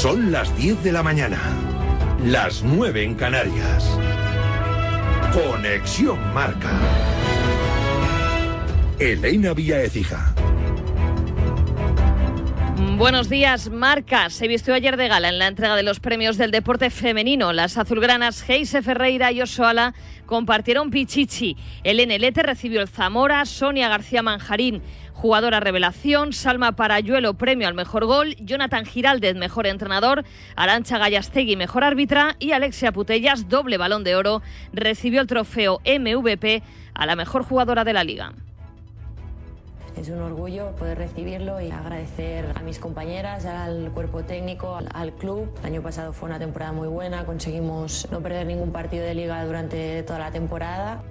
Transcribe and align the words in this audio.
Son 0.00 0.30
las 0.30 0.56
10 0.56 0.84
de 0.84 0.92
la 0.92 1.02
mañana, 1.02 1.40
las 2.24 2.62
9 2.62 3.02
en 3.02 3.16
Canarias. 3.16 3.98
Conexión 5.32 6.32
Marca. 6.32 6.70
Elena 9.00 9.54
Vía 9.54 9.82
Ecija. 9.82 10.32
Buenos 12.96 13.28
días, 13.28 13.70
Marca. 13.70 14.30
Se 14.30 14.46
vistió 14.46 14.72
ayer 14.72 14.96
de 14.96 15.08
gala 15.08 15.30
en 15.30 15.40
la 15.40 15.48
entrega 15.48 15.74
de 15.74 15.82
los 15.82 15.98
premios 15.98 16.36
del 16.36 16.52
deporte 16.52 16.90
femenino. 16.90 17.52
Las 17.52 17.76
azulgranas 17.76 18.42
Geise 18.42 18.82
Ferreira 18.82 19.32
y 19.32 19.42
Osoala 19.42 19.94
compartieron 20.26 20.90
Pichichi. 20.90 21.56
El 21.82 21.98
NLT 21.98 22.38
recibió 22.38 22.80
el 22.80 22.88
Zamora, 22.88 23.44
Sonia 23.46 23.88
García 23.88 24.22
Manjarín 24.22 24.82
jugadora 25.18 25.58
revelación, 25.58 26.32
Salma 26.32 26.76
Parayuelo, 26.76 27.34
premio 27.34 27.66
al 27.66 27.74
mejor 27.74 28.04
gol, 28.04 28.36
Jonathan 28.36 28.84
Giraldez, 28.84 29.34
mejor 29.34 29.66
entrenador, 29.66 30.24
Arancha 30.54 30.96
Gallastegui, 30.96 31.56
mejor 31.56 31.82
árbitra 31.82 32.36
y 32.38 32.52
Alexia 32.52 32.92
Putellas, 32.92 33.48
doble 33.48 33.78
balón 33.78 34.04
de 34.04 34.14
oro, 34.14 34.42
recibió 34.72 35.20
el 35.20 35.26
trofeo 35.26 35.80
MVP 35.80 36.62
a 36.94 37.04
la 37.04 37.16
mejor 37.16 37.42
jugadora 37.42 37.82
de 37.82 37.92
la 37.94 38.04
liga. 38.04 38.32
Es 39.96 40.08
un 40.08 40.20
orgullo 40.20 40.70
poder 40.76 40.98
recibirlo 40.98 41.60
y 41.60 41.72
agradecer 41.72 42.52
a 42.54 42.62
mis 42.62 42.78
compañeras, 42.78 43.44
al 43.44 43.90
cuerpo 43.90 44.22
técnico, 44.22 44.78
al 44.94 45.12
club. 45.14 45.52
El 45.62 45.66
año 45.66 45.82
pasado 45.82 46.12
fue 46.12 46.28
una 46.28 46.38
temporada 46.38 46.70
muy 46.70 46.86
buena, 46.86 47.24
conseguimos 47.24 48.06
no 48.12 48.20
perder 48.20 48.46
ningún 48.46 48.70
partido 48.70 49.04
de 49.04 49.14
liga 49.14 49.44
durante 49.44 50.04
toda 50.04 50.20
la 50.20 50.30
temporada. 50.30 51.02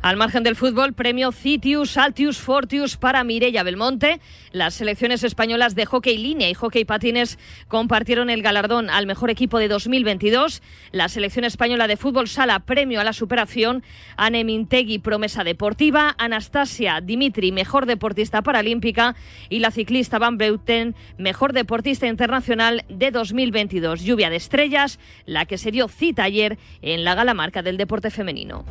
Al 0.00 0.16
margen 0.16 0.44
del 0.44 0.54
fútbol, 0.54 0.92
premio 0.92 1.32
Citius, 1.32 1.96
Altius, 1.96 2.38
Fortius 2.38 2.96
para 2.96 3.24
Mireia 3.24 3.64
Belmonte. 3.64 4.20
Las 4.52 4.74
selecciones 4.74 5.24
españolas 5.24 5.74
de 5.74 5.86
hockey 5.86 6.16
línea 6.16 6.48
y 6.48 6.54
hockey 6.54 6.84
patines 6.84 7.36
compartieron 7.66 8.30
el 8.30 8.42
galardón 8.42 8.90
al 8.90 9.06
mejor 9.06 9.30
equipo 9.30 9.58
de 9.58 9.66
2022. 9.66 10.62
La 10.92 11.08
selección 11.08 11.44
española 11.44 11.88
de 11.88 11.96
fútbol 11.96 12.28
sala, 12.28 12.60
premio 12.60 13.00
a 13.00 13.04
la 13.04 13.12
superación. 13.12 13.82
Anne 14.16 14.44
Mintegui, 14.44 15.00
promesa 15.00 15.42
deportiva. 15.42 16.14
Anastasia 16.16 17.00
Dimitri, 17.00 17.50
mejor 17.50 17.86
deportista 17.86 18.42
paralímpica. 18.42 19.16
Y 19.48 19.58
la 19.58 19.72
ciclista 19.72 20.20
Van 20.20 20.38
Breuten, 20.38 20.94
mejor 21.18 21.52
deportista 21.52 22.06
internacional 22.06 22.84
de 22.88 23.10
2022. 23.10 24.02
Lluvia 24.02 24.30
de 24.30 24.36
estrellas, 24.36 25.00
la 25.26 25.44
que 25.44 25.58
se 25.58 25.72
dio 25.72 25.88
cita 25.88 26.22
ayer 26.22 26.56
en 26.82 27.02
la 27.02 27.16
gala 27.16 27.34
marca 27.34 27.62
del 27.62 27.76
deporte 27.76 28.10
femenino. 28.10 28.64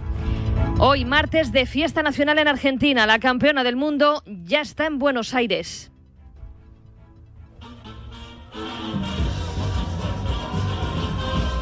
Hoy, 0.79 1.05
martes 1.05 1.51
de 1.51 1.65
fiesta 1.65 2.03
nacional 2.03 2.37
en 2.37 2.47
Argentina, 2.47 3.07
la 3.07 3.17
campeona 3.17 3.63
del 3.63 3.75
mundo 3.75 4.21
ya 4.27 4.61
está 4.61 4.85
en 4.85 4.99
Buenos 4.99 5.33
Aires. 5.33 5.91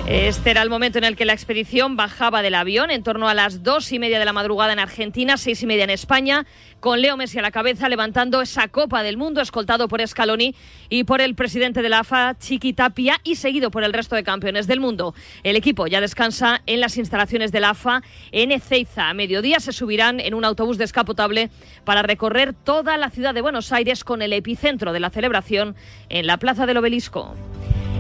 Este 0.05 0.52
era 0.52 0.61
el 0.61 0.69
momento 0.69 0.97
en 0.97 1.05
el 1.05 1.16
que 1.16 1.23
la 1.23 1.31
expedición 1.31 1.95
bajaba 1.95 2.41
del 2.41 2.55
avión 2.55 2.91
en 2.91 3.03
torno 3.03 3.30
a 3.30 3.33
las 3.33 3.63
dos 3.63 3.91
y 3.93 3.99
media 3.99 4.19
de 4.19 4.25
la 4.25 4.33
madrugada 4.33 4.73
en 4.73 4.80
Argentina, 4.80 5.38
seis 5.38 5.63
y 5.63 5.66
media 5.66 5.86
en 5.86 5.91
España, 5.91 6.45
con 6.86 7.02
Leo 7.02 7.17
Messi 7.17 7.39
a 7.39 7.41
la 7.41 7.50
cabeza 7.50 7.89
levantando 7.89 8.44
esa 8.44 8.67
Copa 8.67 9.02
del 9.02 9.17
Mundo, 9.17 9.41
escoltado 9.41 9.88
por 9.88 10.08
Scaloni 10.08 10.53
y 10.88 11.03
por 11.03 11.19
el 11.19 11.33
presidente 11.33 11.81
de 11.81 11.89
la 11.89 12.02
AFA, 12.02 12.38
Chiqui 12.38 12.73
Tapia, 12.73 13.19
y 13.23 13.38
seguido 13.38 13.72
por 13.72 13.83
el 13.83 13.92
resto 13.92 14.16
de 14.16 14.23
campeones 14.23 14.67
del 14.67 14.80
mundo. 14.80 15.16
El 15.42 15.55
equipo 15.55 15.88
ya 15.88 16.00
descansa 16.00 16.61
en 16.67 16.81
las 16.81 16.97
instalaciones 16.97 17.52
de 17.52 17.59
la 17.59 17.72
AFA 17.72 18.03
en 18.31 18.52
Ezeiza. 18.52 19.09
A 19.09 19.16
mediodía 19.16 19.59
se 19.59 19.73
subirán 19.73 20.19
en 20.19 20.36
un 20.36 20.45
autobús 20.45 20.77
descapotable 20.77 21.50
para 21.86 22.03
recorrer 22.03 22.53
toda 22.53 22.97
la 22.97 23.09
ciudad 23.09 23.33
de 23.33 23.42
Buenos 23.42 23.72
Aires 23.72 24.03
con 24.03 24.22
el 24.22 24.31
epicentro 24.31 24.94
de 24.94 24.99
la 24.99 25.09
celebración 25.09 25.75
en 26.09 26.27
la 26.27 26.38
Plaza 26.38 26.67
del 26.67 26.77
Obelisco. 26.77 27.33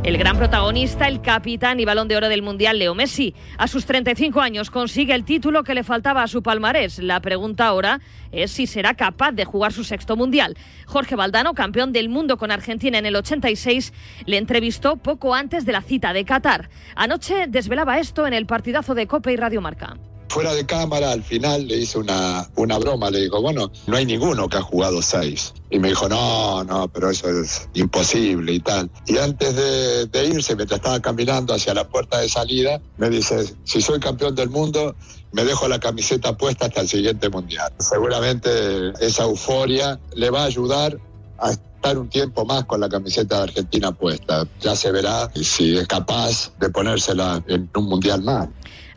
El 0.03 0.17
gran 0.17 0.37
protagonista, 0.37 1.07
el 1.07 1.21
capitán 1.21 1.79
y 1.79 1.85
balón 1.85 2.07
de 2.07 2.15
oro 2.15 2.29
del 2.29 2.41
Mundial, 2.41 2.77
Leo 2.77 2.93
Messi. 2.93 3.33
A 3.57 3.67
sus 3.67 3.85
35 3.85 4.39
años 4.39 4.69
consigue 4.69 5.13
el 5.13 5.25
título 5.25 5.63
que 5.63 5.73
le 5.73 5.83
faltaba 5.83 6.21
a 6.23 6.27
su 6.27 6.43
palmarés. 6.43 6.99
La 6.99 7.19
pregunta 7.19 7.65
ahora 7.65 8.01
es 8.31 8.51
si 8.51 8.67
será 8.67 8.93
capaz 8.93 9.31
de 9.31 9.45
jugar 9.45 9.73
su 9.73 9.83
sexto 9.83 10.15
Mundial. 10.15 10.57
Jorge 10.85 11.15
Valdano, 11.15 11.53
campeón 11.53 11.91
del 11.91 12.09
mundo 12.09 12.37
con 12.37 12.51
Argentina 12.51 12.97
en 12.97 13.05
el 13.05 13.15
86, 13.15 13.93
le 14.25 14.37
entrevistó 14.37 14.97
poco 14.97 15.33
antes 15.33 15.65
de 15.65 15.71
la 15.71 15.81
cita 15.81 16.13
de 16.13 16.25
Qatar. 16.25 16.69
Anoche 16.95 17.47
desvelaba 17.47 17.99
esto 17.99 18.27
en 18.27 18.33
el 18.33 18.45
partidazo 18.45 18.93
de 18.93 19.07
Copa 19.07 19.31
y 19.31 19.37
Radio 19.37 19.61
Marca 19.61 19.97
fuera 20.29 20.53
de 20.53 20.65
cámara, 20.65 21.11
al 21.11 21.23
final 21.23 21.67
le 21.67 21.77
hice 21.77 21.97
una, 21.97 22.49
una 22.55 22.77
broma, 22.77 23.09
le 23.09 23.21
digo, 23.21 23.41
bueno, 23.41 23.71
no 23.87 23.97
hay 23.97 24.05
ninguno 24.05 24.49
que 24.49 24.57
ha 24.57 24.61
jugado 24.61 25.01
seis. 25.01 25.53
Y 25.69 25.79
me 25.79 25.89
dijo, 25.89 26.07
no, 26.07 26.63
no, 26.63 26.87
pero 26.87 27.09
eso 27.09 27.29
es 27.29 27.67
imposible 27.73 28.53
y 28.53 28.59
tal. 28.59 28.89
Y 29.07 29.17
antes 29.17 29.55
de, 29.55 30.05
de 30.07 30.25
irse, 30.27 30.55
mientras 30.55 30.79
estaba 30.79 31.01
caminando 31.01 31.53
hacia 31.53 31.73
la 31.73 31.87
puerta 31.87 32.19
de 32.19 32.29
salida, 32.29 32.81
me 32.97 33.09
dice, 33.09 33.55
si 33.63 33.81
soy 33.81 33.99
campeón 33.99 34.35
del 34.35 34.49
mundo, 34.49 34.95
me 35.31 35.43
dejo 35.43 35.67
la 35.67 35.79
camiseta 35.79 36.37
puesta 36.37 36.67
hasta 36.67 36.81
el 36.81 36.87
siguiente 36.87 37.29
mundial. 37.29 37.73
Seguramente 37.79 38.93
esa 39.05 39.23
euforia 39.23 39.99
le 40.15 40.29
va 40.29 40.43
a 40.43 40.45
ayudar 40.45 40.97
a 41.39 41.51
estar 41.51 41.97
un 41.97 42.09
tiempo 42.09 42.45
más 42.45 42.65
con 42.65 42.79
la 42.79 42.89
camiseta 42.89 43.37
de 43.37 43.43
Argentina 43.43 43.91
puesta. 43.91 44.47
Ya 44.61 44.75
se 44.75 44.91
verá 44.91 45.29
si 45.35 45.77
es 45.77 45.87
capaz 45.87 46.51
de 46.57 46.69
ponérsela 46.69 47.43
en 47.47 47.69
un 47.75 47.85
mundial 47.85 48.23
más. 48.23 48.47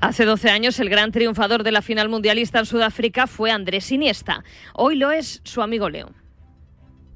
Hace 0.01 0.25
12 0.25 0.51
años 0.51 0.79
el 0.79 0.91
gran 0.91 1.11
triunfador 1.11 1.65
de 1.65 1.73
la 1.73 1.83
final 1.83 2.09
mundialista 2.09 2.61
en 2.61 2.67
Sudáfrica 2.67 3.27
fue 3.27 3.51
Andrés 3.51 3.91
Iniesta. 3.91 4.45
Hoy 4.75 4.95
lo 4.95 5.11
es 5.11 5.41
su 5.43 5.61
amigo 5.61 5.91
Leo. 5.91 6.11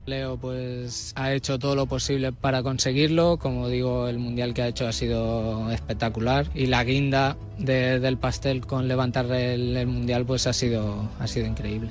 Leo 0.04 0.36
pues 0.36 1.12
ha 1.14 1.32
hecho 1.32 1.60
todo 1.60 1.76
lo 1.76 1.86
posible 1.86 2.32
para 2.32 2.64
conseguirlo, 2.64 3.36
como 3.36 3.68
digo 3.68 4.08
el 4.08 4.18
mundial 4.18 4.52
que 4.52 4.62
ha 4.62 4.66
hecho 4.66 4.88
ha 4.88 4.92
sido 4.92 5.70
espectacular 5.70 6.46
y 6.56 6.66
la 6.66 6.82
guinda 6.82 7.36
del 7.56 8.18
pastel 8.18 8.66
con 8.66 8.88
levantar 8.88 9.26
el, 9.26 9.76
el 9.76 9.86
mundial 9.86 10.26
pues 10.26 10.48
ha 10.48 10.52
sido, 10.52 11.08
ha 11.20 11.28
sido 11.28 11.46
increíble. 11.46 11.90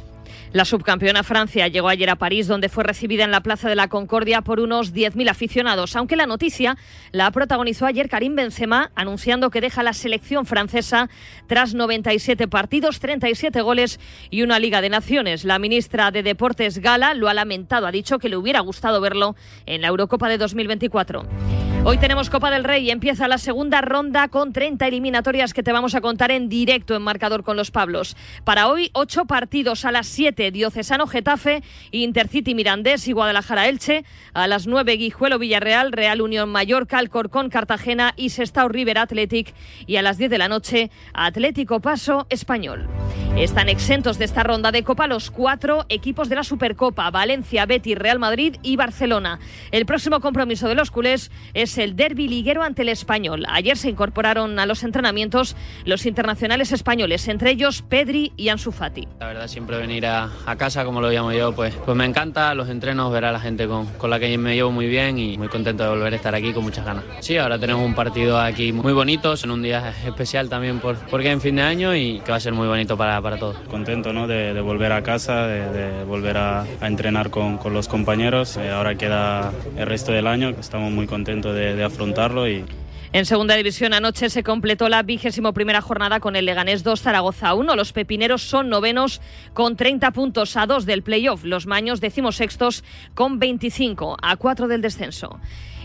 La 0.53 0.65
subcampeona 0.65 1.23
Francia 1.23 1.69
llegó 1.69 1.87
ayer 1.87 2.09
a 2.09 2.17
París, 2.17 2.45
donde 2.45 2.67
fue 2.67 2.83
recibida 2.83 3.23
en 3.23 3.31
la 3.31 3.39
Plaza 3.39 3.69
de 3.69 3.75
la 3.75 3.87
Concordia 3.87 4.41
por 4.41 4.59
unos 4.59 4.93
10.000 4.93 5.29
aficionados, 5.29 5.95
aunque 5.95 6.17
la 6.17 6.25
noticia 6.25 6.75
la 7.13 7.31
protagonizó 7.31 7.85
ayer 7.85 8.09
Karim 8.09 8.35
Benzema, 8.35 8.91
anunciando 8.93 9.49
que 9.49 9.61
deja 9.61 9.81
la 9.81 9.93
selección 9.93 10.45
francesa 10.45 11.09
tras 11.47 11.73
97 11.73 12.49
partidos, 12.49 12.99
37 12.99 13.61
goles 13.61 13.97
y 14.29 14.41
una 14.41 14.59
Liga 14.59 14.81
de 14.81 14.89
Naciones. 14.89 15.45
La 15.45 15.57
ministra 15.57 16.11
de 16.11 16.21
Deportes 16.21 16.79
Gala 16.79 17.13
lo 17.13 17.29
ha 17.29 17.33
lamentado, 17.33 17.87
ha 17.87 17.91
dicho 17.91 18.19
que 18.19 18.27
le 18.27 18.35
hubiera 18.35 18.59
gustado 18.59 18.99
verlo 18.99 19.37
en 19.65 19.81
la 19.81 19.87
Eurocopa 19.87 20.27
de 20.27 20.37
2024. 20.37 21.70
Hoy 21.83 21.97
tenemos 21.97 22.29
Copa 22.29 22.51
del 22.51 22.63
Rey 22.63 22.85
y 22.85 22.91
empieza 22.91 23.27
la 23.27 23.39
segunda 23.39 23.81
ronda 23.81 24.27
con 24.27 24.53
30 24.53 24.85
eliminatorias 24.85 25.51
que 25.51 25.63
te 25.63 25.71
vamos 25.71 25.95
a 25.95 26.01
contar 26.01 26.29
en 26.29 26.47
directo 26.47 26.95
en 26.95 27.01
marcador 27.01 27.43
con 27.43 27.57
los 27.57 27.71
Pablos. 27.71 28.15
Para 28.43 28.67
hoy, 28.67 28.91
ocho 28.93 29.25
partidos 29.25 29.83
a 29.83 29.91
las 29.91 30.05
7, 30.05 30.51
Diocesano 30.51 31.07
Getafe, 31.07 31.63
Intercity 31.89 32.53
Mirandés 32.53 33.07
y 33.07 33.13
Guadalajara 33.13 33.67
Elche. 33.67 34.05
A 34.35 34.47
las 34.47 34.67
9, 34.67 34.93
Guijuelo 34.93 35.39
Villarreal, 35.39 35.91
Real 35.91 36.21
Unión 36.21 36.49
Mallorca, 36.49 36.99
Alcorcón 36.99 37.49
Cartagena 37.49 38.13
y 38.15 38.29
Sestao 38.29 38.69
River 38.69 38.99
Athletic. 38.99 39.55
Y 39.87 39.95
a 39.95 40.03
las 40.03 40.19
10 40.19 40.29
de 40.29 40.37
la 40.37 40.49
noche, 40.49 40.91
Atlético 41.15 41.79
Paso 41.79 42.27
Español. 42.29 42.87
Están 43.35 43.69
exentos 43.69 44.19
de 44.19 44.25
esta 44.25 44.43
ronda 44.43 44.71
de 44.71 44.83
Copa 44.83 45.07
los 45.07 45.31
cuatro 45.31 45.85
equipos 45.89 46.29
de 46.29 46.35
la 46.35 46.43
Supercopa, 46.43 47.09
Valencia, 47.09 47.65
Betis, 47.65 47.97
Real 47.97 48.19
Madrid 48.19 48.57
y 48.61 48.75
Barcelona. 48.75 49.39
El 49.71 49.87
próximo 49.87 50.19
compromiso 50.19 50.67
de 50.67 50.75
los 50.75 50.91
culés 50.91 51.31
es 51.55 51.70
el 51.77 51.95
derby 51.95 52.27
liguero 52.27 52.63
ante 52.63 52.81
el 52.81 52.89
español. 52.89 53.45
Ayer 53.49 53.77
se 53.77 53.89
incorporaron 53.89 54.59
a 54.59 54.65
los 54.65 54.83
entrenamientos 54.83 55.55
los 55.85 56.05
internacionales 56.05 56.71
españoles, 56.71 57.27
entre 57.27 57.51
ellos 57.51 57.83
Pedri 57.87 58.33
y 58.37 58.49
Ansu 58.49 58.71
Fati. 58.71 59.07
La 59.19 59.27
verdad, 59.27 59.47
siempre 59.47 59.77
venir 59.77 60.05
a, 60.05 60.29
a 60.45 60.55
casa, 60.55 60.85
como 60.85 61.01
lo 61.01 61.09
llamo 61.09 61.31
yo, 61.31 61.53
pues, 61.53 61.73
pues 61.85 61.97
me 61.97 62.05
encanta. 62.05 62.53
Los 62.55 62.69
entrenos, 62.69 63.11
ver 63.11 63.25
a 63.25 63.31
la 63.31 63.39
gente 63.39 63.67
con, 63.67 63.85
con 63.97 64.09
la 64.09 64.19
que 64.19 64.37
me 64.37 64.55
llevo 64.55 64.71
muy 64.71 64.87
bien 64.87 65.17
y 65.17 65.37
muy 65.37 65.47
contento 65.47 65.83
de 65.83 65.89
volver 65.89 66.13
a 66.13 66.15
estar 66.15 66.35
aquí 66.35 66.53
con 66.53 66.63
muchas 66.63 66.85
ganas. 66.85 67.03
Sí, 67.19 67.37
ahora 67.37 67.57
tenemos 67.59 67.85
un 67.85 67.93
partido 67.93 68.39
aquí 68.39 68.71
muy 68.71 68.93
bonito, 68.93 69.33
en 69.43 69.51
un 69.51 69.61
día 69.61 69.93
especial 70.05 70.49
también 70.49 70.79
por, 70.79 70.95
porque 71.09 71.27
es 71.27 71.33
en 71.33 71.41
fin 71.41 71.55
de 71.55 71.61
año 71.61 71.95
y 71.95 72.19
que 72.19 72.31
va 72.31 72.37
a 72.37 72.39
ser 72.39 72.53
muy 72.53 72.67
bonito 72.67 72.97
para, 72.97 73.21
para 73.21 73.37
todos. 73.37 73.57
Contento 73.69 74.13
¿no? 74.13 74.27
de, 74.27 74.53
de 74.53 74.61
volver 74.61 74.91
a 74.91 75.03
casa, 75.03 75.47
de, 75.47 75.69
de 75.71 76.03
volver 76.03 76.37
a, 76.37 76.61
a, 76.61 76.87
entrenar 76.87 77.29
con, 77.29 77.57
con 77.57 77.73
los 77.73 77.87
compañeros. 77.87 78.57
Eh, 78.57 78.69
ahora 78.69 78.95
queda 78.95 79.51
el 79.77 79.85
resto 79.87 80.11
del 80.11 80.27
año, 80.27 80.49
estamos 80.49 80.91
muy 80.91 81.07
contentos 81.07 81.55
de, 81.55 81.60
de 81.61 81.83
afrontarlo 81.83 82.47
y, 82.47 82.65
en 83.13 83.25
segunda 83.25 83.55
división 83.55 83.93
anoche 83.93 84.29
se 84.29 84.41
completó 84.41 84.87
la 84.87 85.03
vigésimo 85.03 85.51
primera 85.51 85.81
jornada 85.81 86.21
con 86.21 86.37
el 86.37 86.45
Leganés 86.45 86.81
2 86.81 87.01
Zaragoza 87.01 87.53
1. 87.53 87.75
Los 87.75 87.91
pepineros 87.91 88.41
son 88.41 88.69
novenos 88.69 89.19
con 89.53 89.75
30 89.75 90.11
puntos 90.11 90.55
a 90.55 90.65
2 90.65 90.85
del 90.85 91.03
playoff. 91.03 91.43
Los 91.43 91.67
maños 91.67 91.99
decimosextos 91.99 92.85
con 93.13 93.37
25 93.37 94.15
a 94.21 94.37
4 94.37 94.69
del 94.69 94.81
descenso. 94.81 95.41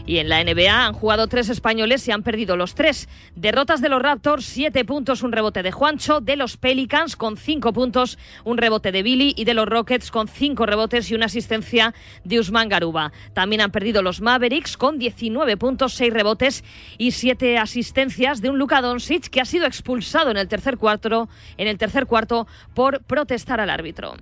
Y 0.06 0.19
en 0.19 0.29
la 0.29 0.43
NBA 0.43 0.87
han 0.87 0.93
jugado 0.93 1.26
tres 1.26 1.49
españoles 1.49 2.06
y 2.06 2.12
han 2.12 2.23
perdido 2.23 2.56
los 2.56 2.76
tres. 2.76 3.08
Derrotas 3.35 3.81
de 3.81 3.88
los 3.88 4.00
Raptors, 4.00 4.44
siete 4.44 4.85
puntos, 4.85 5.25
un 5.25 5.32
rebote 5.32 5.64
de 5.64 5.73
Juancho, 5.73 6.20
de 6.20 6.37
los 6.37 6.56
Pelicans 6.56 7.17
con 7.17 7.37
cinco 7.37 7.73
puntos, 7.73 8.17
un 8.44 8.56
rebote 8.56 8.93
de 8.93 9.03
Billy 9.03 9.35
y 9.37 9.44
de 9.44 9.55
los 9.55 9.67
Rockets 9.67 10.12
con 10.12 10.29
cinco 10.29 10.64
rebotes 10.64 11.11
y 11.11 11.17
una 11.17 11.26
asistencia 11.26 11.93
de 12.23 12.38
Usman 12.38 12.69
Garuba. 12.69 13.12
También 13.32 13.62
han 13.62 13.73
perdido 13.73 14.00
los 14.00 14.20
Mavericks 14.20 14.76
con 14.76 15.00
19 15.00 15.56
puntos, 15.56 15.94
seis 15.94 16.12
rebotes 16.12 16.62
y 16.99 17.11
siete 17.11 17.59
asistencias 17.59 18.41
de 18.41 18.50
un 18.50 18.59
Luka 18.59 18.81
Doncic 18.81 19.29
que 19.29 19.41
ha 19.41 19.44
sido 19.44 19.67
expulsado 19.67 20.31
en 20.31 20.37
el 20.37 20.47
tercer 20.47 20.76
cuarto, 20.76 21.29
en 21.56 21.67
el 21.67 21.79
tercer 21.79 22.06
cuarto 22.06 22.47
por 22.75 23.02
protestar 23.02 23.61
al 23.61 23.70
árbitro. 23.70 24.14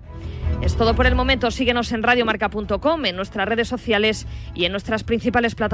Es 0.62 0.76
todo 0.76 0.94
por 0.94 1.06
el 1.06 1.14
momento. 1.14 1.50
Síguenos 1.50 1.92
en 1.92 2.02
radiomarca.com, 2.02 3.04
en 3.04 3.16
nuestras 3.16 3.46
redes 3.46 3.68
sociales 3.68 4.26
y 4.54 4.64
en 4.64 4.72
nuestras 4.72 5.04
principales 5.04 5.54
plataformas. 5.54 5.73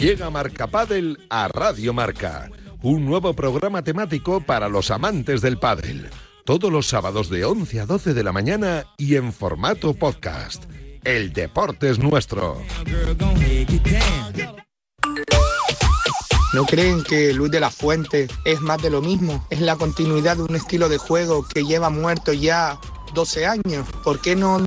Llega 0.00 0.30
Marca 0.30 0.66
Padel 0.66 1.16
a 1.30 1.46
Radio 1.46 1.92
Marca, 1.92 2.50
un 2.82 3.06
nuevo 3.06 3.32
programa 3.32 3.82
temático 3.84 4.40
para 4.40 4.68
los 4.68 4.90
amantes 4.90 5.40
del 5.40 5.58
pádel. 5.58 6.10
Todos 6.44 6.72
los 6.72 6.88
sábados 6.88 7.30
de 7.30 7.44
11 7.44 7.80
a 7.80 7.86
12 7.86 8.14
de 8.14 8.24
la 8.24 8.32
mañana 8.32 8.84
y 8.98 9.14
en 9.14 9.32
formato 9.32 9.94
podcast. 9.94 10.64
El 11.04 11.32
deporte 11.32 11.90
es 11.90 12.00
nuestro. 12.00 12.60
¿No 16.52 16.66
creen 16.66 17.04
que 17.04 17.32
Luis 17.32 17.52
de 17.52 17.60
la 17.60 17.70
Fuente 17.70 18.26
es 18.44 18.60
más 18.60 18.82
de 18.82 18.90
lo 18.90 19.00
mismo? 19.00 19.46
Es 19.50 19.60
la 19.60 19.76
continuidad 19.76 20.36
de 20.36 20.42
un 20.42 20.56
estilo 20.56 20.88
de 20.88 20.98
juego 20.98 21.46
que 21.46 21.64
lleva 21.64 21.90
muerto 21.90 22.32
ya 22.32 22.80
12 23.14 23.46
años. 23.46 23.86
¿Por 24.04 24.20
qué 24.20 24.36
no 24.36 24.60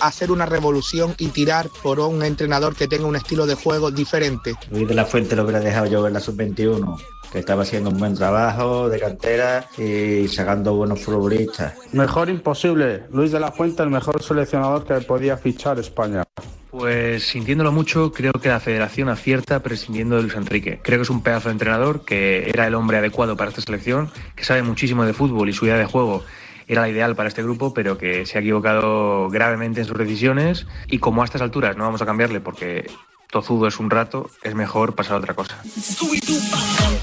hacer 0.00 0.30
una 0.30 0.46
revolución 0.46 1.14
y 1.18 1.28
tirar 1.28 1.68
por 1.82 2.00
un 2.00 2.22
entrenador 2.22 2.74
que 2.74 2.88
tenga 2.88 3.06
un 3.06 3.16
estilo 3.16 3.46
de 3.46 3.54
juego 3.54 3.90
diferente? 3.90 4.54
Luis 4.70 4.88
de 4.88 4.94
la 4.94 5.04
Fuente 5.04 5.36
lo 5.36 5.42
hubiera 5.44 5.60
dejado 5.60 5.86
yo 5.86 6.06
en 6.06 6.14
la 6.14 6.20
sub-21 6.20 6.98
que 7.32 7.40
estaba 7.40 7.62
haciendo 7.62 7.90
un 7.90 7.98
buen 7.98 8.14
trabajo 8.14 8.88
de 8.88 8.98
cantera 8.98 9.68
y 9.76 10.26
sacando 10.28 10.74
buenos 10.74 11.02
futbolistas. 11.02 11.74
Mejor 11.92 12.30
imposible. 12.30 13.02
Luis 13.12 13.32
de 13.32 13.40
la 13.40 13.52
Fuente, 13.52 13.82
el 13.82 13.90
mejor 13.90 14.22
seleccionador 14.22 14.86
que 14.86 14.94
podía 15.06 15.36
fichar 15.36 15.78
España. 15.78 16.24
Pues 16.70 17.26
sintiéndolo 17.26 17.72
mucho, 17.72 18.12
creo 18.12 18.32
que 18.32 18.48
la 18.48 18.60
federación 18.60 19.08
acierta 19.08 19.62
prescindiendo 19.62 20.16
de 20.16 20.22
Luis 20.22 20.34
Enrique. 20.34 20.80
Creo 20.82 20.98
que 20.98 21.02
es 21.02 21.10
un 21.10 21.22
pedazo 21.22 21.48
de 21.48 21.52
entrenador 21.52 22.04
que 22.04 22.48
era 22.48 22.66
el 22.66 22.74
hombre 22.74 22.98
adecuado 22.98 23.36
para 23.36 23.50
esta 23.50 23.62
selección, 23.62 24.10
que 24.36 24.44
sabe 24.44 24.62
muchísimo 24.62 25.04
de 25.04 25.14
fútbol 25.14 25.48
y 25.48 25.52
su 25.52 25.64
idea 25.64 25.78
de 25.78 25.86
juego 25.86 26.24
era 26.68 26.82
la 26.82 26.88
ideal 26.88 27.16
para 27.16 27.28
este 27.28 27.42
grupo, 27.42 27.74
pero 27.74 27.98
que 27.98 28.26
se 28.26 28.38
ha 28.38 28.40
equivocado 28.40 29.28
gravemente 29.30 29.80
en 29.80 29.86
sus 29.86 29.98
decisiones 29.98 30.66
y 30.86 30.98
como 30.98 31.22
a 31.22 31.24
estas 31.24 31.42
alturas 31.42 31.76
no 31.76 31.84
vamos 31.84 32.02
a 32.02 32.06
cambiarle 32.06 32.40
porque 32.40 32.90
tozudo 33.30 33.66
es 33.66 33.78
un 33.78 33.90
rato, 33.90 34.30
es 34.42 34.54
mejor 34.54 34.94
pasar 34.94 35.14
a 35.14 35.18
otra 35.18 35.34
cosa. 35.34 35.60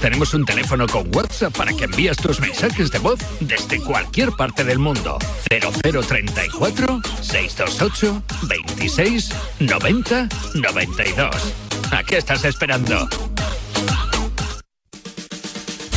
Tenemos 0.00 0.34
un 0.34 0.44
teléfono 0.44 0.86
con 0.86 1.14
WhatsApp 1.14 1.56
para 1.56 1.72
que 1.72 1.84
envíes 1.84 2.16
tus 2.16 2.40
mensajes 2.40 2.90
de 2.90 2.98
voz 2.98 3.18
desde 3.40 3.80
cualquier 3.82 4.30
parte 4.32 4.64
del 4.64 4.78
mundo. 4.78 5.18
0034 5.50 7.00
628 7.20 8.22
26 8.48 9.30
90 9.60 10.28
92. 10.54 11.54
¿A 11.92 12.02
qué 12.02 12.18
estás 12.18 12.44
esperando? 12.44 13.08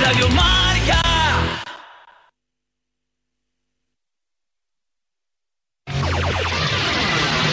Radio 0.00 0.28
Marca. 0.28 1.00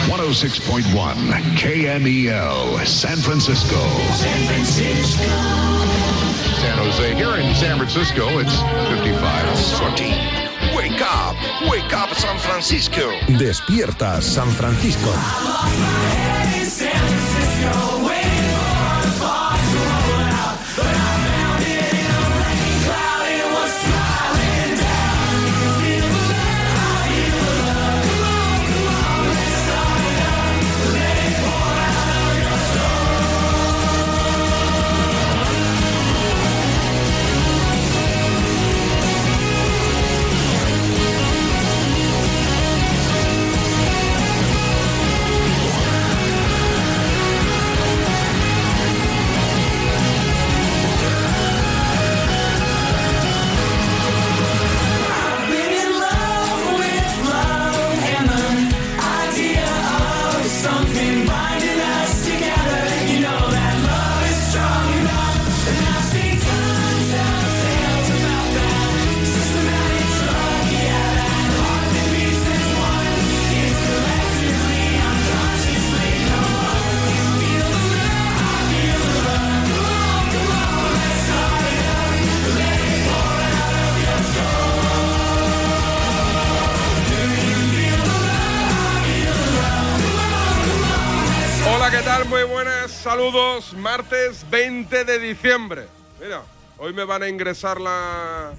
One 0.08 0.18
hundred 0.18 0.34
six 0.34 0.58
point 0.58 0.86
one 0.94 1.16
KMEL 1.60 2.86
San 2.86 3.18
Francisco. 3.18 3.76
San 4.14 4.46
Francisco. 4.46 5.28
San 6.62 6.78
Jose. 6.78 7.14
Here 7.14 7.36
in 7.36 7.54
San 7.54 7.76
Francisco, 7.76 8.38
it's 8.38 8.56
55. 8.88 9.58
Sorty. 9.58 10.14
Wake 10.74 11.02
up, 11.02 11.36
wake 11.70 11.92
up 11.92 12.14
San 12.14 12.38
Francisco. 12.38 13.12
Despierta 13.36 14.22
San 14.22 14.48
Francisco. 14.48 15.12
¿Qué 91.90 92.02
tal? 92.02 92.26
Muy 92.26 92.42
buenas, 92.42 92.90
saludos. 92.90 93.72
Martes 93.72 94.44
20 94.50 95.04
de 95.04 95.18
diciembre. 95.18 95.86
Mira, 96.20 96.42
hoy 96.76 96.92
me 96.92 97.04
van 97.04 97.22
a 97.22 97.28
ingresar 97.28 97.80
la, 97.80 98.52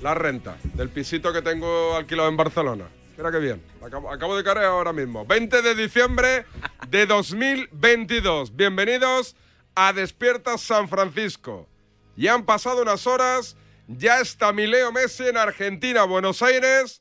la 0.00 0.14
renta 0.14 0.56
del 0.74 0.88
pisito 0.88 1.32
que 1.32 1.42
tengo 1.42 1.94
alquilado 1.94 2.28
en 2.28 2.36
Barcelona. 2.36 2.88
Mira 3.16 3.30
qué 3.30 3.38
bien. 3.38 3.62
Acabo, 4.10 4.36
de 4.36 4.42
caer 4.42 4.64
ahora 4.64 4.92
mismo. 4.92 5.24
20 5.24 5.62
de 5.62 5.74
diciembre 5.76 6.44
de 6.88 7.06
2022. 7.06 8.56
Bienvenidos 8.56 9.36
a 9.76 9.92
Despierta 9.92 10.58
San 10.58 10.88
Francisco. 10.88 11.68
Ya 12.16 12.34
han 12.34 12.44
pasado 12.44 12.82
unas 12.82 13.06
horas, 13.06 13.56
Ya 13.86 14.20
está 14.20 14.52
mi 14.52 14.66
Leo 14.66 14.90
Messi 14.90 15.28
en 15.28 15.36
Argentina, 15.36 16.02
Buenos 16.02 16.42
Aires, 16.42 17.00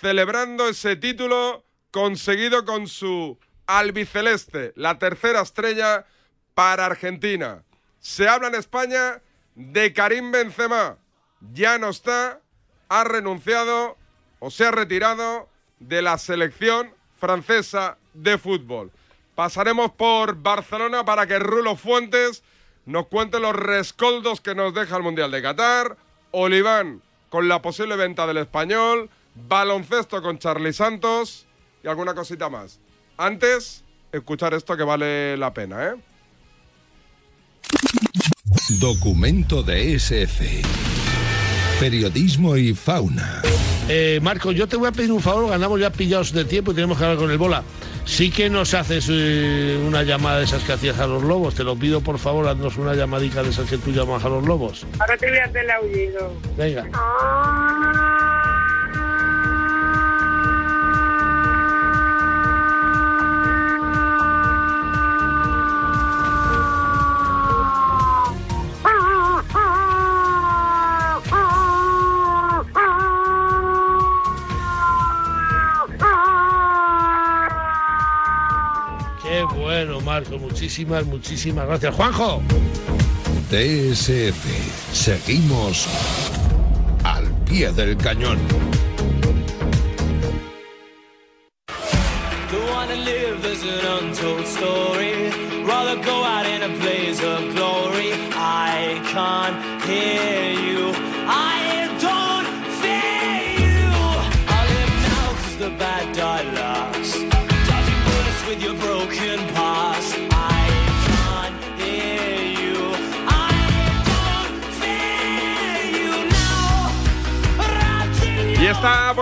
celebrando 0.00 0.68
ese 0.68 0.96
título 0.96 1.64
conseguido 1.90 2.66
con 2.66 2.86
su 2.86 3.38
albiceleste, 3.78 4.72
la 4.76 4.98
tercera 4.98 5.40
estrella 5.40 6.06
para 6.54 6.86
Argentina. 6.86 7.62
Se 8.00 8.28
habla 8.28 8.48
en 8.48 8.54
España 8.54 9.22
de 9.54 9.92
Karim 9.92 10.32
Benzema. 10.32 10.98
Ya 11.52 11.78
no 11.78 11.88
está, 11.88 12.40
ha 12.88 13.04
renunciado 13.04 13.96
o 14.38 14.50
se 14.50 14.66
ha 14.66 14.70
retirado 14.70 15.48
de 15.78 16.02
la 16.02 16.18
selección 16.18 16.92
francesa 17.18 17.98
de 18.14 18.38
fútbol. 18.38 18.90
Pasaremos 19.34 19.92
por 19.92 20.36
Barcelona 20.36 21.04
para 21.04 21.26
que 21.26 21.38
Rulo 21.38 21.76
Fuentes 21.76 22.42
nos 22.84 23.06
cuente 23.06 23.40
los 23.40 23.54
rescoldos 23.54 24.40
que 24.40 24.54
nos 24.54 24.74
deja 24.74 24.96
el 24.96 25.02
Mundial 25.02 25.30
de 25.30 25.42
Qatar. 25.42 25.96
Oliván 26.32 27.02
con 27.30 27.48
la 27.48 27.62
posible 27.62 27.96
venta 27.96 28.26
del 28.26 28.38
español. 28.38 29.08
Baloncesto 29.34 30.20
con 30.20 30.38
Charlie 30.38 30.74
Santos 30.74 31.46
y 31.82 31.88
alguna 31.88 32.14
cosita 32.14 32.50
más. 32.50 32.78
Antes, 33.22 33.84
escuchar 34.10 34.52
esto 34.52 34.76
que 34.76 34.82
vale 34.82 35.36
la 35.36 35.54
pena, 35.54 35.84
¿eh? 35.84 35.94
Documento 38.80 39.62
de 39.62 39.94
SF. 39.94 40.62
Periodismo 41.78 42.56
y 42.56 42.74
fauna. 42.74 43.40
Eh, 43.88 44.18
Marco, 44.20 44.50
yo 44.50 44.66
te 44.66 44.74
voy 44.74 44.88
a 44.88 44.92
pedir 44.92 45.12
un 45.12 45.20
favor, 45.20 45.48
ganamos 45.48 45.78
ya 45.78 45.90
pillados 45.90 46.32
de 46.32 46.44
tiempo 46.44 46.72
y 46.72 46.74
tenemos 46.74 46.98
que 46.98 47.04
hablar 47.04 47.18
con 47.18 47.30
el 47.30 47.38
bola. 47.38 47.62
Sí 48.06 48.32
que 48.32 48.50
nos 48.50 48.74
haces 48.74 49.06
eh, 49.08 49.80
una 49.86 50.02
llamada 50.02 50.38
de 50.38 50.44
esas 50.44 50.64
que 50.64 50.72
hacías 50.72 50.98
a 50.98 51.06
los 51.06 51.22
lobos, 51.22 51.54
te 51.54 51.62
lo 51.62 51.76
pido 51.76 52.00
por 52.00 52.18
favor, 52.18 52.48
haznos 52.48 52.76
una 52.76 52.94
llamadita 52.94 53.44
de 53.44 53.50
esas 53.50 53.70
que 53.70 53.78
tú 53.78 53.92
llamas 53.92 54.24
a 54.24 54.30
los 54.30 54.44
lobos. 54.44 54.84
Ahora 54.98 55.16
te 55.16 55.28
voy 55.28 55.38
a 55.38 55.44
hacer 55.44 55.62
el 55.62 55.70
aullido. 55.70 56.32
Venga. 56.56 56.82
Qué 56.82 56.90
Marco, 80.22 80.38
muchísimas, 80.38 81.04
muchísimas 81.06 81.66
gracias. 81.66 81.94
Juanjo. 81.96 82.42
DSF. 83.50 84.44
Seguimos 84.92 85.88
al 87.02 87.28
pie 87.44 87.72
del 87.72 87.96
cañón. 87.96 88.38
Don't 93.82 94.91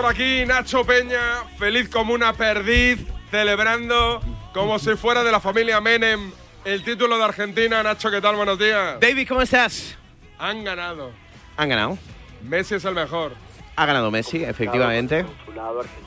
por 0.00 0.10
aquí 0.10 0.46
Nacho 0.46 0.82
Peña, 0.86 1.44
feliz 1.58 1.90
como 1.90 2.14
una 2.14 2.32
perdiz, 2.32 3.06
celebrando 3.30 4.22
como 4.54 4.78
si 4.78 4.96
fuera 4.96 5.22
de 5.22 5.30
la 5.30 5.40
familia 5.40 5.78
Menem 5.82 6.32
el 6.64 6.82
título 6.84 7.18
de 7.18 7.24
Argentina. 7.24 7.82
Nacho, 7.82 8.10
¿qué 8.10 8.18
tal? 8.22 8.34
Buenos 8.36 8.58
días. 8.58 8.98
David, 8.98 9.28
¿cómo 9.28 9.42
estás? 9.42 9.98
Han 10.38 10.64
ganado. 10.64 11.10
Han 11.58 11.68
ganado. 11.68 11.98
Messi 12.42 12.76
es 12.76 12.84
el 12.86 12.94
mejor. 12.94 13.32
Ha 13.76 13.84
ganado 13.84 14.10
Messi, 14.10 14.42
efectivamente. 14.42 15.26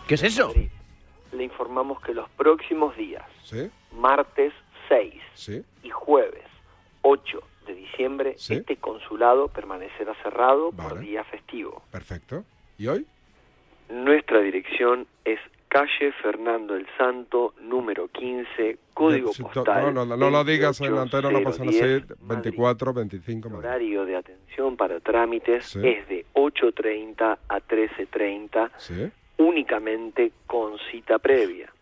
¿Qué 0.07 0.15
es 0.15 0.23
eso? 0.23 0.51
Le 1.31 1.43
informamos 1.43 2.01
que 2.01 2.15
los 2.15 2.27
próximos 2.31 2.97
días, 2.97 3.23
¿Sí? 3.43 3.69
martes 3.91 4.53
6 4.89 5.13
¿Sí? 5.35 5.63
y 5.83 5.91
jueves 5.91 6.45
8 7.03 7.43
de 7.67 7.75
diciembre, 7.75 8.33
Sí. 8.39 8.55
este 8.55 8.75
consulado 8.77 9.49
permanecerá 9.49 10.15
cerrado 10.23 10.71
por 10.71 10.95
Vale. 10.95 11.01
día 11.01 11.23
festivo. 11.25 11.83
Perfecto. 11.91 12.43
¿Y 12.79 12.87
hoy? 12.87 13.05
Nuestra 13.93 14.41
dirección 14.41 15.05
es 15.23 15.39
calle 15.67 16.11
Fernando 16.21 16.75
el 16.75 16.85
Santo, 16.97 17.53
número 17.61 18.07
15, 18.07 18.77
código 18.93 19.33
Sí, 19.33 19.43
postal. 19.43 19.93
No, 19.93 20.05
no, 20.05 20.17
no 20.17 20.29
lo 20.29 20.43
digas 20.43 20.79
en 20.81 20.95
antena, 20.97 21.29
no 21.31 21.41
pasa 21.41 21.63
nada. 21.63 21.77
28010, 21.77 22.07
Sí, 22.07 22.13
24, 22.27 22.93
25. 22.93 23.47
El 23.49 23.55
horario 23.55 24.05
de 24.05 24.15
atención 24.15 24.77
para 24.77 24.99
trámites 24.99 25.65
Sí. 25.65 25.79
es 25.83 26.07
de 26.07 26.25
8.30 26.33 27.37
a 27.47 27.59
13.30, 27.59 28.71
Sí. 28.77 29.09
únicamente 29.37 30.31
con 30.45 30.77
cita 30.91 31.17
previa. 31.19 31.72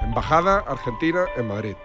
Embajada 0.00 0.64
Argentina 0.66 1.26
en 1.36 1.48
Madrid. 1.48 1.76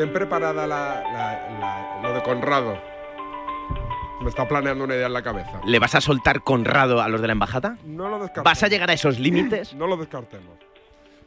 Ten 0.00 0.14
preparada 0.14 0.66
la, 0.66 1.02
la- 1.12 1.58
la- 1.60 2.00
lo 2.02 2.14
de 2.14 2.22
Conrado. 2.22 2.78
Me 4.22 4.30
está 4.30 4.48
planeando 4.48 4.84
una 4.84 4.94
idea 4.94 5.08
en 5.08 5.12
la 5.12 5.20
cabeza. 5.20 5.60
¿Le 5.66 5.78
vas 5.78 5.94
a 5.94 6.00
soltar 6.00 6.42
Conrado 6.42 7.02
a 7.02 7.08
los 7.10 7.20
de 7.20 7.26
la 7.26 7.34
embajada? 7.34 7.76
No 7.84 8.08
lo 8.08 8.16
descartemos. 8.18 8.44
¿Vas 8.46 8.62
a 8.62 8.68
llegar 8.68 8.88
a 8.88 8.94
esos 8.94 9.18
límites? 9.18 9.74
No 9.74 9.86
lo 9.86 9.98
descartemos. 9.98 10.56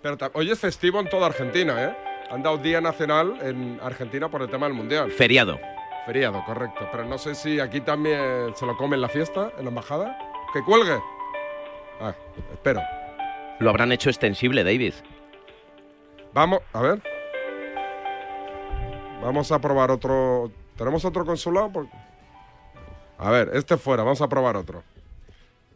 Pero 0.01 0.18
hoy 0.34 0.50
es 0.50 0.58
festivo 0.60 1.00
en 1.00 1.08
toda 1.08 1.27
Argentina, 1.27 1.84
¿eh? 1.84 1.96
Han 2.32 2.42
dado 2.42 2.58
Día 2.58 2.82
Nacional 2.82 3.38
en 3.44 3.80
Argentina 3.84 4.27
por 4.30 4.42
el 4.42 4.50
tema 4.50 4.65
del 4.65 4.74
Mundial. 4.75 5.12
Feriado. 5.12 5.60
Feriado, 6.08 6.44
correcto. 6.44 6.88
Pero 6.92 7.06
no 7.06 7.20
sé 7.20 7.36
si 7.36 7.60
aquí 7.60 7.80
también 7.80 8.56
se 8.56 8.65
lo 8.65 8.75
come 8.75 8.96
en 8.96 9.01
la 9.03 9.10
fiesta, 9.10 9.51
en 9.56 9.65
la 9.65 9.70
embajada. 9.70 10.18
¡Que 10.51 10.63
cuelgue! 10.63 10.98
Ah, 12.01 12.15
espero. 12.51 12.82
Lo 13.60 13.70
habrán 13.70 13.92
hecho 13.92 14.10
extensible, 14.10 14.63
David. 14.63 14.96
Vamos, 16.34 16.62
a 16.74 16.82
ver. 16.82 17.12
Vamos 19.24 19.51
a 19.53 19.60
probar 19.60 19.89
otro. 19.89 20.51
¿Tenemos 20.77 21.06
otro 21.06 21.25
consulado? 21.25 21.88
A 23.18 23.32
ver, 23.32 23.51
este 23.53 23.77
fuera, 23.77 24.03
vamos 24.03 24.22
a 24.22 24.27
probar 24.27 24.58
otro. 24.58 24.84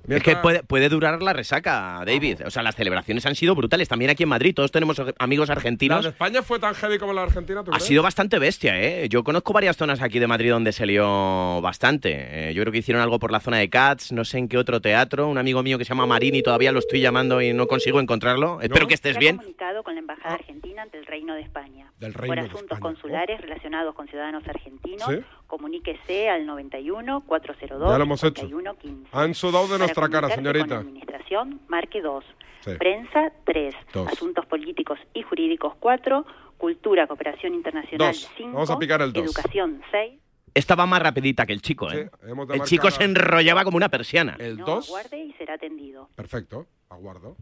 Es 0.07 0.23
que 0.23 0.35
puede, 0.37 0.63
puede 0.63 0.89
durar 0.89 1.21
la 1.21 1.33
resaca, 1.33 2.01
David. 2.05 2.41
O 2.45 2.49
sea, 2.49 2.63
las 2.63 2.75
celebraciones 2.75 3.25
han 3.25 3.35
sido 3.35 3.55
brutales. 3.55 3.87
También 3.89 4.09
aquí 4.11 4.23
en 4.23 4.29
Madrid, 4.29 4.53
todos 4.55 4.71
tenemos 4.71 5.01
amigos 5.19 5.49
¿La 5.49 5.55
argentinos. 5.55 6.03
de 6.03 6.09
España 6.11 6.41
fue 6.41 6.59
tan 6.59 6.73
heavy 6.75 6.97
como 6.97 7.13
la 7.13 7.23
Argentina? 7.23 7.63
¿tú 7.63 7.71
Ha 7.73 7.79
sido 7.79 8.01
bastante 8.03 8.39
bestia, 8.39 8.79
¿eh? 8.81 9.09
Yo 9.09 9.23
conozco 9.23 9.51
varias 9.53 9.75
zonas 9.77 10.01
aquí 10.01 10.19
de 10.19 10.27
Madrid 10.27 10.51
donde 10.51 10.71
se 10.71 10.85
lió 10.85 11.59
bastante. 11.61 12.49
Eh, 12.49 12.53
yo 12.53 12.63
creo 12.63 12.71
que 12.71 12.79
hicieron 12.79 13.01
algo 13.01 13.19
por 13.19 13.31
la 13.31 13.39
zona 13.39 13.57
de 13.57 13.69
Cats, 13.69 14.11
no 14.11 14.23
sé 14.25 14.37
en 14.37 14.47
qué 14.47 14.57
otro 14.57 14.79
teatro. 14.81 15.27
Un 15.27 15.37
amigo 15.37 15.61
mío 15.63 15.77
que 15.77 15.85
se 15.85 15.89
llama 15.89 16.05
Marini, 16.05 16.41
todavía 16.41 16.71
lo 16.71 16.79
estoy 16.79 17.01
llamando 17.01 17.41
y 17.41 17.53
no 17.53 17.67
consigo 17.67 17.99
encontrarlo. 17.99 18.61
Espero 18.61 18.87
que 18.87 18.93
estés 18.93 19.13
Se 19.13 19.17
ha 19.17 19.19
bien. 19.19 19.37
comunicado 19.37 19.83
con 19.83 19.93
la 19.95 19.99
Embajada 19.99 20.35
Argentina 20.35 20.83
ante 20.83 20.97
el 20.97 21.05
Reino 21.05 21.33
de 21.35 21.41
España. 21.41 21.91
Del 21.99 22.13
Por 22.13 22.21
Reino 22.21 22.35
de 22.35 22.41
asuntos 22.41 22.77
España. 22.77 22.79
consulares 22.81 23.41
relacionados 23.41 23.93
con 23.95 24.07
ciudadanos 24.07 24.47
argentinos, 24.47 25.03
Sí. 25.09 25.19
Comuníquese 25.47 26.29
al 26.29 26.45
91 26.45 27.21
402 27.25 27.89
Ya 27.89 27.97
lo 27.97 28.03
hemos 28.03 28.23
hecho. 28.23 28.41
5115. 28.47 29.09
Han 29.13 29.33
sudado 29.33 29.67
de 29.67 29.79
nuestra 29.79 30.09
cara, 30.09 30.29
señorita. 30.29 30.67
Con 30.67 30.77
administración, 30.87 31.61
marque 31.67 32.01
2. 32.01 32.23
Sí. 32.65 32.71
Prensa 32.77 33.31
3. 33.45 33.75
Dos. 33.93 34.07
Asuntos 34.09 34.45
políticos 34.45 34.99
y 35.13 35.21
jurídicos 35.23 35.73
4. 35.79 36.25
Cultura, 36.57 37.07
cooperación 37.07 37.53
internacional 37.53 38.13
Dos. 38.13 38.29
5. 38.37 38.51
Vamos 38.53 38.69
a 38.69 38.79
picar 38.79 39.01
el 39.01 39.13
dos. 39.13 39.23
Educación 39.23 39.81
6. 39.91 40.19
Estaba 40.53 40.87
más 40.87 41.01
rapidita 41.03 41.45
que 41.45 41.53
el 41.53 41.61
chico, 41.61 41.91
¿eh? 41.91 42.09
hemos 42.27 42.47
de 42.47 42.55
el 42.55 42.61
chico 42.63 42.87
a- 42.87 42.91
se 42.91 43.03
enrollaba 43.03 43.63
como 43.63 43.77
una 43.77 43.89
persiana. 43.89 44.35
El 44.39 44.57
No, 44.57 44.65
2. 44.65 44.87
aguarde 44.89 45.19
y 45.25 45.33
será 45.33 45.53
atendido. 45.53 46.09
Perfecto, 46.15 46.65
aguardo. 46.89 47.35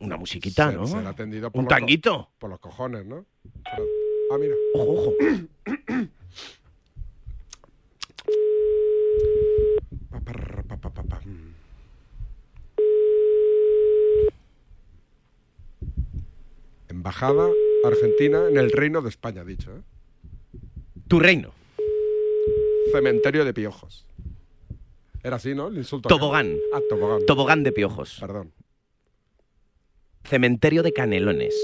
Una 0.00 0.16
musiquita, 0.16 0.72
¿no? 0.72 0.84
por 0.84 1.60
Un 1.60 1.68
tanguito. 1.68 2.30
Por 2.38 2.50
los 2.50 2.58
cojones, 2.58 3.06
¿no? 3.06 3.24
Ah, 3.64 4.36
mira. 4.38 4.54
Ojo, 4.74 4.92
ojo. 4.92 5.14
Embajada 16.88 17.48
Argentina 17.84 18.48
en 18.48 18.56
el 18.56 18.72
Reino 18.72 19.00
de 19.00 19.08
España, 19.08 19.44
dicho, 19.44 19.70
¿eh? 19.72 19.80
Tu 21.08 21.18
reino. 21.18 21.52
Cementerio 22.92 23.44
de 23.44 23.54
piojos. 23.54 24.06
Era 25.22 25.36
así, 25.36 25.54
¿no? 25.54 25.68
El 25.68 25.78
insulto. 25.78 26.08
Tobogán. 26.08 26.56
Ah, 26.72 26.80
tobogán. 26.88 27.26
Tobogán 27.26 27.62
de 27.62 27.72
piojos. 27.72 28.18
Perdón. 28.20 28.52
Cementerio 30.24 30.82
de 30.82 30.92
canelones. 30.92 31.54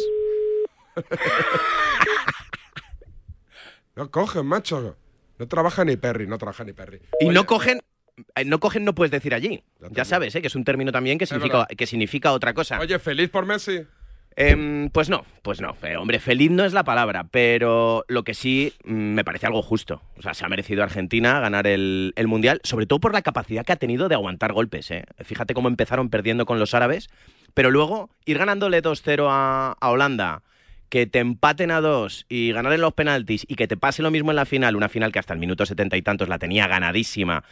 No 3.94 4.10
cogen, 4.10 4.46
macho. 4.46 4.96
No 5.38 5.48
trabaja 5.48 5.84
ni 5.84 5.96
Perry, 5.96 6.26
no 6.26 6.38
trabaja 6.38 6.64
ni 6.64 6.72
Perry. 6.72 7.00
Y 7.20 7.26
Oye, 7.26 7.34
no 7.34 7.46
cogen. 7.46 7.80
eh, 8.34 8.44
No 8.44 8.58
cogen, 8.60 8.84
no 8.84 8.94
puedes 8.94 9.10
decir 9.10 9.34
allí. 9.34 9.62
Ya 9.90 10.04
sabes, 10.04 10.34
¿eh? 10.34 10.40
que 10.40 10.46
es 10.48 10.54
un 10.54 10.64
término 10.64 10.92
también 10.92 11.18
que 11.18 11.26
significa, 11.26 11.66
que 11.66 11.86
significa 11.86 12.32
otra 12.32 12.54
cosa. 12.54 12.78
Oye, 12.80 12.98
feliz 12.98 13.30
por 13.30 13.46
Messi. 13.46 13.82
Em, 14.38 14.90
pues 14.90 15.08
no, 15.08 15.24
pues 15.40 15.62
no. 15.62 15.74
Eh, 15.82 15.96
hombre, 15.96 16.18
feliz 16.20 16.50
no 16.50 16.66
es 16.66 16.74
la 16.74 16.84
palabra, 16.84 17.24
pero 17.30 18.04
lo 18.06 18.22
que 18.22 18.34
sí 18.34 18.74
mm, 18.84 18.92
me 18.92 19.24
parece 19.24 19.46
algo 19.46 19.62
justo. 19.62 20.02
O 20.18 20.22
sea, 20.22 20.34
se 20.34 20.44
ha 20.44 20.48
merecido 20.50 20.82
Argentina 20.82 21.40
ganar 21.40 21.66
el, 21.66 22.12
el 22.16 22.26
Mundial, 22.26 22.60
sobre 22.62 22.84
todo 22.84 22.98
por 23.00 23.14
la 23.14 23.22
capacidad 23.22 23.64
que 23.64 23.72
ha 23.72 23.76
tenido 23.76 24.10
de 24.10 24.14
aguantar 24.14 24.52
golpes. 24.52 24.90
¿eh? 24.90 25.06
Fíjate 25.24 25.54
cómo 25.54 25.68
empezaron 25.68 26.10
perdiendo 26.10 26.44
con 26.44 26.58
los 26.58 26.74
árabes, 26.74 27.08
pero 27.56 27.70
luego 27.70 28.10
ir 28.26 28.36
ganándole 28.36 28.82
2-0 28.82 29.28
a, 29.30 29.72
a 29.80 29.90
Holanda, 29.90 30.42
que 30.90 31.06
te 31.06 31.20
empaten 31.20 31.70
a 31.70 31.80
dos 31.80 32.26
y 32.28 32.52
ganar 32.52 32.74
en 32.74 32.82
los 32.82 32.92
penaltis 32.92 33.46
y 33.48 33.54
que 33.54 33.66
te 33.66 33.78
pase 33.78 34.02
lo 34.02 34.10
mismo 34.10 34.30
en 34.30 34.36
la 34.36 34.44
final, 34.44 34.76
una 34.76 34.90
final 34.90 35.10
que 35.10 35.18
hasta 35.20 35.32
el 35.32 35.40
minuto 35.40 35.64
setenta 35.64 35.96
y 35.96 36.02
tantos 36.02 36.28
la 36.28 36.38
tenía 36.38 36.66
ganadísima. 36.68 37.44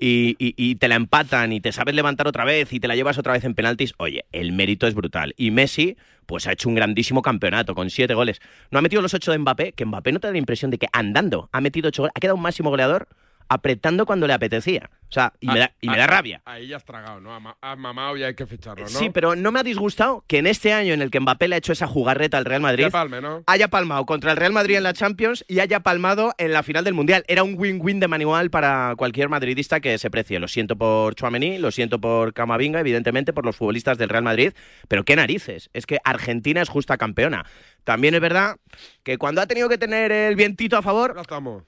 Y, 0.00 0.36
y- 0.38 0.54
y 0.56 0.76
te 0.76 0.88
la 0.88 0.94
empatan 0.94 1.52
y 1.52 1.60
te 1.60 1.70
sabes 1.70 1.94
levantar 1.94 2.26
otra 2.26 2.46
vez 2.46 2.72
y 2.72 2.80
te 2.80 2.88
la 2.88 2.96
llevas 2.96 3.18
otra 3.18 3.34
vez 3.34 3.44
en 3.44 3.54
penaltis, 3.54 3.92
oye, 3.98 4.24
el 4.32 4.52
mérito 4.52 4.86
es 4.86 4.94
brutal. 4.94 5.34
Y 5.36 5.50
Messi, 5.50 5.98
pues 6.24 6.46
ha 6.46 6.52
hecho 6.52 6.70
un 6.70 6.74
grandísimo 6.74 7.20
campeonato 7.20 7.74
con 7.74 7.90
siete 7.90 8.14
goles. 8.14 8.40
No 8.70 8.78
ha 8.78 8.82
metido 8.82 9.02
los 9.02 9.12
ocho 9.12 9.32
de 9.32 9.38
Mbappé, 9.38 9.72
que 9.74 9.84
Mbappé 9.84 10.12
no 10.12 10.18
te 10.18 10.28
da 10.28 10.32
la 10.32 10.38
impresión 10.38 10.70
de 10.70 10.78
que 10.78 10.88
andando 10.94 11.50
ha 11.52 11.60
metido 11.60 11.88
ocho 11.88 12.02
goles, 12.02 12.12
ha 12.16 12.20
quedado 12.20 12.36
un 12.36 12.42
máximo 12.42 12.70
goleador 12.70 13.06
apretando 13.52 14.06
cuando 14.06 14.26
le 14.26 14.32
apetecía. 14.32 14.90
O 15.08 15.12
sea, 15.14 15.34
y 15.40 15.46
me 15.46 15.58
da, 15.58 15.72
y 15.82 15.88
me 15.90 15.98
da 15.98 16.04
Ah, 16.04 16.06
rabia. 16.06 16.40
Ahí 16.46 16.68
ya 16.68 16.76
has 16.78 16.84
tragado, 16.86 17.20
¿no? 17.20 17.34
Has 17.36 17.42
ma- 17.42 17.56
Has 17.60 17.78
mamado 17.78 18.16
y 18.16 18.22
hay 18.24 18.34
que 18.34 18.46
ficharlo, 18.46 18.84
¿no? 18.84 18.88
Sí, 18.88 19.10
pero 19.10 19.36
no 19.36 19.52
me 19.52 19.60
ha 19.60 19.62
disgustado 19.62 20.24
que 20.26 20.38
en 20.38 20.46
este 20.46 20.72
año 20.72 20.94
en 20.94 21.02
el 21.02 21.10
que 21.10 21.20
Mbappé 21.20 21.48
le 21.48 21.54
ha 21.56 21.58
hecho 21.58 21.72
esa 21.74 21.86
jugarreta 21.86 22.38
al 22.38 22.46
Real 22.46 22.62
Madrid, 22.62 22.86
palme, 22.90 23.20
¿no? 23.20 23.42
haya 23.46 23.68
palmado 23.68 24.06
contra 24.06 24.30
el 24.30 24.38
Real 24.38 24.52
Madrid 24.54 24.76
en 24.76 24.84
la 24.84 24.94
Champions 24.94 25.44
y 25.48 25.60
haya 25.60 25.80
palmado 25.80 26.32
en 26.38 26.52
la 26.54 26.62
final 26.62 26.82
del 26.84 26.94
Mundial. 26.94 27.24
Era 27.28 27.42
un 27.42 27.56
win-win 27.58 28.00
de 28.00 28.08
manual 28.08 28.48
para 28.50 28.94
cualquier 28.96 29.28
madridista 29.28 29.80
que 29.80 29.98
se 29.98 30.08
precie. 30.10 30.38
Lo 30.40 30.48
siento 30.48 30.76
por 30.76 31.14
Chouameni, 31.14 31.58
lo 31.58 31.70
siento 31.72 32.00
por 32.00 32.32
Camavinga, 32.32 32.80
evidentemente 32.80 33.34
por 33.34 33.44
los 33.44 33.54
futbolistas 33.54 33.98
del 33.98 34.08
Real 34.08 34.24
Madrid, 34.24 34.54
pero 34.88 35.04
qué 35.04 35.14
narices. 35.14 35.68
Es 35.74 35.84
que 35.84 35.98
Argentina 36.04 36.62
es 36.62 36.70
justa 36.70 36.96
campeona. 36.96 37.44
También 37.84 38.14
es 38.14 38.20
verdad 38.22 38.56
que 39.02 39.18
cuando 39.18 39.42
ha 39.42 39.46
tenido 39.46 39.68
que 39.68 39.76
tener 39.76 40.10
el 40.10 40.36
vientito 40.36 40.78
a 40.78 40.82
favor, 40.82 41.14
Ya 41.16 41.20
estamos. 41.20 41.64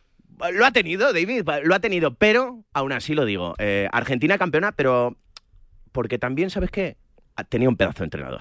Lo 0.53 0.67
ha 0.67 0.71
tenido, 0.71 1.13
David, 1.13 1.43
lo 1.65 1.75
ha 1.75 1.81
tenido, 1.81 2.15
pero 2.15 2.65
aún 2.73 2.93
así 2.93 3.15
lo 3.15 3.25
digo. 3.25 3.55
eh, 3.59 3.89
Argentina 3.93 4.39
campeona, 4.39 4.73
pero 4.73 5.17
porque 5.93 6.19
también, 6.19 6.51
¿sabes 6.51 6.71
qué? 6.71 6.97
Ha 7.37 7.45
tenido 7.45 7.71
un 7.71 7.77
pedazo 7.77 7.99
de 8.01 8.05
entrenador. 8.05 8.41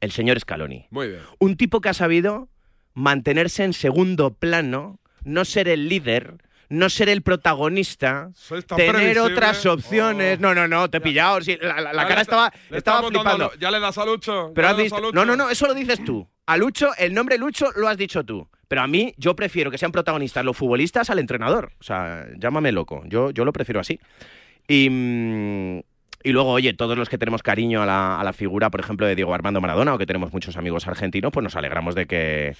El 0.00 0.10
señor 0.10 0.38
Scaloni. 0.40 0.86
Muy 0.90 1.08
bien. 1.08 1.20
Un 1.38 1.56
tipo 1.56 1.80
que 1.80 1.88
ha 1.88 1.94
sabido 1.94 2.48
mantenerse 2.94 3.64
en 3.64 3.72
segundo 3.72 4.34
plano, 4.34 4.98
no 5.24 5.44
ser 5.44 5.68
el 5.68 5.88
líder, 5.88 6.36
no 6.68 6.88
ser 6.90 7.08
el 7.08 7.22
protagonista, 7.22 8.30
tener 8.76 8.92
previsible. 8.92 9.20
otras 9.20 9.64
opciones. 9.66 10.40
No, 10.40 10.54
no, 10.54 10.66
no, 10.68 10.90
te 10.90 10.98
he 10.98 11.00
pillado. 11.00 11.40
sí, 11.42 11.56
la 11.60 11.80
la- 11.80 11.92
la 11.92 12.02
Ya 12.02 12.08
cara 12.08 12.14
le- 12.16 12.22
estaba, 12.22 12.52
le 12.70 12.78
estaba 12.78 13.02
dando- 13.02 13.20
flipando. 13.20 13.52
¿Ya 13.58 13.70
le 13.70 13.80
das 13.80 13.96
a 13.98 14.04
Lucho? 14.06 14.52
Pero 14.54 14.66
¿Ya 14.68 14.70
has 14.72 14.76
visto- 14.78 14.96
a 14.96 15.00
Lucho? 15.00 15.14
No, 15.14 15.24
no, 15.24 15.36
no, 15.36 15.50
eso 15.50 15.66
lo 15.66 15.74
dices 15.74 16.02
tú. 16.04 16.28
A 16.46 16.56
Lucho, 16.56 16.90
el 16.98 17.14
nombre 17.14 17.38
Lucho 17.38 17.70
lo 17.76 17.88
has 17.88 17.96
dicho 17.96 18.24
tú. 18.24 18.48
Pero 18.72 18.80
a 18.80 18.86
mí, 18.86 19.12
yo 19.18 19.36
prefiero 19.36 19.70
que 19.70 19.76
sean 19.76 19.92
protagonistas 19.92 20.42
los 20.46 20.56
futbolistas 20.56 21.10
al 21.10 21.18
entrenador. 21.18 21.72
O 21.78 21.82
sea, 21.82 22.26
llámame 22.38 22.72
loco. 22.72 23.02
Yo, 23.04 23.30
yo 23.30 23.44
lo 23.44 23.52
prefiero 23.52 23.80
así. 23.80 24.00
Y, 24.66 24.88
mm, 24.88 25.80
y 26.24 26.32
luego, 26.32 26.52
oye, 26.52 26.72
todos 26.72 26.96
los 26.96 27.10
que 27.10 27.18
tenemos 27.18 27.42
cariño 27.42 27.82
a 27.82 27.86
la, 27.86 28.18
a 28.18 28.24
la 28.24 28.32
figura, 28.32 28.70
por 28.70 28.80
ejemplo, 28.80 29.06
de 29.06 29.14
Diego 29.14 29.34
Armando 29.34 29.60
Maradona, 29.60 29.92
o 29.92 29.98
que 29.98 30.06
tenemos 30.06 30.32
muchos 30.32 30.56
amigos 30.56 30.88
argentinos, 30.88 31.32
pues 31.32 31.44
nos 31.44 31.54
alegramos 31.54 31.94
de 31.94 32.06
que. 32.06 32.56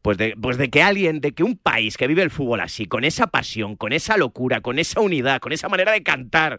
Pues 0.00 0.16
de, 0.16 0.34
pues 0.40 0.56
de 0.56 0.70
que 0.70 0.82
alguien, 0.82 1.20
de 1.20 1.32
que 1.32 1.42
un 1.42 1.58
país 1.58 1.98
que 1.98 2.06
vive 2.06 2.22
el 2.22 2.30
fútbol 2.30 2.60
así, 2.60 2.86
con 2.86 3.04
esa 3.04 3.26
pasión, 3.26 3.76
con 3.76 3.92
esa 3.92 4.16
locura, 4.16 4.62
con 4.62 4.78
esa 4.78 5.02
unidad, 5.02 5.40
con 5.40 5.52
esa 5.52 5.68
manera 5.68 5.92
de 5.92 6.02
cantar, 6.02 6.58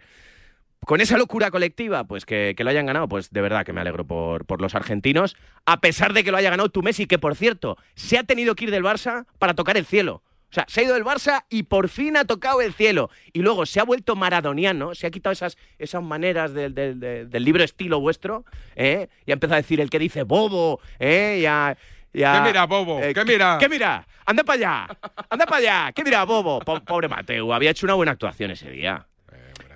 con 0.85 0.99
esa 1.01 1.17
locura 1.17 1.51
colectiva, 1.51 2.03
pues 2.05 2.25
que, 2.25 2.53
que 2.57 2.63
lo 2.63 2.69
hayan 2.69 2.85
ganado, 2.85 3.07
pues 3.07 3.29
de 3.31 3.41
verdad 3.41 3.65
que 3.65 3.73
me 3.73 3.81
alegro 3.81 4.05
por, 4.05 4.45
por 4.45 4.61
los 4.61 4.73
argentinos, 4.75 5.35
a 5.65 5.79
pesar 5.79 6.13
de 6.13 6.23
que 6.23 6.31
lo 6.31 6.37
haya 6.37 6.49
ganado 6.49 6.69
tu 6.69 6.81
Messi, 6.81 7.05
que 7.05 7.19
por 7.19 7.35
cierto, 7.35 7.77
se 7.95 8.17
ha 8.17 8.23
tenido 8.23 8.55
que 8.55 8.65
ir 8.65 8.71
del 8.71 8.83
Barça 8.83 9.25
para 9.39 9.53
tocar 9.53 9.77
el 9.77 9.85
cielo. 9.85 10.23
O 10.49 10.53
sea, 10.53 10.65
se 10.67 10.81
ha 10.81 10.83
ido 10.83 10.95
del 10.95 11.05
Barça 11.05 11.45
y 11.49 11.63
por 11.63 11.87
fin 11.87 12.17
ha 12.17 12.25
tocado 12.25 12.59
el 12.61 12.73
cielo. 12.73 13.09
Y 13.31 13.41
luego 13.41 13.65
se 13.65 13.79
ha 13.79 13.83
vuelto 13.83 14.17
maradoniano, 14.17 14.93
se 14.95 15.07
ha 15.07 15.11
quitado 15.11 15.31
esas, 15.31 15.57
esas 15.79 16.03
maneras 16.03 16.53
del, 16.53 16.73
del- 16.75 17.29
libro 17.45 17.63
estilo 17.63 18.01
vuestro, 18.01 18.43
¿eh? 18.75 19.07
y 19.25 19.31
ha 19.31 19.33
empezado 19.35 19.53
a 19.53 19.61
decir 19.61 19.79
el 19.79 19.89
que 19.89 19.97
dice 19.99 20.23
bobo, 20.23 20.81
¿eh? 20.99 21.37
y 21.41 21.45
a- 21.45 21.77
y 22.11 22.23
a- 22.23 22.41
¿Qué 22.41 22.49
mira, 22.49 22.65
bobo? 22.65 22.99
eh, 23.01 23.13
¿Qué 23.13 23.23
mira? 23.23 23.57
¿Qué 23.61 23.69
mira? 23.69 24.05
Anda 24.25 24.43
para 24.43 24.57
allá, 24.57 24.97
anda 25.29 25.45
para 25.45 25.57
allá. 25.57 25.91
¿Qué 25.93 26.03
mira, 26.03 26.25
bobo? 26.25 26.59
Po- 26.59 26.83
pobre 26.83 27.07
Mateo, 27.07 27.53
había 27.53 27.71
hecho 27.71 27.85
una 27.85 27.93
buena 27.93 28.11
actuación 28.11 28.51
ese 28.51 28.69
día. 28.69 29.07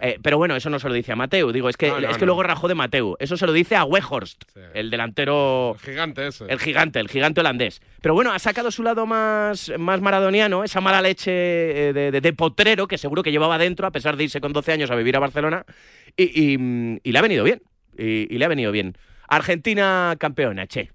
Eh, 0.01 0.19
pero 0.21 0.37
bueno, 0.37 0.55
eso 0.55 0.69
no 0.69 0.79
se 0.79 0.87
lo 0.87 0.93
dice 0.93 1.11
a 1.11 1.15
Mateu. 1.15 1.51
Digo, 1.51 1.69
es 1.69 1.77
que, 1.77 1.87
No, 1.87 1.99
no, 2.01 2.09
es 2.09 2.15
que 2.17 2.21
no. 2.21 2.27
luego 2.27 2.43
rajó 2.43 2.67
de 2.67 2.75
Mateu. 2.75 3.15
Eso 3.19 3.37
se 3.37 3.45
lo 3.45 3.53
dice 3.53 3.75
a 3.75 3.83
Weghorst, 3.85 4.43
el 4.73 4.89
delantero. 4.89 5.73
El 5.75 5.79
gigante 5.79 6.27
ese. 6.27 6.45
El 6.47 6.59
gigante, 6.59 6.99
el 6.99 7.07
gigante 7.09 7.39
holandés. 7.41 7.81
Pero 8.01 8.13
bueno, 8.13 8.31
ha 8.31 8.39
sacado 8.39 8.71
su 8.71 8.83
lado 8.83 9.05
más, 9.05 9.71
más 9.77 10.01
maradoniano, 10.01 10.63
esa 10.63 10.81
mala 10.81 11.01
leche 11.01 11.31
eh, 11.89 11.93
de, 11.93 12.11
de- 12.11 12.21
de 12.21 12.33
potrero 12.33 12.87
que 12.87 12.97
seguro 12.97 13.23
que 13.23 13.31
llevaba 13.31 13.57
dentro, 13.57 13.87
a 13.87 13.91
pesar 13.91 14.17
de 14.17 14.25
irse 14.25 14.41
con 14.41 14.53
12 14.53 14.71
años 14.71 14.91
a 14.91 14.95
vivir 14.95 15.15
a 15.15 15.19
Barcelona. 15.19 15.65
Y, 16.17 16.23
y, 16.53 16.99
y 17.03 17.11
le 17.11 17.19
ha 17.19 17.21
venido 17.21 17.43
bien. 17.43 17.61
Y, 17.97 18.33
y 18.33 18.37
le 18.37 18.45
ha 18.45 18.49
venido 18.49 18.71
bien. 18.71 18.97
Argentina 19.27 20.15
campeona, 20.19 20.65
che. 20.67 20.91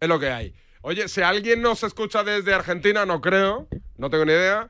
Es 0.00 0.08
lo 0.08 0.18
que 0.18 0.28
hay. 0.30 0.54
Oye, 0.82 1.08
si 1.08 1.22
alguien 1.22 1.62
nos 1.62 1.82
escucha 1.82 2.22
desde 2.24 2.52
Argentina, 2.52 3.06
no 3.06 3.20
creo, 3.20 3.68
no 3.96 4.10
tengo 4.10 4.24
ni 4.26 4.32
idea, 4.32 4.68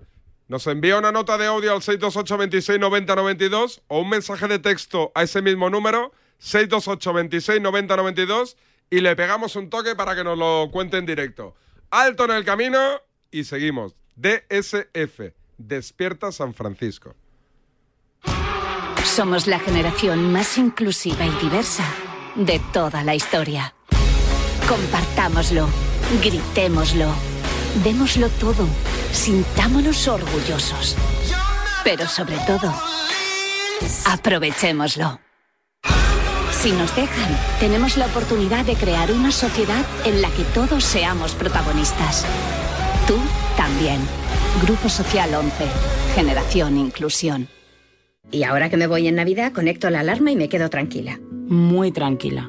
nos 0.49 0.67
envía 0.67 0.99
una 0.99 1.13
nota 1.13 1.39
de 1.39 1.47
audio 1.47 1.73
al 1.73 1.83
628 1.83 2.37
26 2.37 2.79
90 2.81 3.17
92 3.17 3.83
o 3.89 4.01
un 4.01 4.11
mensaje 4.11 4.47
de 4.47 4.59
texto 4.59 5.11
a 5.15 5.23
ese 5.23 5.41
mismo 5.43 5.71
número, 5.71 6.13
628 6.39 7.13
26 7.13 7.61
90 7.61 7.97
92 7.97 8.57
y 8.91 9.01
le 9.01 9.17
pegamos 9.17 9.57
un 9.57 9.71
toque 9.71 9.97
para 9.97 10.15
que 10.15 10.25
nos 10.25 10.39
lo 10.39 10.69
cuente 10.71 10.99
en 10.99 11.07
directo. 11.07 11.55
Alto 11.91 12.25
en 12.25 12.33
el 12.33 12.45
camino 12.45 12.79
y 13.31 13.45
seguimos. 13.45 13.95
DSF, 14.17 15.33
Despierta 15.59 16.31
San 16.33 16.55
Francisco. 16.55 17.15
Somos 19.05 19.47
la 19.47 19.59
generación 19.59 20.33
más 20.33 20.59
inclusiva 20.59 21.25
y 21.25 21.31
diversa 21.43 21.85
de 22.35 22.61
toda 22.73 23.05
la 23.05 23.15
historia. 23.15 23.75
Compartámoslo, 24.69 25.69
gritémoslo, 26.23 27.13
démoslo 27.83 28.29
todo, 28.29 28.67
sintámonos 29.13 30.07
orgullosos. 30.07 30.97
Pero 31.83 32.07
sobre 32.07 32.37
todo, 32.47 32.73
aprovechémoslo. 34.07 35.21
Si 36.53 36.73
nos 36.73 36.95
dejan, 36.97 37.37
tenemos 37.61 37.97
la 37.97 38.07
oportunidad 38.07 38.65
de 38.65 38.75
crear 38.75 39.13
una 39.13 39.33
sociedad 39.33 39.85
en 40.05 40.23
la 40.23 40.31
que 40.31 40.45
todos 40.45 40.85
seamos 40.85 41.35
protagonistas. 41.35 42.25
Tú 43.07 43.19
también. 43.57 44.01
Grupo 44.63 44.89
Social 44.89 45.35
11. 45.35 45.67
Generación 46.15 46.79
Inclusión. 46.79 47.49
Y 48.31 48.45
ahora 48.45 48.71
que 48.71 48.77
me 48.77 48.87
voy 48.87 49.09
en 49.09 49.17
Navidad, 49.17 49.53
conecto 49.53 49.91
la 49.91 50.01
alarma 50.01 50.31
y 50.31 50.37
me 50.37 50.49
quedo 50.49 50.71
tranquila. 50.71 51.21
Muy 51.49 51.91
tranquila. 51.91 52.49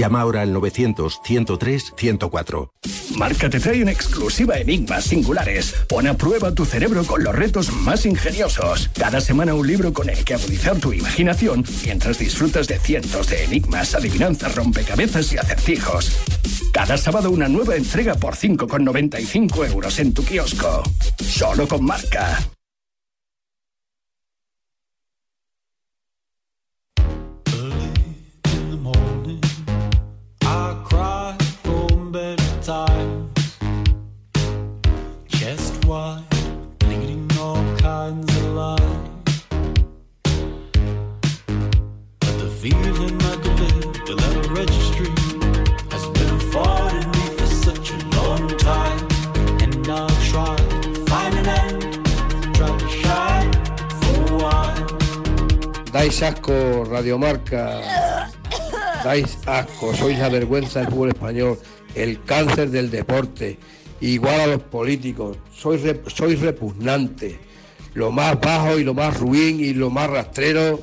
Llama 0.00 0.22
ahora 0.22 0.40
al 0.40 0.54
900 0.54 1.20
103 1.22 1.92
104. 1.94 2.72
Marca 3.16 3.50
te 3.50 3.60
trae 3.60 3.82
en 3.82 3.90
exclusiva 3.90 4.56
enigmas 4.56 5.04
singulares. 5.04 5.74
Pon 5.90 6.06
a 6.06 6.14
prueba 6.14 6.54
tu 6.54 6.64
cerebro 6.64 7.04
con 7.04 7.22
los 7.22 7.34
retos 7.34 7.70
más 7.70 8.06
ingeniosos. 8.06 8.88
Cada 8.98 9.20
semana 9.20 9.52
un 9.52 9.66
libro 9.66 9.92
con 9.92 10.08
el 10.08 10.24
que 10.24 10.32
agudizar 10.32 10.78
tu 10.78 10.94
imaginación 10.94 11.66
mientras 11.84 12.18
disfrutas 12.18 12.66
de 12.66 12.78
cientos 12.78 13.28
de 13.28 13.44
enigmas, 13.44 13.94
adivinanzas, 13.94 14.54
rompecabezas 14.54 15.34
y 15.34 15.36
acertijos. 15.36 16.16
Cada 16.72 16.96
sábado 16.96 17.30
una 17.30 17.48
nueva 17.48 17.76
entrega 17.76 18.14
por 18.14 18.36
5,95 18.36 19.70
euros 19.70 19.98
en 19.98 20.14
tu 20.14 20.24
kiosco. 20.24 20.82
Solo 21.18 21.68
con 21.68 21.84
Marca. 21.84 22.38
Dais 56.00 56.22
asco, 56.22 56.82
Radiomarca. 56.88 57.78
Dais 59.04 59.36
asco, 59.44 59.92
sois 59.94 60.18
la 60.18 60.30
vergüenza 60.30 60.80
del 60.80 60.88
fútbol 60.88 61.10
español, 61.10 61.58
el 61.94 62.22
cáncer 62.24 62.70
del 62.70 62.90
deporte, 62.90 63.58
igual 64.00 64.40
a 64.40 64.46
los 64.46 64.62
políticos, 64.62 65.36
sois, 65.54 65.82
re- 65.82 66.00
sois 66.06 66.40
repugnantes, 66.40 67.34
lo 67.92 68.10
más 68.10 68.40
bajo 68.40 68.78
y 68.78 68.82
lo 68.84 68.94
más 68.94 69.20
ruin 69.20 69.60
y 69.60 69.74
lo 69.74 69.90
más 69.90 70.08
rastrero 70.08 70.80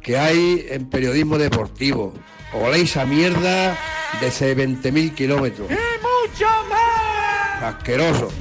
que 0.00 0.16
hay 0.16 0.64
en 0.70 0.88
periodismo 0.88 1.36
deportivo. 1.36 2.14
Oléis 2.54 2.96
a 2.96 3.04
mierda 3.04 3.76
desde 4.20 4.56
20.000 4.56 5.14
kilómetros. 5.16 5.68
mucho 5.68 6.46
más! 6.68 7.74
Asquerosos. 7.74 8.32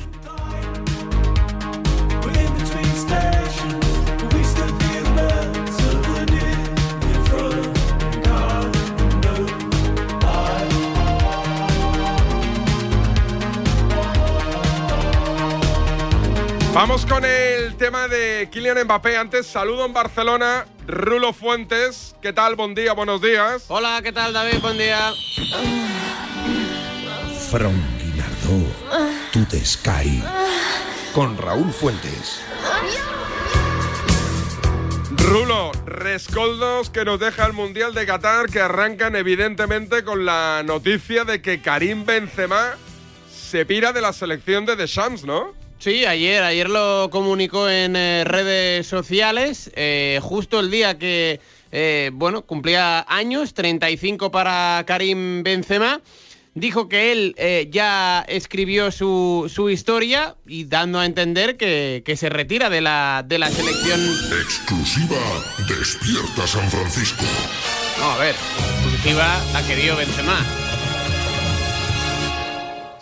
Vamos 16.79 17.05
con 17.05 17.25
el 17.25 17.75
tema 17.75 18.07
de 18.07 18.47
Kylian 18.49 18.85
Mbappé. 18.85 19.17
Antes, 19.17 19.47
saludo 19.47 19.85
en 19.85 19.91
Barcelona. 19.91 20.65
Rulo 20.87 21.33
Fuentes. 21.33 22.15
¿Qué 22.21 22.31
tal? 22.31 22.55
Buen 22.55 22.73
día, 22.73 22.93
buenos 22.93 23.21
días. 23.21 23.65
Hola, 23.67 23.99
¿qué 24.01 24.13
tal, 24.13 24.31
David? 24.31 24.61
Buen 24.61 24.77
día. 24.77 25.11
From 27.51 27.75
Guinardó, 27.97 28.65
to 29.33 29.45
the 29.49 29.59
sky. 29.65 30.23
Con 31.13 31.37
Raúl 31.37 31.69
Fuentes. 31.73 32.39
Rulo, 35.17 35.73
rescoldos 35.85 36.89
que 36.89 37.03
nos 37.03 37.19
deja 37.19 37.45
el 37.45 37.51
Mundial 37.51 37.93
de 37.93 38.05
Qatar, 38.05 38.45
que 38.45 38.61
arrancan 38.61 39.17
evidentemente 39.17 40.05
con 40.05 40.25
la 40.25 40.63
noticia 40.65 41.25
de 41.25 41.41
que 41.41 41.61
Karim 41.61 42.05
Benzema 42.05 42.77
se 43.29 43.65
pira 43.65 43.91
de 43.91 43.99
la 43.99 44.13
selección 44.13 44.65
de 44.65 44.77
Deschamps, 44.77 45.25
¿no? 45.25 45.59
Sí, 45.79 46.05
ayer, 46.05 46.43
ayer 46.43 46.69
lo 46.69 47.09
comunicó 47.09 47.69
en 47.69 47.95
eh, 47.95 48.25
redes 48.25 48.85
sociales, 48.85 49.71
eh, 49.75 50.19
justo 50.21 50.59
el 50.59 50.69
día 50.69 50.97
que, 50.99 51.39
eh, 51.71 52.11
bueno, 52.13 52.41
cumplía 52.41 53.05
años, 53.07 53.53
35 53.53 54.29
para 54.29 54.83
Karim 54.85 55.41
Benzema. 55.41 56.01
Dijo 56.53 56.89
que 56.89 57.13
él 57.13 57.33
eh, 57.37 57.69
ya 57.71 58.25
escribió 58.27 58.91
su, 58.91 59.49
su 59.53 59.69
historia 59.69 60.35
y 60.45 60.65
dando 60.65 60.99
a 60.99 61.05
entender 61.05 61.55
que, 61.55 62.03
que 62.05 62.17
se 62.17 62.27
retira 62.27 62.69
de 62.69 62.81
la, 62.81 63.23
de 63.25 63.39
la 63.39 63.49
selección. 63.49 64.01
Exclusiva 64.41 65.21
Despierta 65.69 66.45
San 66.45 66.69
Francisco. 66.69 67.23
No, 67.99 68.11
a 68.11 68.17
ver, 68.17 68.35
exclusiva 68.35 69.41
la 69.53 69.65
que 69.65 69.75
dio 69.77 69.95
Benzema. 69.95 70.43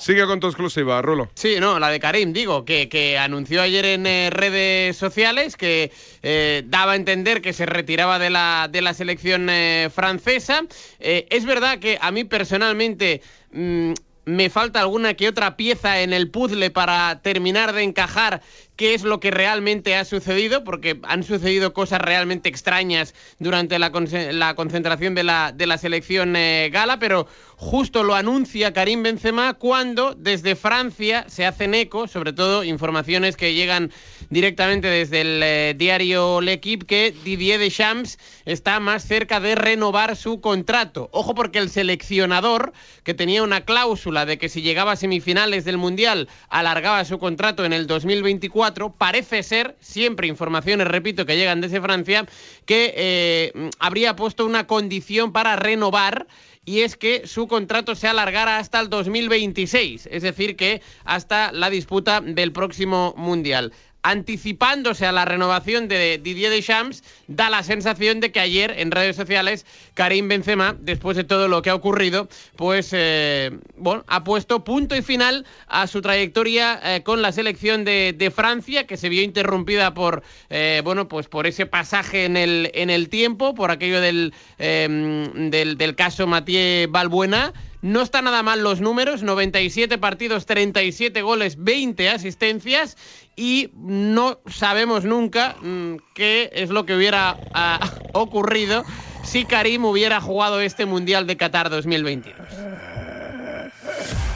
Sigue 0.07 0.25
con 0.25 0.39
tu 0.39 0.47
exclusiva, 0.47 1.01
Rulo. 1.01 1.29
Sí, 1.35 1.57
no, 1.59 1.79
la 1.79 1.89
de 1.89 1.99
Karim, 1.99 2.31
digo, 2.31 2.63
que, 2.63 2.87
que 2.87 3.17
anunció 3.17 3.61
ayer 3.61 3.83
en 3.83 4.07
eh, 4.07 4.29
redes 4.29 4.95
sociales 4.95 5.57
que 5.57 5.91
eh, 6.23 6.63
daba 6.65 6.93
a 6.93 6.95
entender 6.95 7.41
que 7.41 7.51
se 7.51 7.65
retiraba 7.65 8.17
de 8.17 8.29
la, 8.29 8.69
de 8.71 8.81
la 8.81 8.93
selección 8.93 9.49
eh, 9.49 9.89
francesa. 9.93 10.63
Es 10.97 11.43
verdad 11.43 11.79
que 11.79 11.97
a 11.99 12.11
mí 12.11 12.23
personalmente 12.23 13.21
mm, 13.51 13.91
me 14.27 14.49
falta 14.49 14.81
alguna 14.81 15.13
que 15.13 15.29
otra 15.29 15.55
pieza 15.55 16.01
en 16.01 16.11
el 16.11 16.29
puzzle 16.29 16.69
para 16.69 17.21
terminar 17.21 17.71
de 17.71 17.83
encajar 17.83 18.41
qué 18.75 18.93
es 18.93 19.03
lo 19.03 19.21
que 19.21 19.31
realmente 19.31 19.95
ha 19.95 20.03
sucedido, 20.03 20.65
porque 20.65 20.99
han 21.03 21.23
sucedido 21.23 21.71
cosas 21.73 22.01
realmente 22.01 22.49
extrañas 22.49 23.15
durante 23.39 23.79
la, 23.79 23.89
la 24.31 24.53
concentración 24.55 25.15
de 25.15 25.23
la, 25.23 25.53
de 25.53 25.65
la 25.65 25.77
selección 25.77 26.35
eh, 26.35 26.69
gala, 26.73 26.99
pero 26.99 27.25
justo 27.55 28.03
lo 28.03 28.15
anuncia 28.15 28.73
Karim 28.73 29.01
Benzema 29.01 29.53
cuando 29.53 30.13
desde 30.13 30.57
Francia 30.57 31.23
se 31.29 31.45
hacen 31.45 31.73
eco, 31.73 32.09
sobre 32.09 32.33
todo 32.33 32.65
informaciones 32.65 33.37
que 33.37 33.53
llegan 33.53 33.91
directamente 34.29 34.87
desde 34.87 35.21
el 35.21 35.41
eh, 35.43 35.73
diario 35.77 36.41
L'Equipe, 36.41 36.85
que 36.85 37.13
Didier 37.23 37.59
Deschamps 37.59 38.17
está 38.45 38.79
más 38.79 39.03
cerca 39.03 39.39
de 39.39 39.55
renovar 39.55 40.15
su 40.15 40.41
contrato. 40.41 41.09
Ojo 41.11 41.35
porque 41.35 41.59
el 41.59 41.69
seleccionador, 41.69 42.73
que 43.03 43.13
tenía 43.13 43.43
una 43.43 43.61
cláusula 43.61 44.25
de 44.25 44.37
que 44.37 44.49
si 44.49 44.61
llegaba 44.61 44.93
a 44.93 44.95
semifinales 44.95 45.65
del 45.65 45.77
Mundial 45.77 46.27
alargaba 46.49 47.05
su 47.05 47.19
contrato 47.19 47.65
en 47.65 47.73
el 47.73 47.87
2024, 47.87 48.93
parece 48.93 49.43
ser, 49.43 49.75
siempre 49.79 50.27
informaciones, 50.27 50.87
repito, 50.87 51.25
que 51.25 51.37
llegan 51.37 51.61
desde 51.61 51.81
Francia, 51.81 52.25
que 52.65 52.93
eh, 52.95 53.69
habría 53.79 54.15
puesto 54.15 54.45
una 54.45 54.67
condición 54.67 55.31
para 55.31 55.55
renovar 55.55 56.27
y 56.67 56.81
es 56.81 56.97
que 56.97 57.25
su 57.25 57.47
contrato 57.47 57.95
se 57.95 58.09
alargara 58.09 58.57
hasta 58.57 58.81
el 58.81 58.89
2026, 58.89 60.09
es 60.11 60.21
decir, 60.21 60.57
que 60.57 60.81
hasta 61.05 61.53
la 61.53 61.69
disputa 61.69 62.19
del 62.19 62.51
próximo 62.51 63.13
Mundial. 63.15 63.71
Anticipándose 64.03 65.05
a 65.05 65.11
la 65.11 65.25
renovación 65.25 65.87
de 65.87 66.17
Didier 66.17 66.49
Deschamps, 66.49 67.03
da 67.27 67.49
la 67.49 67.63
sensación 67.63 68.19
de 68.19 68.31
que 68.31 68.39
ayer 68.39 68.75
en 68.77 68.91
redes 68.91 69.15
sociales 69.15 69.65
Karim 69.95 70.27
Benzema, 70.27 70.77
después 70.79 71.17
de 71.17 71.23
todo 71.23 71.47
lo 71.47 71.61
que 71.61 71.69
ha 71.69 71.75
ocurrido, 71.75 72.29
pues 72.55 72.89
eh, 72.93 73.51
bueno, 73.75 74.05
ha 74.07 74.23
puesto 74.23 74.63
punto 74.63 74.95
y 74.95 75.01
final 75.01 75.45
a 75.67 75.87
su 75.87 76.01
trayectoria 76.01 76.79
eh, 76.83 77.03
con 77.03 77.21
la 77.21 77.31
selección 77.31 77.83
de, 77.83 78.31
Francia, 78.33 78.85
que 78.85 78.97
se 78.97 79.09
vio 79.09 79.23
interrumpida 79.23 79.93
por 79.93 80.23
eh, 80.49 80.81
bueno, 80.83 81.07
pues 81.07 81.27
por 81.27 81.47
ese 81.47 81.65
pasaje 81.65 82.25
en 82.25 82.37
el, 82.37 82.71
en 82.73 82.89
el 82.89 83.09
tiempo, 83.09 83.55
por 83.55 83.71
aquello 83.71 83.99
del, 83.99 84.33
eh, 84.59 84.87
del, 85.33 85.77
del 85.77 85.95
caso 85.95 86.27
Mathieu 86.27 86.89
Balbuena. 86.89 87.53
No 87.83 88.01
está 88.01 88.23
nada 88.23 88.41
mal 88.41 88.63
los 88.63 88.81
números, 88.81 89.21
97 89.21 89.99
partidos, 89.99 90.47
37 90.47 91.21
goles, 91.21 91.63
20 91.63 92.09
asistencias 92.09 92.97
y 93.37 93.69
no 93.75 94.39
sabemos 94.47 95.05
nunca 95.05 95.55
mm, 95.61 95.97
qué 96.15 96.49
es 96.53 96.69
lo 96.71 96.85
que 96.85 96.95
hubiera 96.95 97.37
ah, 97.53 97.79
ocurrido 98.13 98.83
si 99.23 99.45
Karim 99.45 99.85
hubiera 99.85 100.19
jugado 100.19 100.59
este 100.59 100.85
Mundial 100.85 101.27
de 101.27 101.37
Qatar 101.37 101.69
2022. 101.69 102.35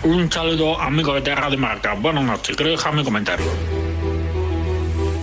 Un 0.04 0.32
saludo, 0.32 0.80
amigo 0.80 1.14
de 1.16 1.22
Terra 1.22 1.50
de 1.50 1.58
Marca. 1.58 1.94
Buenas 1.96 2.24
noches, 2.24 2.56
quiero 2.56 2.72
dejar 2.72 2.94
mi 2.94 3.04
comentario. 3.04 3.46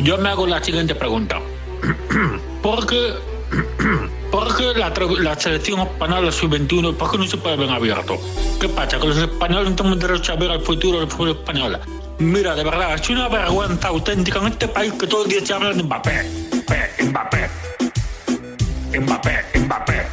Yo 0.01 0.19
me 0.19 0.29
hago 0.29 0.47
la 0.47 0.63
siguiente 0.63 0.95
pregunta. 0.95 1.41
¿Por 2.63 2.87
qué, 2.87 3.15
por 4.33 4.57
qué 4.57 4.75
la, 4.75 5.39
selección 5.39 5.81
española 5.81 6.33
sub-21, 6.33 6.95
por 6.95 7.11
qué 7.11 7.19
no 7.19 7.27
se 7.27 7.37
puede 7.37 7.57
ver 7.57 7.71
abierto? 7.71 8.19
¿Qué 8.61 8.69
pasa? 8.69 8.99
¿Que 8.99 9.07
los 9.07 9.17
españoles 9.17 9.71
no 9.71 9.77
tenemos 9.77 9.99
derecho 10.01 10.33
a 10.33 10.37
ver 10.37 10.51
el 10.51 10.61
futuro 10.61 11.01
del 11.01 11.09
fútbol 11.09 11.31
español? 11.31 11.79
Mira, 12.19 12.55
de 12.57 12.65
verdad, 12.65 12.95
es 12.95 13.09
una 13.11 13.29
vergüenza 13.29 13.89
auténtica 13.89 14.41
en 14.41 14.49
este 14.49 14.67
país 14.69 14.93
que 14.95 15.07
todo 15.07 15.25
el 15.25 15.31
día 15.31 15.45
se 15.45 15.55
habla 15.55 15.73
de 15.73 15.83
Mbappé. 15.83 16.25
Mbappé, 16.53 17.05
Mbappé. 17.05 17.49
Mbappé, 18.99 19.59
Mbappé. 19.61 20.07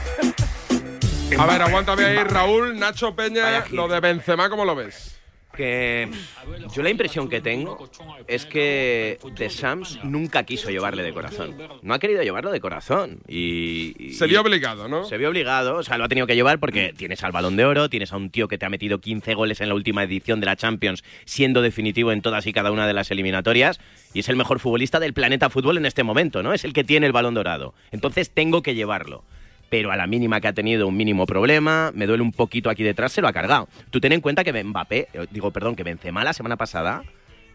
A 1.37 1.45
ver, 1.47 1.61
aguántame 1.63 2.05
ahí, 2.05 2.23
Raúl. 2.23 2.77
Nacho 2.77 3.15
Peña, 3.15 3.65
lo 3.71 3.87
de 3.87 3.99
Benzema, 3.99 4.49
¿cómo 4.49 4.65
lo 4.65 4.75
ves? 4.75 5.14
Que 5.55 6.09
yo 6.75 6.83
la 6.83 6.89
impresión 6.89 7.29
que 7.29 7.41
tengo 7.41 7.89
es 8.27 8.45
que 8.45 9.17
De 9.35 9.49
Sams 9.49 9.99
nunca 10.03 10.43
quiso 10.43 10.69
llevarle 10.69 11.03
de 11.03 11.13
corazón. 11.13 11.55
No 11.81 11.93
ha 11.93 11.99
querido 11.99 12.21
llevarlo 12.23 12.51
de 12.51 12.59
corazón. 12.59 13.19
Y, 13.27 13.95
y- 13.97 14.13
Se 14.13 14.27
vio 14.27 14.41
obligado, 14.41 14.87
¿no? 14.87 15.05
Se 15.05 15.17
vio 15.17 15.29
obligado, 15.29 15.77
o 15.77 15.83
sea, 15.83 15.97
lo 15.97 16.03
ha 16.03 16.07
tenido 16.07 16.27
que 16.27 16.35
llevar 16.35 16.59
porque 16.59 16.93
tienes 16.95 17.23
al 17.23 17.31
balón 17.31 17.55
de 17.55 17.65
oro, 17.65 17.89
tienes 17.89 18.11
a 18.13 18.17
un 18.17 18.29
tío 18.29 18.47
que 18.47 18.57
te 18.57 18.65
ha 18.65 18.69
metido 18.69 18.99
15 18.99 19.33
goles 19.33 19.61
en 19.61 19.69
la 19.69 19.75
última 19.75 20.03
edición 20.03 20.39
de 20.39 20.45
la 20.47 20.55
Champions, 20.55 21.03
siendo 21.25 21.61
definitivo 21.61 22.11
en 22.11 22.21
todas 22.21 22.45
y 22.47 22.53
cada 22.53 22.71
una 22.71 22.87
de 22.87 22.93
las 22.93 23.11
eliminatorias, 23.11 23.79
y 24.13 24.19
es 24.19 24.29
el 24.29 24.35
mejor 24.35 24.59
futbolista 24.59 24.99
del 24.99 25.13
planeta 25.13 25.49
fútbol 25.49 25.77
en 25.77 25.85
este 25.85 26.03
momento, 26.03 26.43
¿no? 26.43 26.53
Es 26.53 26.63
el 26.65 26.73
que 26.73 26.83
tiene 26.83 27.05
el 27.07 27.11
balón 27.13 27.33
dorado. 27.33 27.73
Entonces 27.91 28.29
tengo 28.29 28.61
que 28.61 28.75
llevarlo. 28.75 29.23
Pero 29.69 29.91
a 29.91 29.97
la 29.97 30.07
mínima 30.07 30.39
que 30.41 30.47
ha 30.47 30.53
tenido 30.53 30.87
un 30.87 30.95
mínimo 30.95 31.25
problema, 31.25 31.91
me 31.93 32.05
duele 32.05 32.23
un 32.23 32.31
poquito 32.31 32.69
aquí 32.69 32.83
detrás, 32.83 33.11
se 33.11 33.21
lo 33.21 33.27
ha 33.27 33.33
cargado. 33.33 33.67
Tú 33.89 33.99
ten 33.99 34.11
en 34.11 34.21
cuenta 34.21 34.43
que 34.43 34.63
Mbappé, 34.63 35.07
eh, 35.13 35.25
digo, 35.31 35.51
perdón, 35.51 35.75
que 35.75 35.83
Benzema 35.83 36.23
la 36.23 36.33
semana 36.33 36.55
pasada 36.55 37.03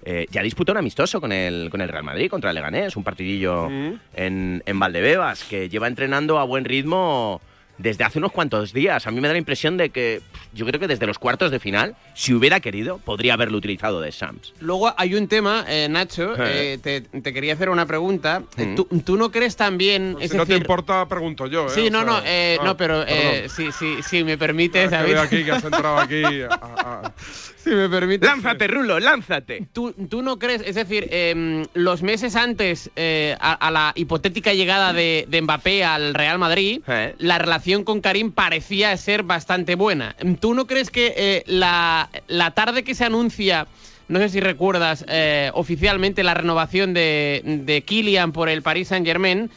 eh, 0.04 0.26
ya 0.30 0.42
disputó 0.42 0.72
un 0.72 0.78
amistoso 0.78 1.20
con 1.20 1.30
el, 1.30 1.68
con 1.70 1.80
el 1.80 1.88
Real 1.88 2.04
Madrid 2.04 2.30
contra 2.30 2.50
el 2.50 2.56
Leganés, 2.56 2.96
un 2.96 3.04
partidillo 3.04 3.68
en, 3.68 4.62
en 4.64 4.78
Valdebebas, 4.78 5.44
que 5.44 5.68
lleva 5.68 5.88
entrenando 5.88 6.38
a 6.38 6.44
buen 6.44 6.64
ritmo 6.64 7.40
desde 7.80 8.04
hace 8.04 8.18
unos 8.18 8.32
cuantos 8.32 8.72
días. 8.72 9.06
A 9.06 9.10
mí 9.10 9.20
me 9.20 9.28
da 9.28 9.32
la 9.34 9.38
impresión 9.38 9.76
de 9.76 9.90
que 9.90 10.20
yo 10.52 10.66
creo 10.66 10.78
que 10.80 10.86
desde 10.86 11.06
los 11.06 11.18
cuartos 11.18 11.50
de 11.50 11.58
final, 11.60 11.96
si 12.14 12.34
hubiera 12.34 12.60
querido, 12.60 12.98
podría 12.98 13.34
haberlo 13.34 13.56
utilizado 13.58 14.00
de 14.00 14.12
Sams. 14.12 14.52
Luego 14.60 14.92
hay 14.96 15.14
un 15.14 15.28
tema, 15.28 15.64
eh, 15.68 15.88
Nacho, 15.90 16.34
Eh. 16.36 16.74
eh, 16.74 16.78
te, 16.82 17.00
te 17.20 17.32
quería 17.32 17.54
hacer 17.54 17.68
una 17.70 17.86
pregunta. 17.86 18.42
Eh, 18.56 18.66
Mm. 18.66 18.74
¿Tú, 18.76 18.84
tú 19.04 19.16
no 19.16 19.30
crees 19.30 19.56
también, 19.56 20.16
es 20.20 20.30
si 20.30 20.36
no 20.36 20.44
te 20.46 20.54
importa, 20.54 21.06
pregunto 21.08 21.46
yo, 21.46 21.66
¿eh? 21.66 21.70
Sí, 21.74 21.86
O 21.88 21.90
no, 21.90 21.98
sea, 22.02 22.06
no, 22.06 22.20
eh, 22.26 22.58
ah, 22.60 22.64
no, 22.64 22.76
pero 22.76 23.02
eh, 23.06 23.48
si, 23.48 23.72
si, 23.72 24.02
si 24.02 24.22
me 24.24 24.36
permites, 24.36 24.86
Ah, 24.92 24.98
David. 24.98 25.16
aquí 25.16 25.44
que 25.44 25.50
has 25.52 25.64
entrado 25.64 25.98
aquí. 25.98 26.22
a- 26.42 26.48
a- 26.62 27.12
si 27.56 27.70
me 27.70 27.88
permites. 27.88 28.28
Lánzate, 28.28 28.66
Rulo, 28.68 28.98
lánzate. 29.00 29.66
¿Tú, 29.72 29.92
tú 30.08 30.22
no 30.22 30.38
crees, 30.38 30.62
es 30.64 30.74
decir, 30.76 31.08
em, 31.10 31.64
los 31.74 32.02
meses 32.02 32.34
antes 32.36 32.90
eh, 32.96 33.36
a, 33.38 33.52
a 33.52 33.70
la 33.70 33.92
hipotética 33.94 34.54
llegada 34.54 34.92
de, 34.94 35.26
de 35.28 35.42
Mbappé 35.42 35.84
al 35.84 36.14
Real 36.14 36.38
Madrid, 36.38 36.80
Eh. 36.88 37.14
la 37.18 37.38
relación 37.38 37.69
con 37.84 38.00
Karim 38.00 38.32
parecía 38.32 38.96
ser 38.96 39.22
bastante 39.22 39.74
buena. 39.74 40.16
¿Tú 40.40 40.54
no 40.54 40.66
crees 40.66 40.90
que 40.90 41.14
eh, 41.16 41.42
la, 41.46 42.10
la 42.28 42.50
tarde 42.52 42.82
que 42.82 42.94
se 42.94 43.04
anuncia, 43.04 43.66
no 44.08 44.18
sé 44.18 44.28
si 44.28 44.40
recuerdas 44.40 45.04
eh, 45.08 45.50
oficialmente 45.54 46.22
la 46.22 46.34
renovación 46.34 46.94
de, 46.94 47.42
de 47.44 47.82
Kylian 47.82 48.32
por 48.32 48.48
el 48.48 48.62
Paris 48.62 48.88
Saint 48.88 49.06
Germain, 49.06 49.50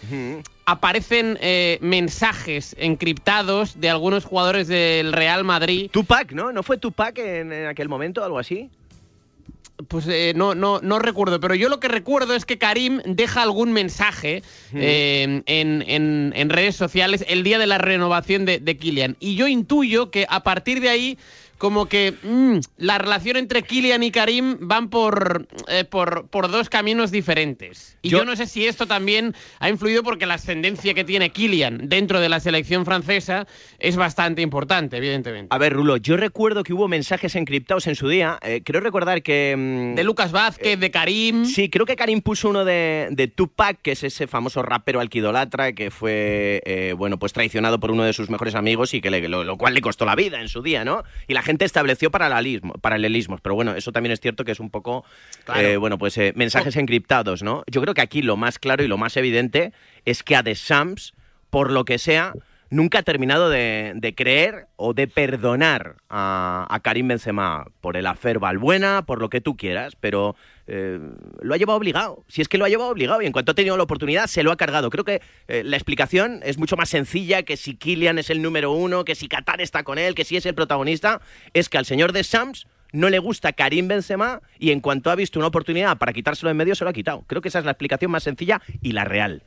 aparecen 0.66 1.38
eh, 1.42 1.78
mensajes 1.82 2.76
encriptados 2.80 3.80
de 3.82 3.90
algunos 3.90 4.26
jugadores 4.26 4.68
del 4.68 5.12
Real 5.12 5.44
Madrid 5.44 5.90
Tupac, 5.92 6.32
¿no? 6.32 6.52
¿No 6.52 6.64
fue 6.64 6.78
Tupac 6.78 7.18
en, 7.18 7.52
en 7.52 7.68
aquel 7.68 7.90
momento, 7.90 8.24
algo 8.24 8.40
así? 8.40 8.70
Pues 9.88 10.08
eh, 10.08 10.34
no, 10.36 10.56
no, 10.56 10.80
no 10.82 11.00
recuerdo, 11.00 11.40
pero 11.40 11.56
yo 11.56 11.70
lo 11.70 11.80
que 11.80 11.88
recuerdo 11.88 12.36
es 12.36 12.46
que 12.46 12.58
Karim 12.58 13.02
deja 13.06 13.42
algún 13.42 13.74
mensaje 13.74 14.44
eh, 14.74 15.42
en, 15.46 15.84
en- 15.88 16.34
en 16.36 16.50
redes 16.50 16.76
sociales 16.76 17.26
el 17.28 17.44
día 17.44 17.58
de 17.60 17.68
la 17.68 17.78
renovación 17.78 18.46
de, 18.46 18.60
de 18.60 18.78
Kylian. 18.78 19.18
Y 19.20 19.36
yo 19.36 19.48
intuyo 19.48 20.12
que 20.12 20.26
a 20.30 20.44
partir 20.44 20.80
de 20.82 20.90
ahí, 20.90 21.18
como 21.64 21.86
que 21.86 22.14
mm, 22.24 22.58
la 22.76 22.98
relación 22.98 23.38
entre 23.38 23.62
Kylian 23.64 24.04
y 24.04 24.12
Karim 24.12 24.58
van 24.60 24.90
por, 24.90 25.48
eh, 25.70 25.86
por, 25.86 26.28
por 26.28 26.52
dos 26.52 26.68
caminos 26.68 27.10
diferentes. 27.10 27.98
Y 28.02 28.10
yo... 28.10 28.18
Yo- 28.18 28.26
no 28.26 28.36
sé 28.36 28.48
si 28.48 28.68
esto 28.68 28.86
también 28.86 29.34
ha 29.60 29.70
influido 29.70 30.04
porque 30.04 30.26
la 30.26 30.34
ascendencia 30.34 30.94
que 30.94 31.06
tiene 31.06 31.30
Kylian 31.30 31.88
dentro 31.88 32.20
de 32.20 32.28
la 32.28 32.42
selección 32.42 32.84
francesa 32.84 33.48
es 33.80 33.96
bastante 33.96 34.42
importante, 34.42 34.98
evidentemente. 34.98 35.48
A 35.56 35.58
ver, 35.58 35.72
Rulo, 35.72 35.96
yo 35.96 36.18
recuerdo 36.18 36.64
que 36.64 36.74
hubo 36.74 36.90
mensajes 36.90 37.36
encriptados 37.38 37.88
en 37.88 37.96
su 37.96 38.10
día. 38.10 38.40
Eh, 38.42 38.62
creo 38.66 38.82
recordar 38.82 39.24
que... 39.24 39.56
mm, 39.58 39.96
De 39.96 40.04
Lucas 40.04 40.34
Vázquez, 40.34 40.78
de 40.78 40.92
Karim. 40.92 41.46
Sí, 41.46 41.70
creo 41.70 41.86
que 41.86 41.96
Karim 41.96 42.20
puso 42.22 42.50
uno 42.50 42.66
de, 42.66 43.08
de 43.12 43.30
Tupac, 43.30 43.80
que 43.82 43.94
es 43.94 44.04
ese 44.04 44.28
famoso 44.28 44.64
rapero 44.64 45.00
alquidolatra 45.00 45.72
que 45.72 45.92
fue, 45.92 46.62
eh, 46.66 46.94
bueno, 46.98 47.18
pues 47.20 47.32
traicionado 47.32 47.80
por 47.80 47.92
uno 47.92 48.04
de 48.04 48.12
sus 48.12 48.30
mejores 48.30 48.56
amigos 48.56 48.94
y 48.94 49.00
que 49.00 49.10
le- 49.12 49.30
lo, 49.30 49.46
lo 49.46 49.58
cual 49.58 49.74
le 49.76 49.80
costó 49.82 50.04
la 50.06 50.16
vida 50.16 50.42
en 50.42 50.50
su 50.50 50.62
día, 50.62 50.84
¿no? 50.84 51.04
Y 51.30 51.34
la 51.34 51.42
gente 51.42 51.53
estableció 51.60 52.12
paralelismo, 52.12 52.74
paralelismos, 52.74 53.42
pero 53.42 53.56
bueno, 53.56 53.76
eso 53.76 53.92
también 53.92 54.12
es 54.14 54.20
cierto 54.20 54.44
que 54.46 54.52
es 54.52 54.60
un 54.60 54.70
poco, 54.70 55.04
Claro. 55.46 55.62
eh, 55.62 55.78
bueno, 55.78 55.98
pues 55.98 56.18
eh, 56.18 56.34
mensajes 56.36 56.76
encriptados, 56.76 57.44
¿no? 57.44 57.64
Yo 57.70 57.82
creo 57.82 57.94
que 57.94 58.02
aquí 58.02 58.22
lo 58.22 58.38
más 58.38 58.60
claro 58.60 58.84
y 58.84 58.88
lo 58.88 58.98
más 58.98 59.18
evidente 59.18 59.74
es 60.06 60.24
que 60.24 60.36
a 60.36 60.44
The 60.44 60.54
Shams, 60.54 61.14
por 61.50 61.72
lo 61.72 61.86
que 61.86 61.98
sea, 62.00 62.34
nunca 62.70 63.00
ha 63.00 63.04
terminado 63.04 63.50
de, 63.50 63.94
de 63.96 64.16
creer 64.16 64.66
o 64.78 64.94
de 64.94 65.08
perdonar 65.08 65.98
a, 66.10 66.66
a 66.70 66.80
Karim 66.80 67.08
Benzema 67.08 67.68
por 67.82 67.98
el 67.98 68.08
afer 68.08 68.40
Balbuena, 68.40 69.04
por 69.06 69.22
lo 69.22 69.30
que 69.30 69.42
tú 69.42 69.56
quieras, 69.56 69.96
pero 70.00 70.36
eh, 70.68 71.00
lo 71.42 71.54
ha 71.54 71.58
llevado 71.58 71.78
obligado. 71.78 72.24
Si 72.28 72.42
es 72.42 72.48
que 72.48 72.58
lo 72.58 72.66
ha 72.66 72.70
llevado 72.70 72.90
obligado 72.90 73.22
y 73.22 73.26
en 73.26 73.32
cuanto 73.32 73.52
ha 73.52 73.56
tenido 73.56 73.78
la 73.78 73.84
oportunidad 73.84 74.28
se 74.28 74.44
lo 74.44 74.52
ha 74.52 74.58
cargado. 74.58 74.90
Creo 74.90 75.04
que 75.04 75.22
eh, 75.48 75.64
la 75.64 75.78
explicación 75.78 76.40
es 76.44 76.58
mucho 76.58 76.78
más 76.78 76.90
sencilla 76.90 77.44
que 77.44 77.58
si 77.58 77.76
Kylian 77.76 78.18
es 78.20 78.30
el 78.30 78.42
número 78.42 78.72
uno, 78.72 79.06
que 79.06 79.16
si 79.16 79.28
Qatar 79.28 79.62
está 79.62 79.84
con 79.84 79.98
él, 79.98 80.16
que 80.16 80.26
si 80.26 80.38
es 80.38 80.46
el 80.46 80.56
protagonista. 80.56 81.22
Es 81.54 81.70
que 81.70 81.78
al 81.78 81.86
señor 81.86 82.14
de 82.14 82.24
Sams 82.24 82.68
no 82.94 83.10
le 83.10 83.20
gusta 83.20 83.54
Karim 83.54 83.88
Benzema 83.88 84.42
y 84.60 84.72
en 84.72 84.80
cuanto 84.80 85.10
ha 85.10 85.16
visto 85.16 85.40
una 85.40 85.48
oportunidad 85.48 85.98
para 85.98 86.14
quitárselo 86.14 86.52
en 86.52 86.58
medio 86.58 86.76
se 86.76 86.84
lo 86.84 86.92
ha 86.92 86.94
quitado. 86.94 87.24
Creo 87.28 87.42
que 87.42 87.50
esa 87.50 87.60
es 87.60 87.66
la 87.66 87.72
explicación 87.72 88.12
más 88.12 88.24
sencilla 88.24 88.62
y 88.82 88.94
la 88.94 89.04
real. 89.04 89.44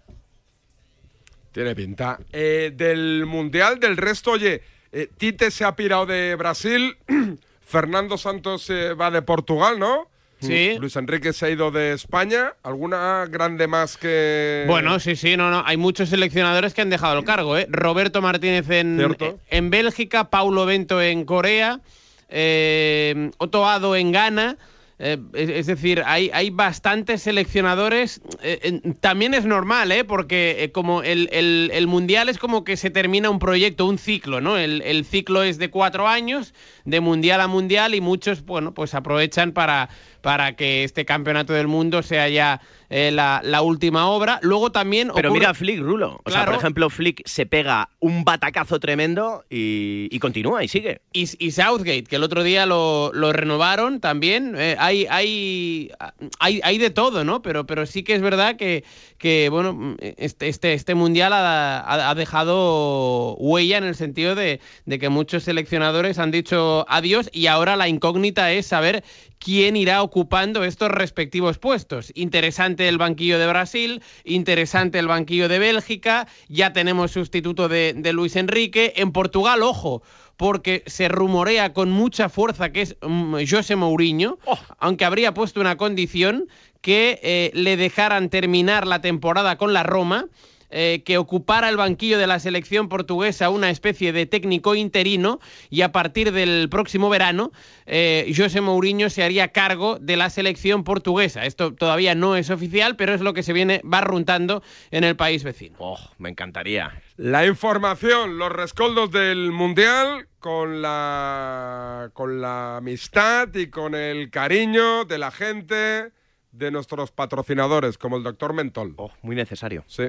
Tiene 1.52 1.74
pinta. 1.74 2.18
Eh, 2.32 2.72
del 2.74 3.24
Mundial, 3.24 3.80
del 3.80 3.96
resto, 3.96 4.32
oye, 4.32 4.60
eh, 4.92 5.08
Tite 5.16 5.50
se 5.50 5.64
ha 5.64 5.74
pirado 5.74 6.04
de 6.04 6.34
Brasil, 6.34 6.98
Fernando 7.62 8.18
Santos 8.18 8.68
eh, 8.68 8.92
va 8.92 9.10
de 9.10 9.22
Portugal, 9.22 9.78
¿no? 9.78 10.10
Sí. 10.40 10.76
Luis 10.78 10.94
Enrique 10.96 11.32
se 11.32 11.46
ha 11.46 11.50
ido 11.50 11.70
de 11.70 11.92
España. 11.92 12.52
¿Alguna 12.62 13.24
grande 13.28 13.66
más 13.66 13.96
que...? 13.96 14.64
Bueno, 14.66 15.00
sí, 15.00 15.16
sí, 15.16 15.36
no, 15.36 15.50
no. 15.50 15.62
Hay 15.66 15.76
muchos 15.78 16.10
seleccionadores 16.10 16.74
que 16.74 16.82
han 16.82 16.90
dejado 16.90 17.18
el 17.18 17.24
cargo, 17.24 17.56
¿eh? 17.56 17.66
Roberto 17.70 18.20
Martínez 18.20 18.68
en, 18.70 18.96
Cierto. 18.98 19.38
en 19.48 19.70
Bélgica, 19.70 20.28
Paulo 20.28 20.66
Bento 20.66 21.00
en 21.00 21.24
Corea, 21.24 21.80
eh, 22.28 23.30
Otto 23.38 23.66
Ado 23.66 23.96
en 23.96 24.12
Ghana. 24.12 24.56
eh, 24.98 25.18
es, 25.34 25.50
es 25.50 25.66
decir, 25.66 26.02
hay, 26.06 26.30
hay 26.32 26.48
bastantes 26.50 27.20
seleccionadores. 27.22 28.22
eh, 28.42 28.80
también 29.00 29.34
es 29.34 29.44
normal, 29.44 29.92
¿eh? 29.92 30.04
Porque 30.04 30.56
eh, 30.64 30.72
como 30.72 31.02
el, 31.02 31.28
el- 31.32 31.70
el 31.74 31.86
Mundial 31.86 32.28
es 32.30 32.38
como 32.38 32.64
que 32.64 32.76
se 32.78 32.88
termina 32.90 33.28
un 33.28 33.38
proyecto, 33.38 33.84
un 33.86 33.98
ciclo, 33.98 34.40
¿no? 34.40 34.56
El, 34.56 34.80
el 34.82 35.04
ciclo 35.04 35.42
es 35.42 35.58
de 35.58 35.68
cuatro 35.70 36.08
años, 36.08 36.54
de 36.86 37.00
Mundial 37.00 37.40
a 37.42 37.46
Mundial, 37.46 37.94
y 37.94 38.00
muchos, 38.00 38.42
bueno, 38.46 38.72
pues 38.72 38.94
aprovechan 38.94 39.52
para, 39.52 39.90
para 40.26 40.56
que 40.56 40.82
este 40.82 41.04
Campeonato 41.04 41.52
del 41.52 41.68
Mundo 41.68 42.02
sea 42.02 42.28
ya 42.28 42.60
eh, 42.90 43.10
la, 43.12 43.40
la 43.44 43.62
última 43.62 44.08
obra. 44.08 44.38
Luego 44.42 44.72
también... 44.72 45.10
Pero 45.14 45.30
ocurre- 45.30 45.38
mira 45.38 45.50
a 45.50 45.54
Flick, 45.54 45.80
Rulo. 45.80 46.20
O 46.24 46.30
sea, 46.30 46.44
por 46.44 46.54
ejemplo, 46.54 46.90
Flick 46.90 47.22
se 47.26 47.46
pega 47.46 47.90
un 48.00 48.24
batacazo 48.24 48.78
tremendo 48.80 49.44
y, 49.50 50.08
y 50.10 50.18
continúa 50.18 50.62
y 50.64 50.68
sigue. 50.68 51.00
Y, 51.12 51.28
y 51.44 51.50
Southgate, 51.50 52.04
que 52.04 52.16
el 52.16 52.22
otro 52.22 52.42
día 52.42 52.66
lo, 52.66 53.10
lo 53.12 53.32
renovaron 53.32 54.00
también. 54.00 54.54
eh, 54.56 54.76
hay, 54.78 55.06
hay, 55.10 55.90
hay, 56.38 56.60
hay 56.62 56.78
de 56.78 56.90
todo, 56.90 57.24
¿no? 57.24 57.42
Pero, 57.42 57.66
pero 57.66 57.86
sí 57.86 58.02
que 58.02 58.14
es 58.14 58.22
verdad 58.22 58.56
que, 58.56 58.84
que 59.18 59.48
bueno, 59.50 59.96
este, 60.00 60.48
este, 60.48 60.72
este 60.74 60.94
mundial 60.94 61.32
ha, 61.32 61.80
ha- 61.80 62.10
ha 62.10 62.14
dejado 62.14 63.34
huella 63.36 63.78
en 63.78 63.84
el 63.84 63.94
sentido 63.94 64.34
de, 64.34 64.60
de 64.84 64.98
que 64.98 65.08
muchos 65.08 65.42
seleccionadores 65.44 66.18
han 66.18 66.30
dicho 66.30 66.84
adiós 66.88 67.28
y 67.32 67.46
ahora 67.46 67.76
la 67.76 67.88
incógnita 67.88 68.52
es 68.52 68.66
saber 68.66 69.04
quién 69.38 69.76
irá 69.76 70.02
ocupando 70.02 70.64
estos 70.64 70.90
respectivos 70.90 71.58
puestos. 71.58 72.10
Interesante 72.14 72.75
el 72.78 72.98
banquillo 72.98 73.38
de 73.38 73.46
Brasil, 73.46 74.02
interesante 74.24 74.98
el 74.98 75.08
banquillo 75.08 75.48
de 75.48 75.58
Bélgica, 75.58 76.26
ya 76.48 76.72
tenemos 76.72 77.12
sustituto 77.12 77.68
de, 77.68 77.94
de 77.96 78.12
Luis 78.12 78.36
Enrique. 78.36 78.92
En 78.96 79.12
Portugal, 79.12 79.62
ojo, 79.62 80.02
porque 80.36 80.82
se 80.86 81.08
rumorea 81.08 81.72
con 81.72 81.90
mucha 81.90 82.28
fuerza 82.28 82.70
que 82.70 82.82
es 82.82 82.96
mm, 83.00 83.36
José 83.48 83.76
Mourinho, 83.76 84.38
aunque 84.78 85.04
habría 85.04 85.34
puesto 85.34 85.60
una 85.60 85.76
condición 85.76 86.48
que 86.80 87.18
eh, 87.22 87.50
le 87.54 87.76
dejaran 87.76 88.28
terminar 88.28 88.86
la 88.86 89.00
temporada 89.00 89.56
con 89.56 89.72
la 89.72 89.82
Roma. 89.82 90.26
Eh, 90.70 91.02
que 91.04 91.18
ocupara 91.18 91.68
el 91.68 91.76
banquillo 91.76 92.18
de 92.18 92.26
la 92.26 92.38
selección 92.38 92.88
portuguesa 92.88 93.50
una 93.50 93.70
especie 93.70 94.12
de 94.12 94.26
técnico 94.26 94.74
interino 94.74 95.40
y 95.70 95.82
a 95.82 95.92
partir 95.92 96.32
del 96.32 96.68
próximo 96.68 97.08
verano 97.08 97.52
eh, 97.86 98.32
José 98.36 98.60
Mourinho 98.60 99.10
se 99.10 99.22
haría 99.22 99.48
cargo 99.48 99.98
de 100.00 100.16
la 100.16 100.30
selección 100.30 100.84
portuguesa. 100.84 101.44
Esto 101.44 101.74
todavía 101.74 102.14
no 102.14 102.36
es 102.36 102.50
oficial, 102.50 102.96
pero 102.96 103.14
es 103.14 103.20
lo 103.20 103.34
que 103.34 103.42
se 103.42 103.52
viene 103.52 103.80
barruntando 103.84 104.62
en 104.90 105.04
el 105.04 105.16
país 105.16 105.44
vecino. 105.44 105.76
Oh, 105.78 105.98
me 106.18 106.30
encantaría. 106.30 107.00
La 107.16 107.46
información, 107.46 108.38
los 108.38 108.52
rescoldos 108.52 109.10
del 109.10 109.52
Mundial 109.52 110.28
con 110.38 110.82
la, 110.82 112.10
con 112.12 112.40
la 112.40 112.76
amistad 112.76 113.48
y 113.54 113.68
con 113.68 113.94
el 113.94 114.30
cariño 114.30 115.04
de 115.04 115.18
la 115.18 115.30
gente, 115.30 116.12
de 116.52 116.70
nuestros 116.70 117.10
patrocinadores, 117.10 117.98
como 117.98 118.16
el 118.16 118.22
doctor 118.22 118.52
Mentol. 118.52 118.94
Oh, 118.96 119.10
muy 119.22 119.36
necesario. 119.36 119.84
Sí. 119.86 120.04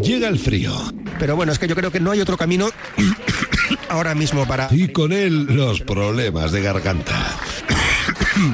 Llega 0.00 0.28
el 0.28 0.38
frío. 0.38 0.72
Pero 1.18 1.36
bueno, 1.36 1.52
es 1.52 1.58
que 1.58 1.68
yo 1.68 1.74
creo 1.74 1.90
que 1.90 2.00
no 2.00 2.10
hay 2.10 2.20
otro 2.20 2.36
camino 2.36 2.70
ahora 3.88 4.14
mismo 4.14 4.46
para... 4.46 4.68
Y 4.70 4.88
con 4.88 5.12
él 5.12 5.46
los 5.46 5.80
problemas 5.80 6.52
de 6.52 6.62
garganta. 6.62 7.36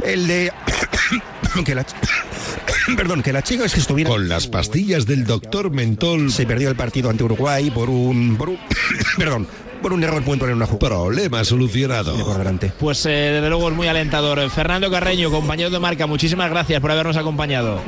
El 0.05 0.27
de... 0.27 0.53
que 1.65 1.75
la... 1.75 1.87
Perdón, 2.97 3.23
que 3.23 3.33
la 3.33 3.43
chica 3.43 3.65
es 3.65 3.75
que 3.75 3.81
estuviera... 3.81 4.11
Con 4.11 4.29
las 4.29 4.47
pastillas 4.49 5.07
del 5.07 5.25
doctor 5.25 5.71
Mentol. 5.71 6.33
Se 6.33 6.47
perdió 6.47 6.69
el 6.69 6.77
partido 6.77 7.11
ante 7.11 7.25
Uruguay 7.25 7.71
por 7.71 7.91
un... 7.91 8.37
Por 8.37 8.51
un... 8.51 8.59
Perdón, 9.17 9.47
por 9.83 9.93
un 9.93 10.03
error 10.03 10.23
pueden 10.23 10.41
poner 10.41 10.55
una 10.55 10.67
jugada. 10.67 10.97
Problema 10.97 11.45
solucionado. 11.45 12.17
Pues 12.79 13.05
eh, 13.07 13.11
desde 13.11 13.49
luego 13.49 13.69
es 13.69 13.77
muy 13.77 13.87
alentador. 13.87 14.51
Fernando 14.51 14.91
Carreño, 14.91 15.31
compañero 15.31 15.71
de 15.71 15.79
marca, 15.79 16.07
muchísimas 16.07 16.51
gracias 16.51 16.81
por 16.81 16.91
habernos 16.91 17.17
acompañado. 17.17 17.81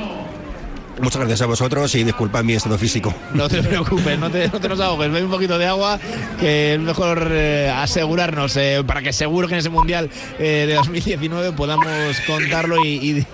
Muchas 1.00 1.20
gracias 1.20 1.40
a 1.40 1.46
vosotros 1.46 1.94
y 1.94 2.04
disculpad 2.04 2.44
mi 2.44 2.52
estado 2.52 2.76
físico. 2.76 3.14
No 3.32 3.48
te 3.48 3.62
preocupes, 3.62 4.18
no 4.18 4.30
te, 4.30 4.48
no 4.48 4.60
te 4.60 4.68
nos 4.68 4.80
ahogues. 4.80 5.10
Ve 5.10 5.24
un 5.24 5.30
poquito 5.30 5.56
de 5.58 5.66
agua, 5.66 5.98
que 6.38 6.74
es 6.74 6.80
mejor 6.80 7.28
eh, 7.30 7.72
asegurarnos 7.74 8.54
eh, 8.56 8.82
para 8.86 9.00
que 9.00 9.12
seguro 9.12 9.48
que 9.48 9.54
en 9.54 9.60
ese 9.60 9.70
Mundial 9.70 10.10
eh, 10.38 10.66
de 10.68 10.74
2019 10.74 11.52
podamos 11.52 12.20
contarlo 12.26 12.84
y, 12.84 12.88
y, 12.88 13.26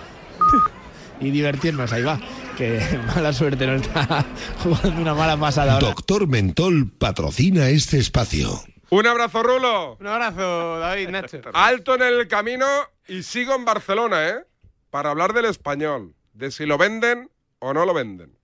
y 1.20 1.30
divertirnos. 1.30 1.92
Ahí 1.92 2.02
va. 2.02 2.20
Que 2.56 2.80
mala 3.16 3.32
suerte, 3.32 3.66
no 3.66 3.74
está 3.74 4.24
jugando 4.62 5.00
una 5.00 5.14
mala 5.14 5.36
pasada 5.36 5.74
ahora. 5.74 5.88
Doctor 5.88 6.28
Mentol 6.28 6.88
patrocina 6.90 7.68
este 7.68 7.98
espacio. 7.98 8.62
Un 8.90 9.06
abrazo, 9.08 9.42
Rulo. 9.42 9.96
Un 9.98 10.06
abrazo, 10.06 10.78
David, 10.78 11.08
Nacho. 11.08 11.40
Alto 11.52 11.96
en 11.96 12.02
el 12.02 12.28
camino 12.28 12.66
y 13.08 13.24
sigo 13.24 13.56
en 13.56 13.64
Barcelona, 13.64 14.28
¿eh? 14.28 14.36
Para 14.90 15.10
hablar 15.10 15.32
del 15.32 15.46
español, 15.46 16.14
de 16.32 16.52
si 16.52 16.64
lo 16.64 16.78
venden 16.78 17.28
o 17.66 17.74
no 17.74 17.84
lo 17.84 17.94
venden. 17.94 18.36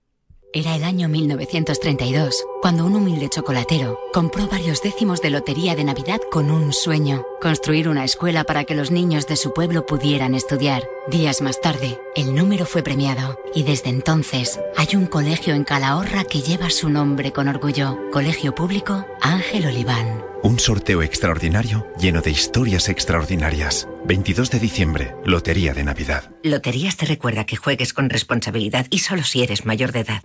Era 0.55 0.75
el 0.75 0.83
año 0.83 1.09
1932, 1.09 2.45
cuando 2.61 2.85
un 2.85 2.95
humilde 2.95 3.27
chocolatero 3.27 3.99
compró 4.13 4.47
varios 4.47 4.83
décimos 4.83 5.19
de 5.19 5.31
lotería 5.31 5.75
de 5.75 5.83
Navidad 5.83 6.21
con 6.31 6.51
un 6.51 6.73
sueño, 6.73 7.25
construir 7.41 7.89
una 7.89 8.03
escuela 8.03 8.43
para 8.43 8.63
que 8.63 8.75
los 8.75 8.91
niños 8.91 9.25
de 9.25 9.35
su 9.35 9.51
pueblo 9.51 9.87
pudieran 9.87 10.35
estudiar. 10.35 10.83
Días 11.07 11.41
más 11.41 11.59
tarde, 11.59 11.99
el 12.15 12.35
número 12.35 12.67
fue 12.67 12.83
premiado 12.83 13.39
y 13.55 13.63
desde 13.63 13.89
entonces 13.89 14.59
hay 14.77 14.95
un 14.95 15.07
colegio 15.07 15.55
en 15.55 15.63
Calahorra 15.63 16.23
que 16.23 16.41
lleva 16.41 16.69
su 16.69 16.87
nombre 16.87 17.31
con 17.31 17.47
orgullo, 17.47 17.97
Colegio 18.11 18.53
Público 18.53 19.07
Ángel 19.21 19.65
Oliván. 19.65 20.23
Un 20.43 20.59
sorteo 20.59 21.01
extraordinario 21.01 21.87
lleno 21.97 22.21
de 22.21 22.29
historias 22.29 22.89
extraordinarias. 22.89 23.87
22 24.05 24.51
de 24.51 24.59
diciembre, 24.59 25.15
Lotería 25.23 25.73
de 25.73 25.83
Navidad. 25.83 26.29
Loterías 26.43 26.97
te 26.97 27.05
recuerda 27.05 27.45
que 27.45 27.55
juegues 27.55 27.93
con 27.93 28.09
responsabilidad 28.09 28.85
y 28.89 28.99
solo 28.99 29.23
si 29.23 29.43
eres 29.43 29.65
mayor 29.65 29.93
de 29.93 30.01
edad. 30.01 30.21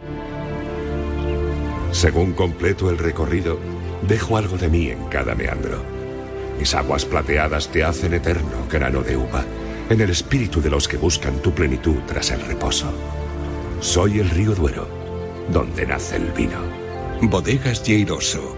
Según 1.92 2.32
completo 2.32 2.90
el 2.90 2.98
recorrido, 2.98 3.60
dejo 4.02 4.36
algo 4.36 4.56
de 4.56 4.68
mí 4.68 4.88
en 4.88 5.04
cada 5.06 5.36
meandro. 5.36 5.80
Mis 6.58 6.74
aguas 6.74 7.04
plateadas 7.04 7.68
te 7.68 7.84
hacen 7.84 8.14
eterno 8.14 8.66
grano 8.68 9.02
de 9.02 9.16
uva, 9.16 9.44
en 9.88 10.00
el 10.00 10.10
espíritu 10.10 10.60
de 10.60 10.70
los 10.70 10.88
que 10.88 10.96
buscan 10.96 11.40
tu 11.40 11.52
plenitud 11.52 11.98
tras 12.06 12.32
el 12.32 12.40
reposo. 12.40 12.92
Soy 13.80 14.18
el 14.18 14.28
río 14.28 14.56
Duero, 14.56 14.88
donde 15.52 15.86
nace 15.86 16.16
el 16.16 16.32
vino. 16.32 16.58
Bodegas 17.22 17.84
Lleiroso. 17.84 18.57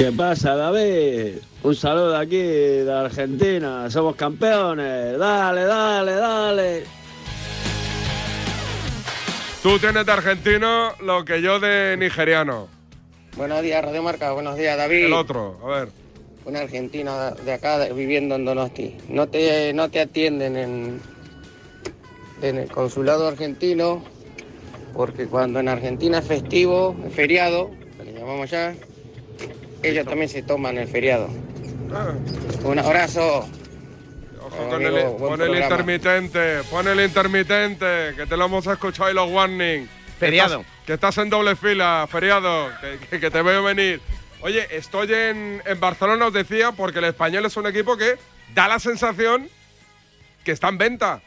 ¿Qué 0.00 0.10
pasa, 0.12 0.56
David? 0.56 1.40
Un 1.62 1.76
saludo 1.76 2.16
aquí 2.16 2.38
de 2.38 2.90
Argentina. 2.90 3.90
Somos 3.90 4.16
campeones. 4.16 5.18
Dale, 5.18 5.64
dale, 5.64 6.12
dale. 6.14 6.84
Tú 9.62 9.78
tienes 9.78 10.06
de 10.06 10.12
argentino 10.12 10.92
lo 11.00 11.22
que 11.26 11.42
yo 11.42 11.60
de 11.60 11.98
nigeriano. 11.98 12.68
Buenos 13.36 13.60
días, 13.60 13.84
Radio 13.84 14.02
Marca. 14.02 14.32
Buenos 14.32 14.56
días, 14.56 14.78
David. 14.78 15.04
El 15.04 15.12
otro, 15.12 15.58
a 15.62 15.68
ver. 15.80 15.88
Un 16.46 16.56
argentino 16.56 17.32
de 17.32 17.52
acá 17.52 17.76
de- 17.78 17.92
viviendo 17.92 18.36
en 18.36 18.46
Donosti. 18.46 18.96
No 19.10 19.28
te, 19.28 19.74
no 19.74 19.90
te 19.90 20.00
atienden 20.00 20.56
en, 20.56 21.00
en 22.40 22.56
el 22.56 22.70
consulado 22.70 23.28
argentino 23.28 24.02
porque 24.94 25.26
cuando 25.26 25.60
en 25.60 25.68
Argentina 25.68 26.20
es 26.20 26.26
festivo, 26.26 26.96
es 27.06 27.12
feriado, 27.12 27.70
que 27.98 28.04
le 28.04 28.18
llamamos 28.18 28.50
ya, 28.50 28.74
ellos 29.82 30.06
también 30.06 30.28
se 30.28 30.42
toman 30.42 30.78
el 30.78 30.88
feriado. 30.88 31.28
Un 32.64 32.78
abrazo. 32.78 33.48
Ojo 34.42 34.56
con 34.68 34.74
Amigo, 34.74 34.96
el, 34.96 35.16
pon 35.16 35.42
el 35.42 35.54
intermitente, 35.62 36.62
pon 36.70 36.88
el 36.88 37.00
intermitente, 37.00 38.14
que 38.16 38.26
te 38.26 38.36
lo 38.36 38.46
hemos 38.46 38.66
escuchado 38.66 39.10
y 39.10 39.14
los 39.14 39.30
warning. 39.30 39.86
Que 39.86 40.26
Feriado. 40.26 40.60
estás- 40.60 40.72
Que 40.86 40.92
estás, 40.94 41.18
en 41.18 41.30
doble 41.30 41.56
fila, 41.56 42.06
feriado, 42.10 42.68
que, 42.80 42.98
que- 43.08 43.20
que 43.20 43.30
te 43.30 43.42
veo 43.42 43.62
venir. 43.62 44.00
Oye, 44.42 44.66
estoy 44.74 45.12
en, 45.12 45.62
en 45.64 45.80
Barcelona, 45.80 46.26
os 46.26 46.32
decía, 46.32 46.72
porque 46.72 46.98
el 46.98 47.04
español 47.06 47.44
es 47.46 47.56
un 47.56 47.66
equipo 47.66 47.96
que 47.96 48.16
da 48.54 48.66
la 48.68 48.78
sensación 48.78 49.48
que 50.44 50.52
está 50.52 50.68
en 50.68 50.78
venta. 50.78 51.22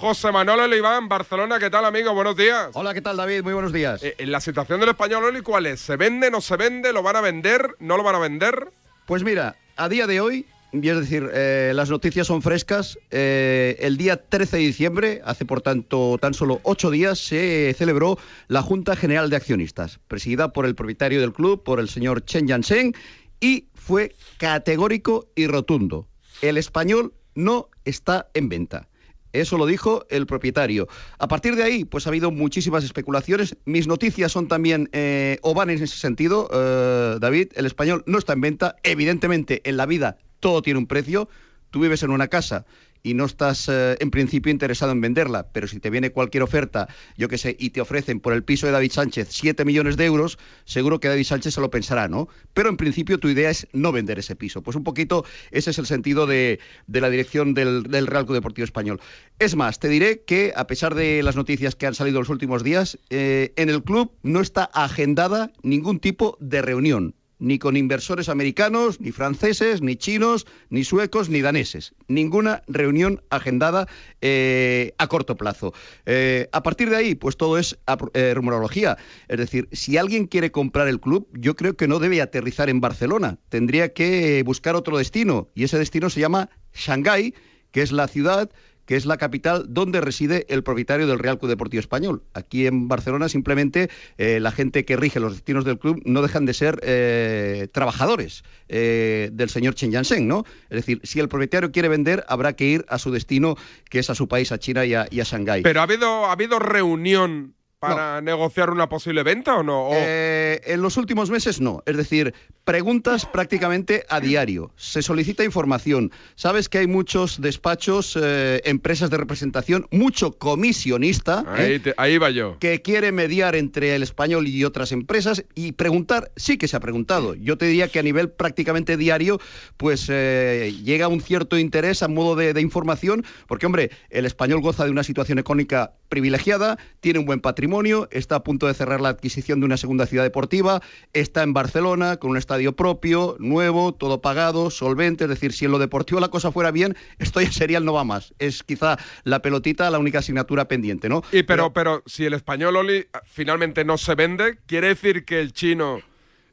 José 0.00 0.32
Manuel 0.32 0.60
Oliván, 0.60 1.10
Barcelona, 1.10 1.58
¿qué 1.58 1.68
tal, 1.68 1.84
amigo? 1.84 2.14
Buenos 2.14 2.34
días. 2.34 2.70
Hola, 2.72 2.94
¿qué 2.94 3.02
tal, 3.02 3.18
David? 3.18 3.42
Muy 3.42 3.52
buenos 3.52 3.70
días. 3.70 4.02
Eh, 4.02 4.14
la 4.20 4.40
situación 4.40 4.80
del 4.80 4.88
español, 4.88 5.24
Oli, 5.24 5.42
¿cuál 5.42 5.66
es? 5.66 5.80
¿Se 5.80 5.96
vende, 5.96 6.30
no 6.30 6.40
se 6.40 6.56
vende? 6.56 6.94
¿Lo 6.94 7.02
van 7.02 7.16
a 7.16 7.20
vender? 7.20 7.76
¿No 7.80 7.98
lo 7.98 8.02
van 8.02 8.14
a 8.14 8.18
vender? 8.18 8.70
Pues 9.04 9.22
mira, 9.24 9.56
a 9.76 9.90
día 9.90 10.06
de 10.06 10.22
hoy, 10.22 10.46
y 10.72 10.88
es 10.88 10.98
decir, 11.00 11.28
eh, 11.34 11.72
las 11.74 11.90
noticias 11.90 12.26
son 12.26 12.40
frescas. 12.40 12.98
eh, 13.10 13.76
el 13.80 13.98
día 13.98 14.16
13 14.16 14.56
de 14.56 14.62
diciembre, 14.62 15.20
hace 15.22 15.44
por 15.44 15.60
tanto 15.60 16.16
tan 16.18 16.32
solo 16.32 16.60
ocho 16.62 16.90
días, 16.90 17.18
se 17.18 17.74
celebró 17.76 18.18
la 18.48 18.62
Junta 18.62 18.96
General 18.96 19.28
de 19.28 19.36
Accionistas, 19.36 20.00
presidida 20.08 20.54
por 20.54 20.64
el 20.64 20.74
propietario 20.74 21.20
del 21.20 21.34
club, 21.34 21.62
por 21.62 21.78
el 21.78 21.90
señor 21.90 22.24
Chen 22.24 22.48
Yansheng, 22.48 22.94
y 23.38 23.66
fue 23.74 24.14
categórico 24.38 25.28
y 25.34 25.46
rotundo. 25.46 26.08
El 26.40 26.56
español 26.56 27.12
no 27.34 27.68
está 27.84 28.30
en 28.32 28.48
venta. 28.48 28.86
Eso 29.32 29.56
lo 29.56 29.66
dijo 29.66 30.06
el 30.10 30.26
propietario. 30.26 30.88
A 31.18 31.28
partir 31.28 31.56
de 31.56 31.62
ahí, 31.62 31.84
pues 31.84 32.06
ha 32.06 32.10
habido 32.10 32.30
muchísimas 32.30 32.84
especulaciones. 32.84 33.56
Mis 33.64 33.86
noticias 33.86 34.32
son 34.32 34.48
también, 34.48 34.88
eh, 34.92 35.38
o 35.42 35.54
van 35.54 35.70
en 35.70 35.82
ese 35.82 35.96
sentido, 35.96 36.48
eh, 36.52 37.16
David. 37.20 37.48
El 37.54 37.66
español 37.66 38.02
no 38.06 38.18
está 38.18 38.32
en 38.32 38.40
venta. 38.40 38.76
Evidentemente, 38.82 39.60
en 39.64 39.76
la 39.76 39.86
vida 39.86 40.18
todo 40.40 40.62
tiene 40.62 40.78
un 40.78 40.86
precio. 40.86 41.28
Tú 41.70 41.80
vives 41.80 42.02
en 42.02 42.10
una 42.10 42.28
casa 42.28 42.66
y 43.02 43.14
no 43.14 43.24
estás 43.24 43.68
eh, 43.68 43.96
en 44.00 44.10
principio 44.10 44.50
interesado 44.50 44.92
en 44.92 45.00
venderla, 45.00 45.48
pero 45.52 45.66
si 45.66 45.80
te 45.80 45.90
viene 45.90 46.10
cualquier 46.10 46.42
oferta, 46.42 46.88
yo 47.16 47.28
qué 47.28 47.38
sé, 47.38 47.56
y 47.58 47.70
te 47.70 47.80
ofrecen 47.80 48.20
por 48.20 48.32
el 48.32 48.44
piso 48.44 48.66
de 48.66 48.72
David 48.72 48.92
Sánchez 48.92 49.28
7 49.30 49.64
millones 49.64 49.96
de 49.96 50.04
euros, 50.06 50.38
seguro 50.64 51.00
que 51.00 51.08
David 51.08 51.24
Sánchez 51.24 51.54
se 51.54 51.60
lo 51.60 51.70
pensará, 51.70 52.08
¿no? 52.08 52.28
Pero 52.54 52.68
en 52.68 52.76
principio 52.76 53.18
tu 53.18 53.28
idea 53.28 53.50
es 53.50 53.68
no 53.72 53.92
vender 53.92 54.18
ese 54.18 54.36
piso. 54.36 54.62
Pues 54.62 54.76
un 54.76 54.84
poquito 54.84 55.24
ese 55.50 55.70
es 55.70 55.78
el 55.78 55.86
sentido 55.86 56.26
de, 56.26 56.60
la 56.88 57.10
dirección 57.10 57.54
del, 57.54 57.84
del 57.84 58.06
Real 58.06 58.24
Club 58.24 58.36
Deportivo 58.36 58.64
Español. 58.64 59.00
Es 59.38 59.56
más, 59.56 59.78
te 59.78 59.88
diré 59.88 60.22
que 60.22 60.52
a 60.54 60.66
pesar 60.66 60.94
de 60.94 61.22
las 61.22 61.36
noticias 61.36 61.74
que 61.76 61.86
han 61.86 61.94
salido 61.94 62.20
los 62.20 62.28
últimos 62.28 62.62
días, 62.62 62.98
eh, 63.10 63.52
en 63.56 63.70
el 63.70 63.82
club 63.82 64.12
no 64.22 64.40
está 64.40 64.64
agendada 64.64 65.52
ningún 65.62 66.00
tipo 66.00 66.36
de 66.40 66.62
reunión 66.62 67.14
ni 67.40 67.58
con 67.58 67.76
inversores 67.76 68.28
americanos, 68.28 69.00
ni 69.00 69.10
franceses, 69.10 69.82
ni 69.82 69.96
chinos, 69.96 70.46
ni 70.68 70.84
suecos, 70.84 71.28
ni 71.28 71.40
daneses. 71.40 71.94
Ninguna 72.06 72.62
reunión 72.68 73.22
agendada 73.30 73.88
eh, 74.20 74.94
a 74.98 75.08
corto 75.08 75.36
plazo. 75.36 75.74
Eh, 76.06 76.48
a 76.52 76.62
partir 76.62 76.90
de 76.90 76.96
ahí, 76.96 77.14
pues 77.14 77.36
todo 77.36 77.58
es 77.58 77.78
eh, 78.14 78.34
rumorología. 78.34 78.96
Es 79.28 79.38
decir, 79.38 79.68
si 79.72 79.96
alguien 79.96 80.26
quiere 80.26 80.52
comprar 80.52 80.86
el 80.86 81.00
club, 81.00 81.26
yo 81.32 81.56
creo 81.56 81.76
que 81.76 81.88
no 81.88 81.98
debe 81.98 82.22
aterrizar 82.22 82.68
en 82.70 82.80
Barcelona. 82.80 83.38
Tendría 83.48 83.92
que 83.92 84.42
buscar 84.44 84.76
otro 84.76 84.98
destino. 84.98 85.48
Y 85.54 85.64
ese 85.64 85.78
destino 85.78 86.10
se 86.10 86.20
llama 86.20 86.50
Shanghái, 86.74 87.34
que 87.72 87.82
es 87.82 87.92
la 87.92 88.08
ciudad 88.08 88.50
que 88.90 88.96
es 88.96 89.06
la 89.06 89.18
capital 89.18 89.66
donde 89.68 90.00
reside 90.00 90.46
el 90.48 90.64
propietario 90.64 91.06
del 91.06 91.20
Real 91.20 91.38
Club 91.38 91.48
Deportivo 91.48 91.78
Español. 91.78 92.24
Aquí 92.34 92.66
en 92.66 92.88
Barcelona 92.88 93.28
simplemente 93.28 93.88
eh, 94.18 94.40
la 94.40 94.50
gente 94.50 94.84
que 94.84 94.96
rige 94.96 95.20
los 95.20 95.34
destinos 95.34 95.64
del 95.64 95.78
club 95.78 96.02
no 96.06 96.22
dejan 96.22 96.44
de 96.44 96.54
ser 96.54 96.80
eh, 96.82 97.68
trabajadores 97.72 98.42
eh, 98.68 99.30
del 99.32 99.48
señor 99.48 99.76
Chen 99.76 99.92
Yansheng, 99.92 100.26
¿no? 100.26 100.44
Es 100.70 100.78
decir, 100.78 101.00
si 101.04 101.20
el 101.20 101.28
propietario 101.28 101.70
quiere 101.70 101.86
vender, 101.86 102.24
habrá 102.26 102.54
que 102.54 102.64
ir 102.64 102.84
a 102.88 102.98
su 102.98 103.12
destino, 103.12 103.54
que 103.88 104.00
es 104.00 104.10
a 104.10 104.16
su 104.16 104.26
país, 104.26 104.50
a 104.50 104.58
China 104.58 104.84
y 104.84 104.94
a, 104.94 105.06
y 105.08 105.20
Shanghái. 105.20 105.62
Pero 105.62 105.78
ha 105.78 105.84
habido, 105.84 106.26
ha 106.26 106.32
habido 106.32 106.58
reunión 106.58 107.54
para 107.80 108.20
negociar 108.20 108.68
una 108.70 108.90
posible 108.90 109.22
venta 109.22 109.56
o 109.56 109.62
no? 109.62 109.88
O- 109.88 109.92
Eh, 109.94 110.60
en 110.66 110.82
los 110.82 110.98
últimos 110.98 111.30
meses 111.30 111.62
no. 111.62 111.82
Es 111.86 111.96
decir, 111.96 112.34
preguntas 112.64 113.24
prácticamente 113.24 114.04
a 114.10 114.20
diario. 114.20 114.70
Se 114.76 115.00
solicita 115.00 115.44
información. 115.44 116.12
Sabes 116.34 116.68
que 116.68 116.76
hay 116.78 116.86
muchos 116.86 117.40
despachos, 117.40 118.18
eh, 118.22 118.60
empresas 118.64 119.08
de 119.08 119.16
representación, 119.16 119.86
mucho 119.90 120.32
comisionista. 120.32 121.42
ahí, 121.48 121.72
¿eh? 121.72 121.80
te- 121.80 121.94
ahí 121.96 122.18
va 122.18 122.28
yo. 122.28 122.58
que 122.60 122.82
quiere 122.82 123.12
mediar 123.12 123.56
entre 123.56 123.94
el 123.96 124.02
español 124.02 124.46
y 124.46 124.62
otras 124.64 124.92
empresas 124.92 125.44
y 125.54 125.72
preguntar, 125.72 126.30
sí 126.36 126.58
que 126.58 126.68
se 126.68 126.76
ha 126.76 126.80
preguntado. 126.80 127.34
Yo 127.34 127.56
te 127.56 127.64
diría 127.64 127.88
que 127.88 127.98
a 127.98 128.02
nivel 128.02 128.28
prácticamente 128.30 128.98
diario, 128.98 129.40
pues 129.78 130.06
eh, 130.10 130.74
llega 130.84 131.08
un 131.08 131.22
cierto 131.22 131.58
interés 131.58 132.02
a 132.02 132.08
modo 132.08 132.36
de, 132.36 132.52
de 132.52 132.60
información, 132.60 133.24
porque 133.46 133.64
hombre, 133.64 133.90
el 134.10 134.26
español 134.26 134.60
goza 134.60 134.84
de 134.84 134.90
una 134.90 135.02
situación 135.02 135.38
económica 135.38 135.94
privilegiada, 136.10 136.76
tiene 137.00 137.20
un 137.20 137.24
buen 137.24 137.40
patrimonio, 137.40 137.69
está 138.10 138.36
a 138.36 138.44
punto 138.44 138.66
de 138.66 138.74
cerrar 138.74 139.00
la 139.00 139.10
adquisición 139.10 139.60
de 139.60 139.66
una 139.66 139.76
segunda 139.76 140.06
ciudad 140.06 140.24
deportiva, 140.24 140.82
está 141.12 141.42
en 141.42 141.52
Barcelona 141.52 142.16
con 142.16 142.30
un 142.30 142.36
estadio 142.36 142.74
propio, 142.74 143.36
nuevo, 143.38 143.92
todo 143.92 144.20
pagado, 144.20 144.70
solvente, 144.70 145.24
es 145.24 145.30
decir, 145.30 145.52
si 145.52 145.64
en 145.64 145.70
lo 145.70 145.78
deportivo 145.78 146.20
la 146.20 146.28
cosa 146.28 146.50
fuera 146.50 146.70
bien, 146.70 146.96
esto 147.18 147.40
ya 147.40 147.52
sería 147.52 147.78
el 147.78 147.84
no 147.84 147.92
va 147.92 148.04
más. 148.04 148.34
Es 148.38 148.62
quizá 148.62 148.98
la 149.24 149.40
pelotita 149.40 149.88
la 149.90 149.98
única 149.98 150.18
asignatura 150.18 150.66
pendiente, 150.66 151.08
¿no? 151.08 151.22
Y 151.32 151.44
pero, 151.44 151.72
pero 151.72 152.02
si 152.06 152.24
el 152.24 152.34
español 152.34 152.76
Oli 152.76 153.06
finalmente 153.24 153.84
no 153.84 153.96
se 153.98 154.14
vende, 154.14 154.58
quiere 154.66 154.88
decir 154.88 155.24
que 155.24 155.40
el 155.40 155.52
chino. 155.52 156.00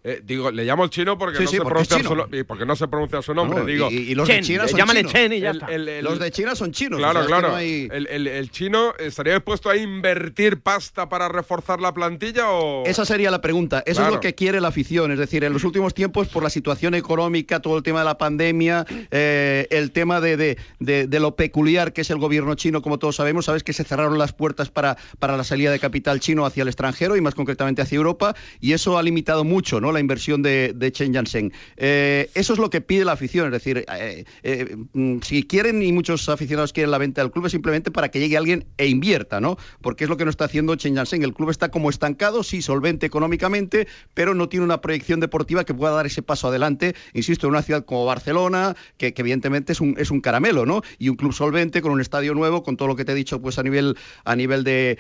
Eh, 0.10 0.22
digo, 0.24 0.51
le 0.51 0.64
llamo 0.64 0.84
el 0.86 0.89
chino 0.89 1.18
porque, 1.18 1.38
Sí, 1.39 1.43
no, 1.43 1.49
sí, 1.49 1.55
se 1.58 1.62
porque 1.64 1.70
pronuncia 1.86 1.97
chino. 1.97 2.28
su, 2.30 2.36
y 2.38 2.43
porque 2.43 2.66
no 2.66 2.76
se 2.76 2.88
pronuncia 2.88 3.22
su 3.22 3.34
nombre. 3.34 3.60
No, 3.60 3.66
digo, 3.66 3.89
y- 3.91 3.95
y 4.12 4.16
los 4.16 4.28
de 4.28 4.39
China 4.41 4.68
son 4.68 4.78
llámale 4.80 4.99
chinos. 5.01 5.14
Chen 5.14 5.34
y 5.34 5.39
ya 5.41 5.49
El- 5.51 5.58
está. 5.58 5.74
el- 5.74 5.89
el- 5.89 6.03
Los 6.05 6.20
de 6.20 6.32
China 6.32 6.55
son 6.55 6.72
chinos. 6.72 6.97
Claro, 6.99 7.20
o 7.20 7.24
sea, 7.24 7.28
claro. 7.28 7.49
no 7.49 7.55
hay- 7.55 7.89
el, 7.91 8.08
el- 8.08 8.28
el 8.28 8.49
chino 8.51 8.93
estaría 8.97 9.34
dispuesto 9.34 9.70
a 9.70 9.76
invertir 9.76 10.62
pasta 10.62 11.10
para 11.10 11.28
reforzar 11.28 11.82
la 11.82 11.93
plantilla 11.93 12.49
o. 12.49 12.86
Esa 12.86 13.05
sería 13.05 13.30
la 13.32 13.41
pregunta. 13.41 13.84
Eso 13.86 13.97
Claro. 13.99 14.10
es 14.10 14.16
lo 14.16 14.22
que 14.22 14.34
quiere 14.36 14.62
la 14.62 14.70
afición. 14.70 15.12
Es 15.12 15.20
decir, 15.20 15.43
en 15.43 15.51
los 15.53 15.64
últimos 15.66 15.93
tiempos, 15.93 16.28
por 16.30 16.41
la 16.43 16.49
situación 16.49 16.95
económica, 16.95 17.60
todo 17.60 17.76
el 17.78 17.84
tema 17.84 17.99
de 17.99 18.05
la 18.05 18.18
pandemia, 18.18 18.86
eh, 19.12 19.68
el 19.72 19.91
tema 19.91 20.22
de, 20.22 20.38
de- 20.38 20.58
de- 20.80 21.08
de 21.08 21.20
lo 21.20 21.36
peculiar 21.36 21.91
que 21.93 22.01
es 22.01 22.10
el 22.10 22.18
gobierno 22.18 22.55
chino, 22.55 22.82
como 22.82 22.97
todos 22.99 23.16
sabemos, 23.18 23.45
sabes 23.45 23.64
que 23.64 23.74
se 23.74 23.84
cerraron 23.84 24.18
las 24.18 24.32
puertas 24.34 24.70
para, 24.70 24.97
para 25.20 25.36
la 25.38 25.43
salida 25.43 25.72
de 25.72 25.80
capital 25.80 26.20
chino 26.20 26.45
hacia 26.45 26.62
el 26.64 26.68
extranjero 26.70 27.16
y 27.18 27.22
más 27.22 27.36
concretamente 27.36 27.82
hacia 27.82 27.95
Europa, 27.97 28.36
y 28.62 28.74
eso 28.74 28.97
ha 28.97 29.03
limitado 29.03 29.43
mucho 29.43 29.82
¿no? 29.82 29.91
La 29.98 30.02
inversión 30.02 30.41
de, 30.43 30.74
de 30.76 30.91
Chen 30.91 31.12
Yansheng. 31.12 31.52
Eh, 31.76 32.30
eso 32.36 32.54
es 32.54 32.60
lo 32.60 32.70
que 32.70 32.82
pide 32.82 33.04
la 33.04 33.14
afición. 33.14 33.48
Es 33.48 33.52
decir, 33.52 33.86
eh, 33.91 34.26
eh, 34.43 34.76
mm, 34.93 35.20
si 35.22 35.43
quieren, 35.43 35.82
y 35.82 35.91
muchos 35.91 36.30
aficionados 36.30 36.72
quieren 36.72 36.91
la 36.91 37.00
venta 37.00 37.22
del 37.22 37.32
club, 37.32 37.48
es 37.48 37.52
simplemente 37.52 37.91
para 37.91 38.10
que 38.10 38.20
llegue 38.20 38.38
alguien 38.38 38.68
e 38.78 38.88
invierta, 38.88 39.41
¿no? 39.41 39.58
Porque 39.82 40.04
es 40.04 40.10
lo 40.10 40.18
que 40.18 40.24
no 40.24 40.30
está 40.30 40.45
haciendo 40.45 40.76
Chen 40.76 40.95
Yansheng. 40.95 41.24
El 41.24 41.34
club 41.34 41.50
está 41.50 41.70
como 41.70 41.89
estancado, 41.89 42.43
sí, 42.43 42.62
solvente 42.62 43.06
económicamente, 43.06 43.88
pero 44.14 44.34
no 44.36 44.50
tiene 44.50 44.66
una 44.66 44.82
proyección 44.82 45.20
deportiva 45.20 45.66
que 45.66 45.74
pueda 45.74 45.93
dar 45.93 46.06
ese 46.06 46.22
paso 46.22 46.48
adelante, 46.48 46.95
insisto, 47.14 47.48
en 47.48 47.52
una 47.52 47.64
ciudad 47.64 47.84
como 47.84 48.06
Barcelona, 48.06 48.76
que, 48.98 49.14
evidentemente 49.18 49.74
es 49.74 49.82
un, 49.82 49.95
es 49.98 50.12
un 50.12 50.22
caramelo, 50.22 50.66
¿no? 50.66 50.84
Y 51.00 51.10
un 51.10 51.16
club 51.16 51.34
solvente 51.34 51.82
con 51.82 51.91
un 51.91 52.02
estadio 52.02 52.36
nuevo, 52.36 52.62
con 52.62 52.78
todo 52.78 52.88
lo 52.88 52.95
que 52.95 53.04
te 53.04 53.14
he 53.14 53.16
dicho, 53.16 53.41
pues 53.41 53.58
a 53.58 53.64
nivel, 53.64 53.98
a 54.26 54.36
nivel 54.36 54.64
de, 54.64 54.98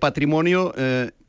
patrimonio. 0.00 0.72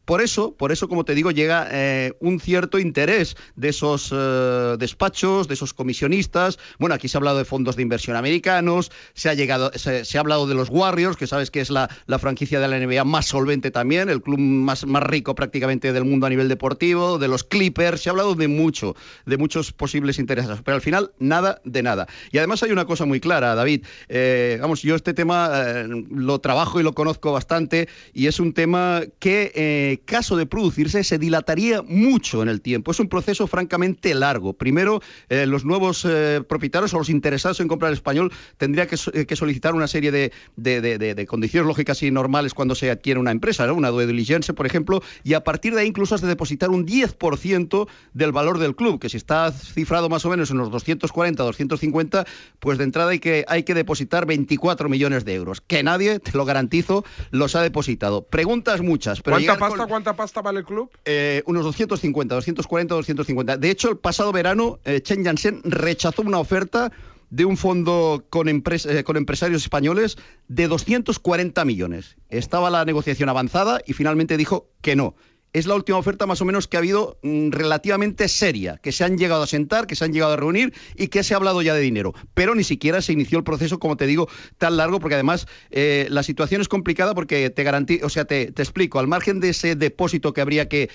Por 0.10 0.24
eso, 0.24 0.56
por 0.58 0.72
eso, 0.72 0.90
como 0.90 1.06
te 1.06 1.14
digo, 1.14 1.30
llega 1.30 1.68
eh, 1.70 2.14
un 2.20 2.40
cierto 2.40 2.80
interés 2.80 3.38
de 3.56 3.70
esos 3.70 4.10
eh, 4.12 4.76
despachos, 4.80 5.48
de 5.48 5.54
esos 5.54 5.76
comisionistas. 5.76 6.58
Bueno, 6.80 6.96
aquí 6.96 7.08
se 7.08 7.16
ha 7.16 7.20
hablado 7.20 7.38
de 7.38 7.46
fondos 7.46 7.76
de 7.76 7.84
inversión 7.84 8.18
americanos, 8.18 8.92
se 9.14 9.30
ha 9.30 9.36
llegado, 9.36 9.72
se, 9.76 10.18
ha 10.18 10.20
hablado 10.20 10.48
de 10.48 10.56
los 10.56 10.70
Warriors, 10.72 11.16
que 11.16 11.28
sabes 11.28 11.52
que 11.52 11.62
es 11.62 11.70
la, 11.70 11.90
franquicia 12.18 12.60
de 12.60 12.68
la 12.68 12.80
NBA 12.80 13.04
más 13.04 13.28
solvente 13.28 13.70
también, 13.70 14.10
el 14.10 14.24
club 14.24 14.40
más, 14.40 14.82
rico 14.84 15.36
prácticamente 15.36 15.94
del 15.94 16.06
mundo 16.06 16.26
a 16.26 16.32
nivel 16.32 16.50
deportivo, 16.50 17.20
de 17.20 17.28
los 17.28 17.44
Clippers, 17.44 18.02
se 18.02 18.10
ha 18.10 18.12
hablado 18.12 18.34
de 18.34 18.48
mucho, 18.48 18.96
de 19.28 19.38
muchos 19.38 19.74
posibles 19.74 20.18
intereses, 20.18 20.58
pero 20.66 20.74
al 20.74 20.82
final 20.82 21.12
nada 21.20 21.62
de 21.66 21.84
nada. 21.84 22.08
Y 22.32 22.40
además 22.40 22.64
hay 22.64 22.72
una 22.72 22.86
cosa 22.86 23.06
muy 23.06 23.20
clara, 23.20 23.54
David. 23.54 23.86
eh, 24.08 24.58
vamos, 24.60 24.82
yo 24.82 24.96
este 24.96 25.14
tema 25.14 25.86
lo 26.10 26.40
trabajo 26.40 26.80
y 26.80 26.84
lo 26.84 26.94
conozco 26.94 27.32
bastante 27.32 27.88
y 28.12 28.26
es 28.26 28.40
un 28.40 28.54
tema 28.56 29.04
que, 29.20 29.99
caso 30.00 30.36
de 30.38 30.46
producirse, 30.46 31.04
se 31.04 31.18
dilataría 31.18 31.82
mucho 31.82 32.42
en 32.44 32.50
el 32.50 32.62
tiempo. 32.62 32.92
Es 32.92 33.00
un 33.00 33.10
proceso 33.10 33.48
francamente 33.48 34.14
largo. 34.14 34.54
Primero, 34.54 35.02
eh, 35.30 35.46
los 35.46 35.66
nuevos 35.66 36.06
eh, 36.08 36.42
propietarios 36.48 36.94
o 36.94 36.98
los 37.00 37.10
interesados 37.10 37.60
en 37.60 37.68
comprar 37.68 37.90
el 37.92 37.94
español 37.98 38.32
tendría 38.58 38.88
que, 38.88 38.98
so- 38.98 39.12
eh, 39.14 39.26
que 39.26 39.36
solicitar 39.36 39.74
una 39.76 39.88
serie 39.88 40.12
de, 40.12 40.32
de- 40.56 40.82
de- 40.82 40.98
de- 40.98 41.16
de 41.16 41.26
condiciones 41.28 41.68
lógicas 41.68 42.02
y 42.04 42.12
normales 42.12 42.54
cuando 42.54 42.76
se 42.76 42.90
adquiere 42.92 43.20
una 43.20 43.32
empresa, 43.32 43.68
¿no? 43.68 43.74
una 43.76 43.90
due 43.90 44.06
diligence, 44.08 44.54
por 44.54 44.66
ejemplo, 44.66 45.02
y 45.24 45.34
a 45.34 45.44
partir 45.44 45.74
de 45.76 45.82
ahí 45.82 45.88
incluso 45.88 46.16
has 46.16 46.22
de 46.22 46.28
depositar 46.28 46.70
un 46.70 46.86
10% 46.86 47.88
del 48.14 48.32
valor 48.32 48.58
del 48.60 48.76
club, 48.76 49.00
que 49.00 49.10
si 49.10 49.18
está 49.18 49.52
cifrado 49.52 50.10
más 50.10 50.26
o 50.26 50.30
menos 50.30 50.52
en 50.52 50.58
los 50.58 50.72
240, 50.72 51.44
250, 51.44 52.26
pues 52.60 52.78
de 52.78 52.84
entrada 52.84 53.12
hay 53.12 53.20
que, 53.20 53.46
hay 53.48 53.64
que 53.64 53.74
depositar 53.74 54.26
24 54.26 54.90
millones 54.90 55.26
de 55.26 55.36
euros, 55.36 55.62
que 55.62 55.84
nadie, 55.84 56.20
te 56.20 56.32
lo 56.38 56.46
garantizo, 56.46 57.04
los 57.32 57.56
ha 57.56 57.62
depositado. 57.62 58.24
Preguntas 58.28 58.82
muchas, 58.82 59.22
pero 59.22 59.36
¿Cuánta 59.36 59.54
llegar 59.54 59.60
pasta, 59.60 59.78
con- 59.84 59.89
cuánta 59.90 60.16
pasta 60.16 60.42
vale 60.42 60.60
el 60.60 60.66
club? 60.66 60.90
eh, 61.04 61.44
unos 61.46 61.64
250, 61.66 62.36
240, 62.36 62.96
250. 62.96 63.58
De 63.58 63.70
hecho, 63.70 63.90
el 63.90 63.98
pasado 63.98 64.32
verano, 64.32 64.80
eh, 64.86 65.02
Chen 65.02 65.24
Yansen 65.24 65.62
rechazó 65.66 66.22
una 66.22 66.40
oferta 66.40 66.92
de 67.32 67.46
un 67.46 67.58
fondo 67.58 68.24
con, 68.30 68.48
empres- 68.48 68.90
eh, 68.90 69.04
con 69.04 69.16
empresarios 69.18 69.62
españoles 69.62 70.18
de 70.48 70.68
240 70.68 71.64
millones. 71.66 72.16
Estaba 72.30 72.70
la 72.70 72.86
negociación 72.86 73.30
avanzada 73.30 73.82
y 73.86 73.94
finalmente 73.94 74.36
dijo 74.38 74.68
que 74.82 74.96
no. 74.96 75.14
Es 75.52 75.66
la 75.66 75.74
última 75.74 75.98
oferta 75.98 76.28
más 76.28 76.42
o 76.42 76.46
menos 76.46 76.68
que 76.68 76.78
ha 76.78 76.80
habido 76.80 77.18
mm, 77.24 77.50
relativamente 77.50 78.28
seria, 78.28 78.78
que 78.78 78.92
se 78.92 79.04
han 79.04 79.18
llegado 79.18 79.42
a 79.42 79.48
sentar, 79.48 79.88
que 79.88 79.96
se 79.96 80.06
han 80.06 80.14
llegado 80.14 80.34
a 80.34 80.38
reunir 80.38 80.74
y 80.96 81.08
que 81.08 81.24
se 81.24 81.34
ha 81.34 81.38
hablado 81.38 81.64
ya 81.64 81.74
de 81.74 81.82
dinero. 81.82 82.14
Pero 82.36 82.54
ni 82.54 82.64
siquiera 82.64 83.02
se 83.02 83.14
inició 83.14 83.40
el 83.40 83.44
proceso, 83.44 83.80
como 83.80 83.98
te 83.98 84.06
digo, 84.06 84.28
tan 84.60 84.78
largo, 84.78 85.00
porque 85.00 85.16
además 85.16 85.48
eh, 85.72 86.08
la 86.12 86.22
situación 86.22 86.62
es 86.62 86.68
complicada 86.68 87.16
porque 87.16 87.50
te 87.50 87.64
garantizo, 87.64 88.06
o 88.06 88.10
sea, 88.10 88.26
te, 88.26 88.44
explico, 88.44 89.00
al 89.00 89.08
margen 89.08 89.40
de 89.40 89.50
ese 89.50 89.76
depósito 89.76 90.34
que 90.34 90.42
habría 90.42 90.70
que, 90.70 90.90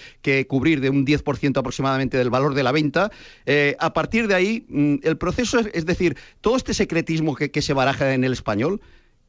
cubrir 0.48 0.80
de 0.80 0.90
un 0.90 1.04
10% 1.04 1.58
aproximadamente 1.58 2.16
del 2.16 2.30
valor 2.30 2.54
de 2.54 2.62
la 2.62 2.70
venta, 2.70 3.10
eh, 3.46 3.76
a 3.80 3.92
partir 3.92 4.28
de 4.28 4.34
ahí 4.34 4.66
mm, 4.68 4.96
el 5.02 5.16
proceso 5.16 5.58
es, 5.58 5.84
decir, 5.84 6.16
todo 6.40 6.56
este 6.56 6.74
secretismo 6.74 7.34
que 7.34 7.62
se 7.62 7.72
baraja 7.72 8.14
en 8.14 8.22
el 8.22 8.32
español 8.32 8.80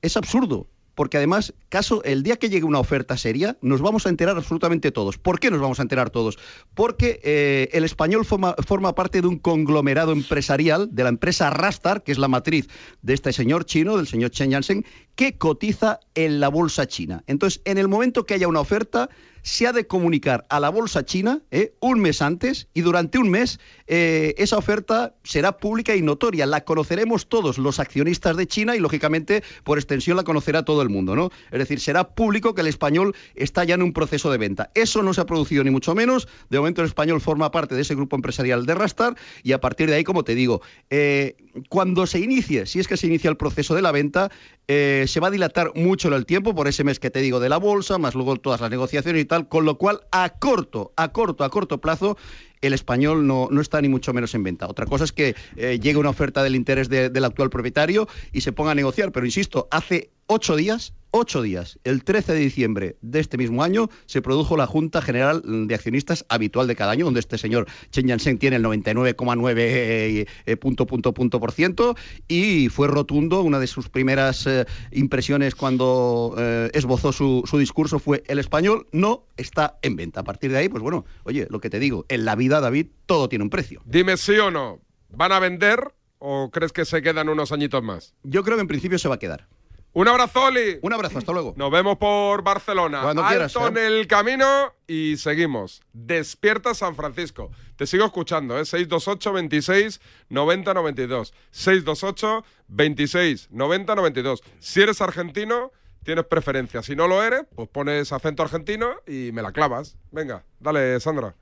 es 0.01 0.17
absurdo. 0.17 0.67
Porque 0.95 1.17
además, 1.17 1.53
caso, 1.69 2.01
el 2.03 2.23
día 2.23 2.37
que 2.37 2.49
llegue 2.49 2.63
una 2.65 2.79
oferta 2.79 3.17
seria, 3.17 3.57
nos 3.61 3.81
vamos 3.81 4.05
a 4.05 4.09
enterar 4.09 4.37
absolutamente 4.37 4.91
todos. 4.91 5.17
¿Por 5.17 5.39
qué 5.39 5.51
nos 5.51 5.59
vamos 5.59 5.79
a 5.79 5.83
enterar 5.83 6.09
todos? 6.09 6.39
Porque 6.73 7.19
eh, 7.23 7.69
el 7.73 7.83
español 7.83 8.25
forma, 8.25 8.95
parte 8.95 9.21
de 9.21 9.27
un 9.27 9.37
conglomerado 9.37 10.13
empresarial, 10.13 10.89
de 10.91 11.03
la 11.03 11.09
empresa 11.09 11.49
Rastar, 11.49 12.03
que 12.03 12.11
es 12.11 12.17
la 12.17 12.29
matriz 12.29 12.69
de 13.01 13.13
este 13.13 13.33
señor 13.33 13.65
chino, 13.65 13.97
del 13.97 14.07
señor 14.07 14.31
Chen 14.31 14.51
Yansen, 14.51 14.85
que 15.15 15.37
cotiza 15.37 15.99
en 16.13 16.39
la 16.39 16.49
bolsa 16.49 16.87
china. 16.87 17.23
Entonces, 17.27 17.61
en 17.65 17.77
el 17.77 17.87
momento 17.87 18.25
que 18.25 18.33
haya 18.33 18.47
una 18.47 18.59
oferta, 18.59 19.09
se 19.45 19.67
ha 19.67 19.73
de 19.73 19.85
comunicar 19.85 20.43
a 20.49 20.59
la 20.59 20.69
bolsa 20.69 21.05
china 21.05 21.43
eh, 21.51 21.75
un 21.79 21.99
mes 21.99 22.23
antes 22.23 22.67
y 22.73 22.81
durante 22.81 23.19
un 23.19 23.29
mes 23.29 23.59
eh, 23.85 24.33
esa 24.39 24.57
oferta 24.57 25.13
será 25.23 25.57
pública 25.57 25.95
y 25.95 26.01
notoria. 26.01 26.47
La 26.47 26.65
conoceremos 26.65 27.29
todos 27.29 27.59
los 27.59 27.79
accionistas 27.79 28.37
de 28.37 28.47
China 28.47 28.75
y, 28.75 28.79
lógicamente, 28.79 29.43
por 29.63 29.77
extensión 29.77 30.17
la 30.17 30.23
conocerá 30.23 30.65
todo 30.65 30.81
el 30.81 30.89
mundo. 30.89 31.15
¿no? 31.15 31.29
Es 31.51 31.59
decir, 31.59 31.79
será 31.79 32.15
público 32.15 32.55
que 32.55 32.61
el 32.61 32.67
español 32.67 33.15
está 33.35 33.63
ya 33.63 33.75
en 33.75 33.83
un 33.83 33.93
proceso 33.93 34.31
de 34.31 34.39
venta. 34.39 34.71
Eso 34.73 35.03
no 35.03 35.13
se 35.13 35.21
ha 35.21 35.27
producido 35.27 35.63
ni 35.63 35.69
mucho 35.69 35.93
menos. 35.93 36.27
De 36.49 36.57
momento 36.57 36.81
el 36.81 36.87
español 36.87 37.21
forma 37.21 37.51
parte 37.51 37.75
de 37.75 37.81
ese 37.81 37.93
grupo 37.93 38.15
empresarial 38.15 38.65
de 38.65 38.73
Rastar 38.73 39.15
y 39.43 39.51
a 39.51 39.61
partir 39.61 39.89
de 39.89 39.95
ahí, 39.97 40.03
como 40.03 40.23
te 40.23 40.33
digo, 40.33 40.61
eh, 40.89 41.37
cuando 41.69 42.07
se 42.07 42.19
inicie, 42.19 42.65
si 42.65 42.79
es 42.79 42.87
que 42.87 42.97
se 42.97 43.05
inicia 43.05 43.29
el 43.29 43.37
proceso 43.37 43.75
de 43.75 43.83
la 43.83 43.91
venta, 43.91 44.31
eh, 44.67 45.04
se 45.07 45.19
va 45.19 45.27
a 45.27 45.31
dilatar 45.31 45.71
mucho 45.75 46.13
el 46.15 46.25
tiempo 46.25 46.53
por 46.55 46.67
ese 46.67 46.83
mes 46.83 46.99
que 46.99 47.09
te 47.09 47.19
digo 47.21 47.39
de 47.39 47.49
la 47.49 47.57
bolsa, 47.57 47.97
más 47.97 48.15
luego 48.15 48.35
todas 48.37 48.61
las 48.61 48.69
negociaciones 48.71 49.21
y 49.21 49.25
tal, 49.25 49.47
con 49.47 49.65
lo 49.65 49.77
cual 49.77 50.01
a 50.11 50.29
corto, 50.29 50.93
a 50.95 51.11
corto, 51.11 51.43
a 51.43 51.49
corto 51.49 51.79
plazo 51.79 52.17
el 52.61 52.73
español 52.73 53.27
no, 53.27 53.47
no 53.51 53.61
está 53.61 53.79
ni 53.81 53.89
mucho 53.89 54.11
menos 54.13 54.33
en 54.33 54.43
venta. 54.43 54.67
Otra 54.67 54.85
cosa 54.87 55.03
es 55.03 55.11
que 55.11 55.35
eh, 55.55 55.79
llegue 55.79 55.97
una 55.99 56.09
oferta 56.09 56.41
del 56.41 56.55
interés 56.55 56.89
de- 56.89 57.09
del 57.09 57.25
actual 57.25 57.49
propietario 57.49 58.07
y 58.31 58.41
se 58.41 58.51
ponga 58.53 58.71
a 58.71 58.75
negociar, 58.75 59.11
pero 59.11 59.25
insisto, 59.25 59.67
hace 59.69 60.09
ocho 60.27 60.55
días, 60.55 60.93
ocho 61.15 61.41
días, 61.41 61.79
el 61.85 62.03
13 62.03 62.33
de 62.33 62.39
diciembre 62.39 62.97
de 63.01 63.21
este 63.21 63.37
mismo 63.37 63.63
año, 63.63 63.89
se 64.05 64.21
produjo 64.21 64.57
la 64.57 64.67
Junta 64.67 65.01
General 65.01 65.41
de 65.45 65.73
Accionistas 65.73 66.25
habitual 66.27 66.67
de 66.67 66.75
cada 66.75 66.91
año, 66.91 67.05
donde 67.05 67.21
este 67.21 67.37
señor 67.37 67.67
Chen 67.89 68.07
Yansheng 68.07 68.37
tiene 68.37 68.57
el 68.57 68.63
99,9 68.65 69.53
eh, 69.57 70.27
eh, 70.45 70.57
punto, 70.57 70.85
punto, 70.85 71.13
punto 71.13 71.39
por 71.39 71.53
ciento, 71.53 71.95
y 72.27 72.67
fue 72.67 72.89
rotundo. 72.89 73.41
Una 73.41 73.59
de 73.59 73.67
sus 73.67 73.87
primeras 73.87 74.45
eh, 74.45 74.65
impresiones 74.91 75.55
cuando 75.55 76.35
eh, 76.37 76.69
esbozó 76.73 77.13
su, 77.13 77.43
su 77.45 77.57
discurso 77.57 77.97
fue 77.99 78.23
el 78.27 78.39
español 78.39 78.87
no 78.91 79.25
está 79.37 79.79
en 79.81 79.95
venta. 79.95 80.19
A 80.19 80.23
partir 80.23 80.51
de 80.51 80.57
ahí, 80.57 80.69
pues 80.69 80.83
bueno, 80.83 81.05
oye, 81.23 81.47
lo 81.49 81.61
que 81.61 81.69
te 81.69 81.79
digo, 81.79 82.05
en 82.09 82.25
la 82.25 82.35
vida, 82.35 82.59
David, 82.59 82.87
todo 83.05 83.29
tiene 83.29 83.43
un 83.43 83.49
precio. 83.49 83.81
Dime 83.85 84.17
sí 84.17 84.37
o 84.37 84.51
no. 84.51 84.81
¿Van 85.09 85.31
a 85.31 85.39
vender 85.39 85.93
o 86.19 86.49
crees 86.51 86.73
que 86.73 86.83
se 86.83 87.01
quedan 87.01 87.29
unos 87.29 87.53
añitos 87.53 87.81
más? 87.83 88.13
Yo 88.23 88.43
creo 88.43 88.57
que 88.57 88.61
en 88.61 88.67
principio 88.67 88.99
se 88.99 89.07
va 89.07 89.15
a 89.15 89.19
quedar. 89.19 89.47
Un 89.95 90.09
abrazo, 90.09 90.43
Oli. 90.43 90.77
Un 90.81 90.91
abrazo, 90.91 91.19
hasta 91.19 91.31
luego. 91.31 91.53
Nos 91.55 91.71
vemos 91.71 91.97
por 91.97 92.43
Barcelona. 92.43 93.01
Cuando 93.01 93.23
Alto 93.23 93.29
quieras, 93.29 93.55
en 93.55 93.77
¿eh? 93.77 93.87
el 93.87 94.07
camino 94.07 94.73
y 94.87 95.15
seguimos. 95.15 95.83
Despierta 95.93 96.73
San 96.73 96.97
Francisco. 96.97 97.49
Te 97.77 97.87
sigo 97.87 98.03
escuchando, 98.03 98.59
¿eh? 98.59 98.65
628 98.65 99.31
26 99.31 100.01
90 100.27 100.73
92. 100.73 101.33
628 101.49 102.43
26 102.67 103.47
90 103.51 103.95
92. 103.95 104.43
Si 104.59 104.81
eres 104.81 104.99
argentino, 104.99 105.71
tienes 106.03 106.25
preferencia. 106.25 106.83
Si 106.83 106.93
no 106.93 107.07
lo 107.07 107.23
eres, 107.23 107.45
pues 107.55 107.69
pones 107.69 108.11
acento 108.11 108.43
argentino 108.43 108.95
y 109.07 109.31
me 109.31 109.41
la 109.41 109.53
clavas. 109.53 109.95
Venga, 110.11 110.43
dale, 110.59 110.99
Sandra. 110.99 111.35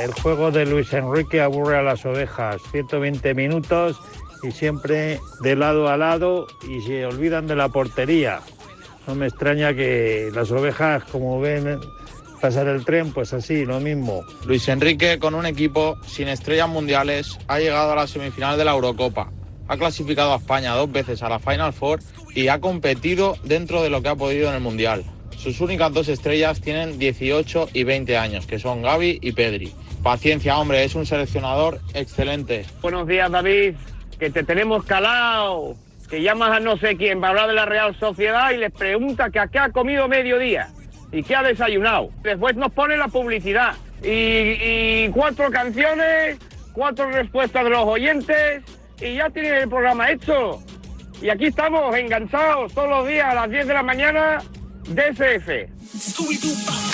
El 0.00 0.12
juego 0.12 0.52
de 0.52 0.64
Luis 0.64 0.92
Enrique 0.92 1.40
aburre 1.40 1.76
a 1.76 1.82
las 1.82 2.06
ovejas. 2.06 2.62
120 2.70 3.34
minutos 3.34 4.00
y 4.46 4.52
siempre 4.52 5.20
de 5.40 5.56
lado 5.56 5.88
a 5.88 5.96
lado 5.96 6.46
y 6.68 6.80
se 6.82 7.06
olvidan 7.06 7.46
de 7.46 7.56
la 7.56 7.68
portería. 7.68 8.40
No 9.06 9.14
me 9.14 9.26
extraña 9.26 9.74
que 9.74 10.30
las 10.34 10.50
ovejas, 10.50 11.04
como 11.04 11.40
ven 11.40 11.80
pasar 12.40 12.68
el 12.68 12.84
tren, 12.84 13.12
pues 13.12 13.32
así, 13.32 13.64
lo 13.64 13.80
mismo. 13.80 14.22
Luis 14.44 14.68
Enrique, 14.68 15.18
con 15.18 15.34
un 15.34 15.46
equipo 15.46 15.96
sin 16.06 16.28
estrellas 16.28 16.68
mundiales, 16.68 17.38
ha 17.48 17.58
llegado 17.58 17.92
a 17.92 17.96
la 17.96 18.06
semifinal 18.06 18.58
de 18.58 18.64
la 18.64 18.72
Eurocopa. 18.72 19.30
Ha 19.68 19.76
clasificado 19.78 20.34
a 20.34 20.36
España 20.36 20.74
dos 20.74 20.92
veces 20.92 21.22
a 21.22 21.30
la 21.30 21.38
Final 21.38 21.72
Four 21.72 22.00
y 22.34 22.48
ha 22.48 22.60
competido 22.60 23.36
dentro 23.44 23.82
de 23.82 23.88
lo 23.88 24.02
que 24.02 24.08
ha 24.08 24.16
podido 24.16 24.48
en 24.50 24.56
el 24.56 24.60
Mundial. 24.60 25.04
Sus 25.38 25.60
únicas 25.60 25.92
dos 25.92 26.08
estrellas 26.08 26.60
tienen 26.60 26.98
18 26.98 27.70
y 27.72 27.84
20 27.84 28.16
años, 28.16 28.46
que 28.46 28.58
son 28.58 28.82
Gaby 28.82 29.18
y 29.22 29.32
Pedri. 29.32 29.72
Paciencia, 30.02 30.58
hombre, 30.58 30.84
es 30.84 30.94
un 30.94 31.06
seleccionador 31.06 31.80
excelente. 31.94 32.66
Buenos 32.82 33.08
días, 33.08 33.30
David. 33.30 33.74
Que 34.18 34.30
te 34.30 34.44
tenemos 34.44 34.84
calado. 34.84 35.74
Que 36.08 36.22
llamas 36.22 36.50
a 36.50 36.60
no 36.60 36.76
sé 36.76 36.96
quién 36.96 37.20
para 37.20 37.30
hablar 37.30 37.48
de 37.48 37.54
la 37.54 37.66
Real 37.66 37.98
Sociedad 37.98 38.52
y 38.52 38.58
les 38.58 38.72
pregunta 38.72 39.30
que 39.30 39.38
a 39.38 39.48
qué 39.48 39.58
ha 39.58 39.70
comido 39.70 40.06
mediodía 40.06 40.68
y 41.14 41.22
qué 41.22 41.36
ha 41.36 41.42
desayunado. 41.42 42.10
Después 42.22 42.56
nos 42.56 42.72
pone 42.72 42.96
la 42.96 43.08
publicidad. 43.08 43.74
Y, 44.02 45.08
cuatro 45.10 45.50
canciones, 45.50 46.38
cuatro 46.72 47.10
respuestas 47.10 47.64
de 47.64 47.70
los 47.70 47.84
oyentes 47.84 48.62
y 49.00 49.14
ya 49.14 49.30
tiene 49.30 49.60
el 49.60 49.68
programa 49.68 50.10
hecho. 50.10 50.60
Y 51.22 51.30
aquí 51.30 51.46
estamos 51.46 51.96
enganchados 51.96 52.74
todos 52.74 52.88
los 52.88 53.08
días 53.08 53.28
a 53.28 53.34
las 53.34 53.50
10 53.50 53.66
de 53.66 53.74
la 53.74 53.82
mañana, 53.82 54.42
DSF. 54.88 56.93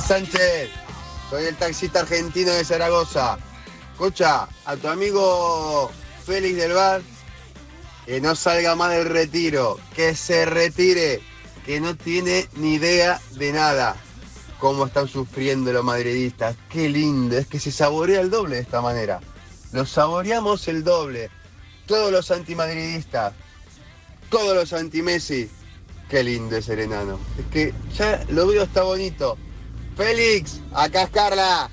Sánchez, 0.00 0.70
soy 1.30 1.44
el 1.44 1.56
taxista 1.56 2.00
argentino 2.00 2.50
de 2.52 2.64
Zaragoza. 2.64 3.38
Escucha, 3.92 4.48
a 4.64 4.76
tu 4.76 4.88
amigo 4.88 5.90
Félix 6.24 6.56
del 6.56 6.72
Bar, 6.72 7.02
que 8.06 8.20
no 8.20 8.34
salga 8.34 8.74
más 8.74 8.90
del 8.90 9.06
retiro, 9.06 9.78
que 9.94 10.14
se 10.14 10.46
retire, 10.46 11.20
que 11.64 11.80
no 11.80 11.96
tiene 11.96 12.48
ni 12.54 12.74
idea 12.74 13.20
de 13.32 13.52
nada. 13.52 13.96
Cómo 14.58 14.86
están 14.86 15.08
sufriendo 15.08 15.72
los 15.72 15.84
madridistas, 15.84 16.56
qué 16.68 16.88
lindo, 16.88 17.36
es 17.36 17.46
que 17.46 17.60
se 17.60 17.70
saborea 17.70 18.20
el 18.20 18.30
doble 18.30 18.56
de 18.56 18.62
esta 18.62 18.80
manera. 18.80 19.20
Lo 19.72 19.86
saboreamos 19.86 20.66
el 20.68 20.84
doble. 20.84 21.30
Todos 21.86 22.10
los 22.10 22.30
antimadridistas, 22.30 23.34
todos 24.30 24.54
los 24.54 24.72
anti-Messi. 24.72 25.50
Qué 26.08 26.22
lindo 26.22 26.56
es 26.56 26.68
enano. 26.68 27.18
Es 27.38 27.46
que 27.46 27.74
ya 27.96 28.24
lo 28.28 28.46
veo, 28.46 28.64
está 28.64 28.82
bonito. 28.82 29.38
Félix, 29.96 30.60
acá 30.72 31.02
es 31.02 31.10
Carla. 31.10 31.70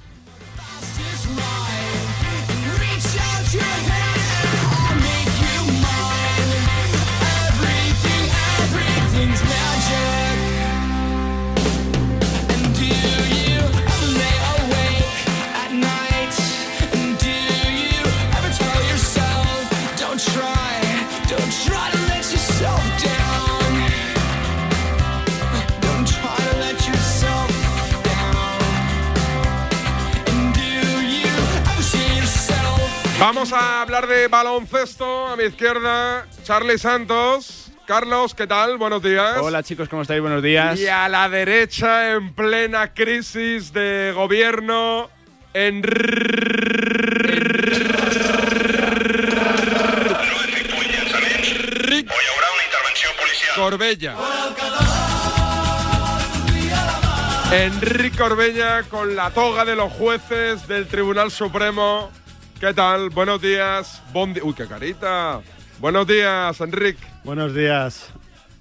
Vamos 33.22 33.54
a 33.54 33.84
hablar 33.84 34.08
de 34.08 34.28
baloncesto. 34.28 35.28
A 35.28 35.36
mi 35.36 35.44
izquierda, 35.44 36.26
Charlie 36.42 36.80
Santos. 36.80 37.72
Carlos, 37.86 38.34
¿qué 38.34 38.48
tal? 38.48 38.80
Buenos 38.80 39.04
días. 39.04 39.38
Hola 39.40 39.62
chicos, 39.62 39.88
¿cómo 39.88 40.02
estáis? 40.02 40.22
Buenos 40.22 40.42
días. 40.42 40.80
Y 40.80 40.88
a 40.88 41.08
la 41.08 41.30
derecha, 41.30 42.14
en 42.14 42.34
plena 42.34 42.96
crisis 42.96 43.72
de 43.74 44.12
gobierno, 44.16 45.12
Enrique 45.54 46.02
Corbella. 53.56 54.16
Enrique 57.52 58.18
Corbella 58.18 58.82
con 58.90 59.16
la 59.16 59.30
toga 59.30 59.64
de 59.64 59.76
los 59.76 59.92
jueces 59.94 60.68
del 60.68 60.88
Tribunal 60.88 61.30
Supremo. 61.30 62.10
¿Qué 62.62 62.74
tal? 62.74 63.10
Buenos 63.10 63.42
días. 63.42 64.02
Bon 64.14 64.34
di- 64.34 64.40
Uy, 64.42 64.54
qué 64.54 64.66
carita. 64.68 65.42
Buenos 65.80 66.06
días, 66.08 66.62
Enrique. 66.62 67.04
Buenos 67.24 67.56
días, 67.56 68.10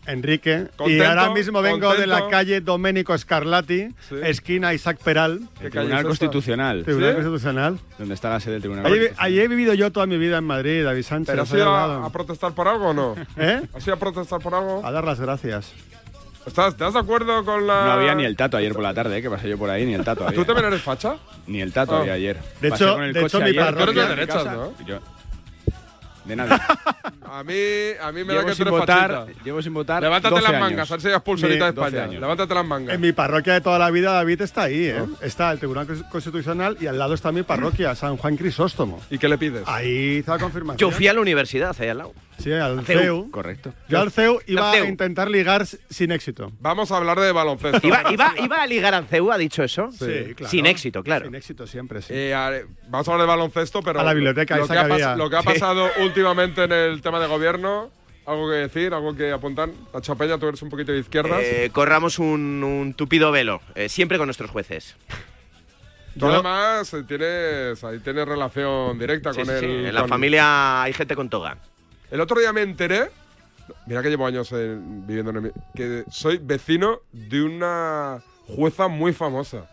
Enrique. 0.07 0.69
y 0.73 0.77
¿Contento? 0.77 1.07
ahora 1.07 1.31
mismo 1.31 1.61
vengo 1.61 1.95
de 1.95 2.07
la 2.07 2.21
¿Contento? 2.21 2.31
calle 2.31 2.61
Domenico 2.63 3.17
Scarlatti, 3.17 3.89
esquina 4.23 4.73
Isaac 4.73 4.99
Peral. 5.05 5.41
El 5.61 5.71
Tribunal 5.71 6.05
Constitucional. 6.05 6.83
Tribunal 6.85 7.13
Constitucional. 7.15 7.79
Donde 7.99 8.15
está 8.15 8.31
la 8.31 8.41
sede 8.41 8.55
del 8.55 8.63
Tribunal 8.63 8.87
Allí, 8.87 8.95
Constitucional. 8.95 9.27
allí 9.27 9.41
he 9.41 9.49
vivido 9.49 9.75
yo 9.75 9.93
toda 9.93 10.07
mi 10.07 10.17
vida 10.17 10.39
en 10.39 10.45
Madrid, 10.45 10.83
David 10.83 11.03
Sánchez. 11.03 11.33
¿Pero 11.33 11.43
has 11.43 11.53
ido 11.53 11.69
a, 11.75 12.07
a 12.07 12.11
protestar 12.11 12.55
por 12.55 12.69
algo 12.69 12.89
o 12.89 12.95
no? 12.95 13.15
¿Eh? 13.37 13.61
¿Has 13.75 13.85
ido 13.87 13.95
a 13.95 13.99
protestar 13.99 14.41
por 14.41 14.55
algo? 14.55 14.81
A 14.85 14.91
dar 14.91 15.05
las 15.05 15.21
gracias. 15.21 15.73
¿Estás, 16.47 16.73
¿Estás 16.73 16.95
de 16.95 17.01
acuerdo 17.01 17.45
con 17.45 17.67
la.? 17.67 17.85
No 17.85 17.93
había 17.93 18.15
ni 18.15 18.25
el 18.25 18.37
tato 18.37 18.57
ayer 18.57 18.73
por 18.73 18.83
la 18.83 18.95
tarde, 18.95 19.19
¿eh? 19.19 19.23
que 19.23 19.31
pasé 19.31 19.49
yo 19.49 19.59
por 19.59 19.69
ahí, 19.71 19.85
ni 19.85 19.95
el 19.95 20.05
tato. 20.05 20.23
¿Tú 20.25 20.29
había. 20.29 20.45
también 20.45 20.67
eres 20.69 20.83
facha? 20.83 21.17
Ni 21.47 21.61
el 21.61 21.73
tato 21.73 21.97
Ah. 21.97 22.01
había 22.01 22.15
ayer. 22.15 22.39
De 22.61 22.71
Pasé 22.71 22.85
hecho- 22.85 22.95
con 22.95 23.05
el 23.05 23.13
de 23.13 23.21
coche 23.21 23.37
hecho, 23.39 23.47
mi 23.47 23.53
parroquia- 23.53 23.85
Tú 23.85 23.91
eres 23.91 24.09
de 24.09 24.17
derechas. 24.17 24.45
¿no? 24.47 24.73
Yo- 24.87 24.99
De 26.25 26.37
nada. 26.37 26.61
A 27.33 27.45
mí, 27.45 27.55
a 28.03 28.11
mí 28.11 28.25
me 28.25 28.35
da 28.35 28.41
llevo, 28.41 28.47
que 28.47 28.51
tú 28.51 28.57
sin 28.57 28.67
eres 28.67 28.81
votar, 28.81 29.11
fachita. 29.13 29.45
llevo 29.45 29.63
sin 29.63 29.73
votar. 29.73 30.03
Levántate 30.03 30.35
12 30.35 30.43
las 30.43 30.53
años. 30.53 30.61
mangas, 30.71 30.91
a 30.91 30.95
ver 30.95 31.01
si 31.01 31.07
eres 31.09 31.21
pulserita 31.23 31.67
de 31.67 31.73
12 31.73 31.89
España. 31.89 32.05
años. 32.11 32.21
Levántate 32.21 32.55
las 32.55 32.67
mangas. 32.67 32.95
En 32.97 33.01
mi 33.01 33.13
parroquia 33.13 33.53
de 33.53 33.61
toda 33.61 33.79
la 33.79 33.91
vida, 33.93 34.13
David 34.13 34.41
está 34.43 34.63
ahí, 34.65 34.87
¿eh? 34.87 35.05
Está 35.21 35.53
el 35.53 35.59
Tribunal 35.59 35.87
Cons- 35.87 36.09
Constitucional 36.09 36.77
y 36.81 36.89
al 36.89 36.99
lado 36.99 37.15
está 37.15 37.31
mi 37.31 37.45
parroquia, 37.45 37.95
San 37.95 38.17
Juan 38.17 38.37
Crisóstomo. 38.37 39.01
¿Y 39.11 39.19
qué 39.19 39.29
le 39.29 39.39
pides? 39.39 39.63
Ahí 39.67 40.19
hizo 40.19 40.33
la 40.33 40.41
confirmación. 40.41 40.77
Yo 40.79 40.91
fui 40.95 41.07
a 41.07 41.13
la 41.15 41.21
universidad, 41.21 41.75
ahí 41.79 41.89
al 41.89 41.99
lado. 41.99 42.13
Sí, 42.43 42.53
al 42.53 42.85
CEU. 42.85 42.99
CEU. 43.01 43.31
Correcto. 43.31 43.73
Yo 43.89 44.01
al 44.01 44.11
CEU 44.11 44.41
iba 44.47 44.73
CEU. 44.73 44.85
a 44.85 44.89
intentar 44.89 45.31
ligar 45.31 45.67
sin 45.67 46.11
éxito. 46.13 46.51
Vamos 46.61 46.91
a 46.91 46.97
hablar 46.97 47.21
de 47.21 47.31
baloncesto. 47.33 47.87
¿Iba, 47.87 48.11
iba, 48.13 48.35
iba 48.43 48.63
a 48.63 48.67
ligar 48.67 48.95
al 48.95 49.07
CEU, 49.07 49.31
ha 49.31 49.39
dicho 49.39 49.63
eso? 49.63 49.91
Sí, 49.93 50.35
claro. 50.35 50.51
Sin 50.51 50.67
éxito, 50.67 51.03
claro. 51.03 51.27
Sin 51.27 51.35
éxito 51.35 51.67
siempre, 51.67 52.03
sí. 52.03 52.13
Eh, 52.15 52.35
a- 52.35 52.53
vamos 52.89 53.09
a 53.09 53.13
hablar 53.13 53.27
de 53.27 53.31
baloncesto, 53.31 53.83
pero. 53.83 54.01
A 54.01 54.05
la 54.05 54.15
biblioteca, 54.15 54.57
lo 54.57 54.65
esa 54.65 54.75
que, 54.75 54.81
ha 54.81 55.13
que 55.13 55.17
lo 55.19 55.29
que 55.31 55.37
ha 55.37 55.43
Sí. 55.43 55.47
pasado 55.49 55.89
últimamente 56.03 56.65
en 56.65 56.73
el 56.73 57.03
tema 57.03 57.21
de 57.21 57.27
gobierno. 57.27 57.91
¿Algo 58.27 58.49
que 58.49 58.57
decir? 58.57 58.95
¿Algo 58.95 59.17
que 59.17 59.33
apuntar? 59.33 59.71
La 59.93 60.01
Chapeña, 60.01 60.39
tú 60.39 60.47
eres 60.47 60.63
un 60.63 60.69
poquito 60.69 60.93
de 60.93 60.99
izquierdas. 60.99 61.41
Eh, 61.43 61.71
corramos 61.73 62.19
un, 62.19 62.63
un 62.63 62.95
tupido 62.95 63.33
velo, 63.33 63.61
eh, 63.75 63.89
siempre 63.89 64.19
con 64.19 64.27
nuestros 64.29 64.51
jueces. 64.51 64.95
Tú 66.19 66.27
además 66.27 66.95
tienes, 67.09 67.83
ahí 67.83 67.99
tienes 68.01 68.27
relación 68.27 68.99
directa 68.99 69.33
Sí, 69.33 69.39
con 69.43 69.47
sí, 69.47 69.53
sí. 69.61 69.67
En 69.67 69.95
la 69.95 70.01
con- 70.01 70.09
familia 70.11 70.83
hay 70.83 70.93
gente 70.93 71.15
con 71.17 71.29
toga. 71.31 71.57
El 72.11 72.21
otro 72.21 72.41
día 72.41 72.53
me 72.53 72.63
enteré, 72.63 73.11
mira 73.87 74.03
que 74.03 74.09
llevo 74.11 74.27
años 74.27 74.51
eh, 74.53 74.77
viviendo 74.81 75.31
en 75.31 75.47
el, 75.47 75.53
que 75.75 76.05
soy 76.11 76.39
vecino 76.39 77.01
de 77.13 77.43
una 77.43 78.21
jueza 78.47 78.89
muy 78.89 79.13
famosa. 79.13 79.67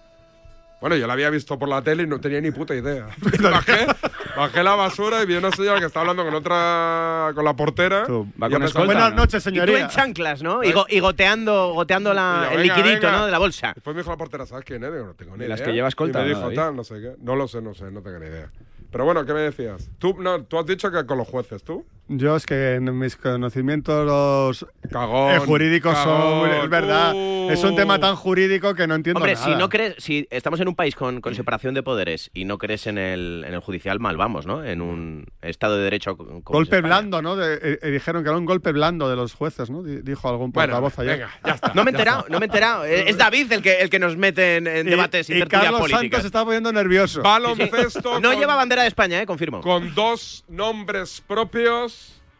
Bueno, 0.80 0.96
yo 0.96 1.08
la 1.08 1.14
había 1.14 1.32
visto 1.32 1.58
por 1.58 1.68
la 1.68 1.82
tele 1.82 2.04
y 2.04 2.06
no 2.08 2.20
tenía 2.22 2.40
ni 2.40 2.52
puta 2.52 2.76
idea. 2.76 3.08
bajé, 3.42 3.88
bajé 4.36 4.62
la 4.64 4.76
basura 4.76 5.24
y 5.24 5.26
vi 5.26 5.34
una 5.34 5.50
señora 5.50 5.80
que 5.80 5.88
estaba 5.88 6.02
hablando 6.12 6.24
con 6.24 6.36
otra, 6.36 7.32
con 7.34 7.44
la 7.44 7.56
portera. 7.56 8.06
va 8.08 8.48
Y 8.48 8.52
con 8.52 8.62
escolta, 8.62 8.86
Buenas 8.86 9.10
¿no? 9.12 9.18
noches, 9.22 9.42
Y 9.44 9.50
tú 9.50 9.50
señoría. 9.56 9.80
en 9.80 9.88
chanclas, 9.88 10.44
¿no? 10.44 10.64
Y, 10.64 10.72
go- 10.74 10.86
y 10.88 11.00
goteando, 11.00 11.74
goteando 11.74 12.14
la- 12.14 12.42
Y 12.44 12.46
yo, 12.46 12.52
el 12.52 12.58
venga, 12.62 12.76
liquidito, 12.78 13.08
venga. 13.08 13.18
¿no? 13.20 13.26
De 13.26 13.32
la 13.32 13.40
bolsa. 13.40 13.72
Después 13.74 13.96
me 13.96 14.04
dijo 14.04 14.12
la 14.12 14.18
portera, 14.18 14.46
¿sabes 14.46 14.64
quién 14.64 14.84
es? 14.84 14.94
Digo, 14.94 15.06
no 15.08 15.14
tengo 15.16 15.32
ni 15.32 15.40
De 15.40 15.46
idea. 15.46 15.56
las 15.58 15.62
que 15.66 15.74
lleva 15.74 15.88
escolta, 15.88 16.20
Y 16.22 16.26
me 16.28 16.34
¿no, 16.34 16.50
dijo 16.50 16.62
tal, 16.62 16.76
no 16.76 16.84
sé 16.84 17.02
qué. 17.02 17.16
No 17.20 17.36
lo 17.36 17.48
sé, 17.48 17.60
no 17.64 17.74
sé, 17.74 17.90
no 17.90 18.04
tengo 18.04 18.20
ni 18.20 18.28
idea. 18.28 18.52
Pero 18.92 19.04
bueno, 19.04 19.26
¿qué 19.26 19.34
me 19.34 19.40
decías? 19.42 19.90
Tú, 19.98 20.16
no, 20.22 20.44
tú 20.44 20.60
has 20.60 20.68
dicho 20.68 20.92
que 20.92 21.04
con 21.08 21.18
los 21.18 21.28
jueces, 21.28 21.64
¿tú? 21.64 21.84
Yo 22.10 22.38
es 22.38 22.46
que 22.46 22.76
en 22.76 22.98
mis 22.98 23.18
conocimientos 23.18 24.06
los 24.06 24.66
Cagón, 24.90 25.34
eh, 25.34 25.40
jurídicos 25.40 25.94
cagón. 25.94 26.50
son, 26.50 26.64
es 26.64 26.70
verdad, 26.70 27.14
Uh. 27.14 27.50
es 27.52 27.62
un 27.66 27.76
tema 27.76 28.00
tan 28.00 28.16
jurídico 28.16 28.74
que 28.76 28.88
no 28.88 28.96
entiendo 28.96 29.20
Hombre, 29.20 29.34
nada. 29.34 29.46
si 29.46 29.56
no 29.56 29.68
crees, 29.68 29.96
si 29.98 30.26
estamos 30.32 30.60
en 30.62 30.70
un 30.70 30.76
país 30.76 30.96
con, 30.96 31.20
con 31.20 31.36
separación 31.36 31.74
de 31.74 31.84
poderes 31.84 32.32
y 32.34 32.46
no 32.46 32.58
crees 32.58 32.88
en 32.88 32.98
el, 32.98 33.44
en 33.46 33.54
el 33.54 33.60
judicial, 33.60 34.00
mal 34.00 34.16
vamos, 34.16 34.46
¿no? 34.46 34.64
En 34.64 34.82
un 34.82 35.26
estado 35.42 35.76
de 35.78 35.84
derecho. 35.84 36.16
como 36.16 36.42
golpe 36.44 36.80
blando, 36.80 37.22
¿no? 37.22 37.36
De- 37.36 37.56
eh, 37.62 37.80
eh, 37.82 37.92
dijeron 37.92 38.24
que 38.24 38.30
era 38.30 38.38
un 38.38 38.46
golpe 38.46 38.72
blando 38.72 39.10
de 39.10 39.18
los 39.18 39.34
jueces, 39.34 39.70
¿no? 39.70 39.84
Di- 39.84 40.02
Dijo 40.02 40.30
algún 40.30 40.52
Bueno, 40.54 40.72
portavoz 40.76 41.00
ayer. 41.00 41.18
venga, 41.18 41.32
ya 41.46 41.54
está. 41.56 41.72
No 41.74 41.84
me 41.84 41.92
he 41.92 41.94
enterado, 41.94 42.26
no 42.30 42.40
me 42.40 42.46
he 42.46 42.48
enterado. 42.48 42.86
Es 42.86 43.18
David 43.18 43.52
el 43.52 43.62
que, 43.62 43.82
el 43.82 43.90
que 43.90 44.00
nos 44.00 44.16
mete 44.16 44.56
en, 44.58 44.68
en 44.68 44.88
Y- 44.88 44.90
debates 44.92 45.30
y, 45.30 45.34
y 45.34 45.42
Carlos 45.44 45.82
políticas. 45.82 46.00
Santos 46.02 46.22
se 46.22 46.28
está 46.28 46.46
poniendo 46.46 46.72
nervioso. 46.72 47.22
Baloncesto. 47.22 48.22
No 48.22 48.30
con- 48.32 48.40
lleva 48.40 48.56
bandera 48.56 48.84
de 48.84 48.88
España, 48.88 49.22
eh, 49.22 49.26
confirmo. 49.26 49.60
con 49.60 49.94
dos 49.94 50.46
nombres 50.48 51.22
propios. 51.28 51.97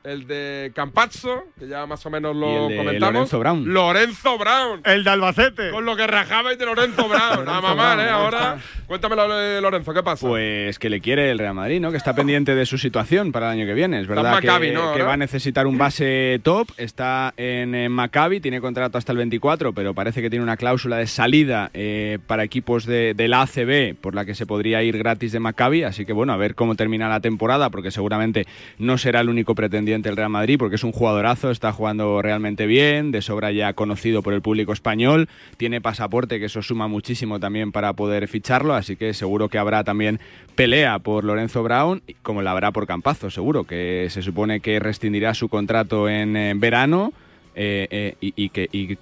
El 0.08 0.26
de 0.26 0.72
Campazzo, 0.74 1.44
que 1.60 1.68
ya 1.68 1.86
más 1.86 2.06
o 2.06 2.10
menos 2.10 2.34
lo 2.34 2.50
Y 2.50 2.56
el 2.56 2.68
de 2.70 2.78
comentamos. 2.78 3.14
Lorenzo 3.14 3.40
Brown. 3.40 3.74
Lorenzo 3.74 4.38
Brown. 4.38 4.82
El 4.86 5.04
de 5.04 5.10
Albacete. 5.10 5.70
Con 5.70 5.86
lo 5.86 5.98
que 5.98 6.08
rajabais 6.08 6.58
de 6.58 6.66
Lorenzo 6.66 7.10
Brown. 7.10 7.46
a 7.50 7.60
mamar, 7.60 8.00
¿eh? 8.00 8.10
Ahora, 8.10 8.58
cuéntame 8.88 9.18
lo 9.18 9.28
de 9.36 9.60
Lorenzo, 9.60 9.94
¿qué 9.94 10.04
pasa? 10.04 10.26
Pues 10.26 10.80
que 10.80 10.90
le 10.90 11.02
quiere 11.02 11.30
el 11.30 11.40
Real 11.40 11.54
Madrid, 11.56 11.82
¿no? 11.82 11.92
Que 11.92 11.98
está 11.98 12.16
pendiente 12.16 12.56
de 12.56 12.66
su 12.66 12.78
situación 12.78 13.34
para 13.34 13.48
el 13.48 13.60
año 13.60 13.68
que 13.68 13.74
viene. 13.74 14.00
Es 14.00 14.08
verdad 14.08 14.40
que, 14.40 14.48
Maccabi, 14.48 14.72
¿no? 14.72 14.94
que 14.94 15.04
va 15.04 15.12
a 15.12 15.18
necesitar 15.18 15.68
un 15.68 15.78
base 15.78 16.40
top. 16.42 16.70
Está 16.78 17.34
en, 17.36 17.76
eh, 17.76 17.90
Maccabi, 17.90 18.40
tiene 18.40 18.62
contrato 18.62 18.98
hasta 18.98 19.12
el 19.12 19.18
24, 19.18 19.74
pero 19.74 19.94
parece 19.94 20.22
que 20.22 20.30
tiene 20.30 20.42
una 20.42 20.56
cláusula 20.56 20.96
de 20.96 21.08
salida 21.08 21.70
eh, 21.74 22.18
para 22.28 22.46
equipos 22.46 22.86
de, 22.86 23.14
del 23.14 23.34
ACB 23.34 24.00
por 24.00 24.16
la 24.16 24.24
que 24.24 24.36
se 24.36 24.46
podría 24.46 24.82
ir 24.84 24.98
gratis 24.98 25.34
de 25.34 25.42
Maccabi. 25.42 25.84
Así 25.84 26.06
que 26.06 26.14
bueno, 26.14 26.32
a 26.32 26.38
ver 26.38 26.56
cómo 26.56 26.76
termina 26.76 27.10
la 27.10 27.20
temporada, 27.20 27.70
porque 27.70 27.92
seguramente 27.92 28.48
no 28.78 28.98
será 28.98 29.20
el 29.20 29.28
único 29.28 29.54
pretendiente 29.54 29.97
del 30.02 30.18
Real 30.18 30.30
Madrid, 30.30 30.58
porque 30.58 30.76
es 30.76 30.84
un 30.84 30.92
jugadorazo, 30.92 31.52
está 31.52 31.72
jugando 31.72 32.22
realmente 32.22 32.66
bien, 32.66 33.12
de 33.12 33.22
sobra 33.22 33.52
ya 33.52 33.74
conocido 33.74 34.22
por 34.22 34.34
el 34.34 34.42
público 34.42 34.74
español, 34.74 35.30
tiene 35.58 35.82
pasaporte, 35.82 36.40
que 36.40 36.46
eso 36.46 36.62
suma 36.62 36.88
muchísimo 36.88 37.40
también 37.40 37.72
para 37.72 37.94
poder 37.94 38.28
ficharlo, 38.28 38.74
así 38.74 38.96
que 38.96 39.14
seguro 39.14 39.50
que 39.50 39.58
habrá 39.58 39.84
también 39.84 40.20
pelea 40.56 41.00
por 41.00 41.24
Lorenzo 41.24 41.64
Brown, 41.64 42.02
como 42.22 42.42
la 42.42 42.52
habrá 42.52 42.72
por 42.72 42.88
Campazo, 42.88 43.30
seguro, 43.30 43.64
que 43.64 44.08
se 44.10 44.22
supone 44.22 44.60
que 44.60 44.80
rescindirá 44.80 45.34
su 45.34 45.50
contrato 45.50 46.10
en 46.10 46.36
eh, 46.36 46.54
verano 46.56 47.14
eh, 47.56 47.88
eh, 47.90 48.16
y, 48.22 48.34
y 48.36 48.50
que... 48.50 48.70
y 48.72 48.98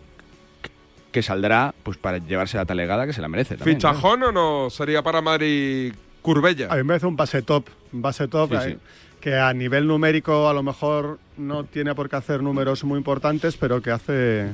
que 1.11 1.23
saldrá 1.23 1.73
pues 1.83 1.95
para 1.97 2.17
llevarse 2.17 2.57
la 2.57 2.65
talegada 2.65 3.05
que 3.05 3.13
se 3.13 3.21
la 3.21 3.29
merece 3.29 3.55
también. 3.55 3.77
¿Fichajón 3.77 4.21
o 4.23 4.31
no 4.33 4.69
sería 4.69 5.01
para 5.01 5.21
Madrid 5.21 5.93
Curbella? 6.21 6.67
A 6.69 6.75
mí 6.75 6.83
me 6.83 6.87
parece 6.87 7.05
un 7.05 7.15
base 7.15 7.41
top. 7.41 7.69
Un 7.93 8.01
base 8.01 8.27
top 8.27 8.51
Sí, 8.51 8.71
sí. 8.71 8.77
Que 9.26 9.36
a 9.39 9.51
nivel 9.55 9.88
numérico 9.88 10.47
a 10.47 10.53
lo 10.53 10.61
mejor 10.61 11.17
no 11.36 11.63
tiene 11.63 11.95
por 11.95 12.07
qué 12.11 12.15
hacer 12.15 12.43
números 12.43 12.84
muy 12.84 12.99
importantes, 12.99 13.57
pero 13.57 13.82
que 13.82 13.89
hace 13.89 14.53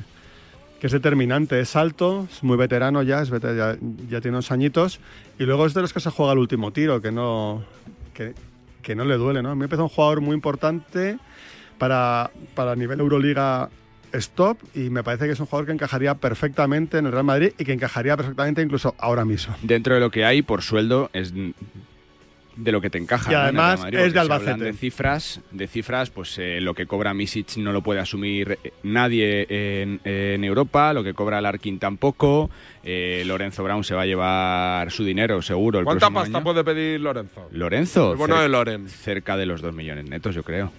que 0.80 0.86
es 0.86 0.92
determinante. 0.94 1.60
Es 1.60 1.76
alto, 1.76 2.26
es 2.32 2.42
muy 2.42 2.56
veterano 2.56 3.02
ya, 3.02 3.20
es 3.20 3.30
vete- 3.30 3.54
ya, 3.54 3.76
ya 4.08 4.22
tiene 4.22 4.38
unos 4.38 4.50
añitos. 4.50 4.98
Y 5.38 5.42
luego 5.44 5.66
es 5.66 5.74
de 5.74 5.82
los 5.82 5.92
que 5.92 6.00
se 6.00 6.08
juega 6.08 6.32
el 6.32 6.38
último 6.38 6.72
tiro, 6.72 7.02
que 7.02 7.12
no, 7.12 7.62
que, 8.14 8.32
que 8.80 8.94
no 8.94 9.04
le 9.04 9.18
duele. 9.18 9.42
¿no? 9.42 9.50
A 9.50 9.54
mí 9.54 9.60
me 9.60 9.68
parece 9.68 9.82
un 9.82 9.90
jugador 9.90 10.22
muy 10.22 10.32
importante 10.34 11.18
para, 11.76 12.30
para 12.54 12.74
nivel 12.74 12.98
Euroliga 13.00 13.68
stop 14.14 14.56
y 14.74 14.88
me 14.88 15.02
parece 15.04 15.26
que 15.26 15.32
es 15.32 15.40
un 15.40 15.44
jugador 15.46 15.66
que 15.66 15.72
encajaría 15.72 16.14
perfectamente 16.14 16.96
en 16.96 17.04
el 17.04 17.12
Real 17.12 17.24
Madrid 17.24 17.52
y 17.58 17.64
que 17.66 17.74
encajaría 17.74 18.16
perfectamente 18.16 18.62
incluso 18.62 18.94
ahora 18.98 19.26
mismo. 19.26 19.54
Dentro 19.62 19.92
de 19.92 20.00
lo 20.00 20.10
que 20.10 20.24
hay, 20.24 20.40
por 20.40 20.62
sueldo, 20.62 21.10
es 21.12 21.34
de 22.56 22.72
lo 22.72 22.80
que 22.80 22.90
te 22.90 22.98
encaja. 22.98 23.30
Y 23.30 23.34
además 23.34 23.80
Madrid, 23.80 23.98
es 23.98 24.04
de 24.06 24.10
si 24.12 24.18
Albacete. 24.18 24.64
De 24.64 24.72
cifras, 24.74 25.40
de 25.50 25.66
cifras, 25.68 26.10
pues 26.10 26.38
eh, 26.38 26.60
lo 26.60 26.74
que 26.74 26.86
cobra 26.86 27.14
Misic 27.14 27.56
no 27.56 27.72
lo 27.72 27.82
puede 27.82 28.00
asumir 28.00 28.58
eh, 28.62 28.72
nadie 28.82 29.46
en, 29.48 30.00
en 30.04 30.44
Europa, 30.44 30.92
lo 30.92 31.02
que 31.02 31.14
cobra 31.14 31.40
Larkin 31.40 31.78
tampoco. 31.78 32.50
eh, 32.84 33.22
Lorenzo 33.26 33.62
Brown 33.64 33.84
se 33.84 33.94
va 33.94 34.02
a 34.02 34.06
llevar 34.06 34.90
su 34.90 35.04
dinero, 35.04 35.40
seguro. 35.42 35.78
El 35.78 35.84
¿Cuánta 35.84 36.10
pasta 36.10 36.38
año. 36.38 36.44
puede 36.44 36.62
pedir 36.64 37.00
Lorenzo? 37.00 37.48
Lorenzo. 37.52 38.12
El 38.12 38.18
bueno 38.18 38.40
de 38.40 38.48
Loren. 38.48 38.88
Cerca 38.88 39.36
de 39.36 39.46
los 39.46 39.60
2 39.62 39.74
millones 39.74 40.04
netos, 40.08 40.34
yo 40.34 40.42
creo. 40.42 40.70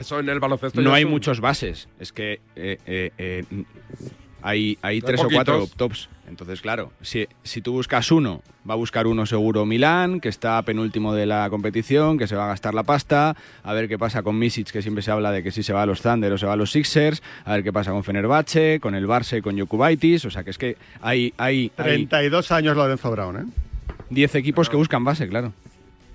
Eso 0.00 0.18
en 0.18 0.28
el 0.28 0.40
baloncesto 0.40 0.80
No 0.80 0.94
hay 0.94 1.04
un- 1.04 1.10
muchos 1.10 1.40
bases. 1.40 1.88
Es 2.00 2.12
que 2.12 2.40
eh, 2.56 2.78
eh, 2.86 3.10
eh, 3.18 3.44
hay, 4.42 4.76
tres 5.04 5.20
o 5.22 5.28
cuatro 5.30 5.66
tops. 5.76 6.08
Entonces, 6.32 6.62
claro, 6.62 6.92
si, 7.02 7.28
si 7.42 7.60
tú 7.60 7.72
buscas 7.72 8.10
uno, 8.10 8.40
va 8.68 8.72
a 8.72 8.76
buscar 8.78 9.06
uno 9.06 9.26
seguro 9.26 9.66
Milán, 9.66 10.18
que 10.18 10.30
está 10.30 10.62
penúltimo 10.62 11.14
de 11.14 11.26
la 11.26 11.48
competición, 11.50 12.16
que 12.16 12.26
se 12.26 12.34
va 12.34 12.46
a 12.46 12.48
gastar 12.48 12.72
la 12.72 12.84
pasta. 12.84 13.36
A 13.62 13.74
ver 13.74 13.86
qué 13.86 13.98
pasa 13.98 14.22
con 14.22 14.38
Misic, 14.38 14.70
que 14.70 14.80
siempre 14.80 15.02
se 15.02 15.10
habla 15.10 15.30
de 15.30 15.42
que 15.42 15.50
si 15.50 15.62
se 15.62 15.74
va 15.74 15.82
a 15.82 15.86
los 15.86 16.00
Thunder 16.00 16.32
o 16.32 16.38
se 16.38 16.46
va 16.46 16.54
a 16.54 16.56
los 16.56 16.72
Sixers. 16.72 17.22
A 17.44 17.52
ver 17.52 17.62
qué 17.62 17.72
pasa 17.72 17.90
con 17.90 18.02
Fenerbahce, 18.02 18.80
con 18.80 18.94
el 18.94 19.06
Barça 19.06 19.36
y 19.36 19.42
con 19.42 19.58
Jokubaitis. 19.58 20.24
O 20.24 20.30
sea, 20.30 20.42
que 20.42 20.50
es 20.50 20.58
que 20.58 20.78
hay, 21.02 21.34
hay, 21.36 21.70
hay 21.76 22.06
32 22.06 22.50
años 22.50 22.74
Lorenzo 22.74 23.10
Brown, 23.10 23.36
¿eh? 23.36 23.44
10 24.08 24.34
equipos 24.36 24.70
que 24.70 24.76
buscan 24.76 25.04
base, 25.04 25.28
claro. 25.28 25.52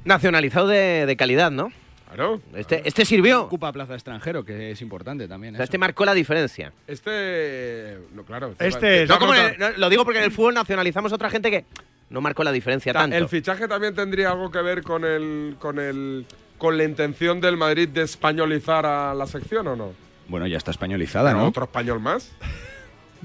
Nacionalizado 0.04 0.68
de, 0.68 1.06
de 1.06 1.16
calidad, 1.16 1.52
¿no? 1.52 1.72
Claro. 2.08 2.42
Este, 2.56 2.82
este 2.88 3.06
sirvió. 3.06 3.44
Ocupa 3.44 3.72
plaza 3.72 3.94
extranjero, 3.94 4.44
que 4.46 4.72
es 4.72 4.82
importante 4.82 5.28
también. 5.28 5.54
O 5.54 5.58
sea, 5.58 5.64
eso. 5.64 5.68
este 5.70 5.78
marcó 5.78 6.06
la 6.06 6.14
diferencia. 6.14 6.72
Este. 6.88 7.98
No, 8.14 8.24
claro. 8.24 8.54
te 8.58 8.68
Este 8.68 8.76
va- 8.78 8.82
te 8.82 9.04
es- 9.04 9.10
No, 9.10 9.20
como 9.20 9.34
el- 9.34 9.58
no, 9.60 9.70
lo 9.72 9.90
digo 9.90 10.04
porque 10.04 10.20
en 10.20 10.26
el 10.26 10.32
fútbol 10.32 10.54
nacionalizamos 10.54 11.12
otra 11.14 11.30
gente 11.30 11.52
que 11.52 11.66
no 12.10 12.22
marcó 12.22 12.44
la 12.44 12.52
diferencia 12.52 12.94
ta- 12.94 13.00
tanto. 13.00 13.16
¿El 13.18 13.28
fichaje 13.28 13.68
también 13.68 13.94
tendría 13.94 14.32
algo 14.32 14.50
que 14.52 14.62
ver 14.62 14.84
con 14.84 15.04
el. 15.06 15.56
con 15.60 15.80
el. 15.80 16.26
con 16.58 16.78
la 16.78 16.84
intención 16.86 17.40
del 17.42 17.56
Madrid 17.58 17.88
de 17.90 18.02
españolizar 18.04 18.86
a 18.86 19.14
la 19.14 19.28
sección 19.28 19.68
o 19.68 19.76
no? 19.76 19.92
Bueno, 20.28 20.48
ya 20.48 20.58
está 20.58 20.72
españolizada, 20.72 21.34
¿no? 21.34 21.48
¿Otro 21.48 21.66
español 21.66 22.00
más? 22.00 22.32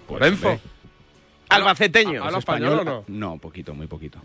Pues, 0.06 0.20
Lorenzo. 0.20 0.48
hombre, 0.48 0.62
Albaceteño. 1.48 2.24
¿Habla 2.24 2.38
¿es 2.38 2.42
español 2.42 2.78
o 2.80 2.84
no? 2.84 3.04
No, 3.08 3.38
poquito, 3.38 3.74
muy 3.74 3.86
poquito. 3.86 4.18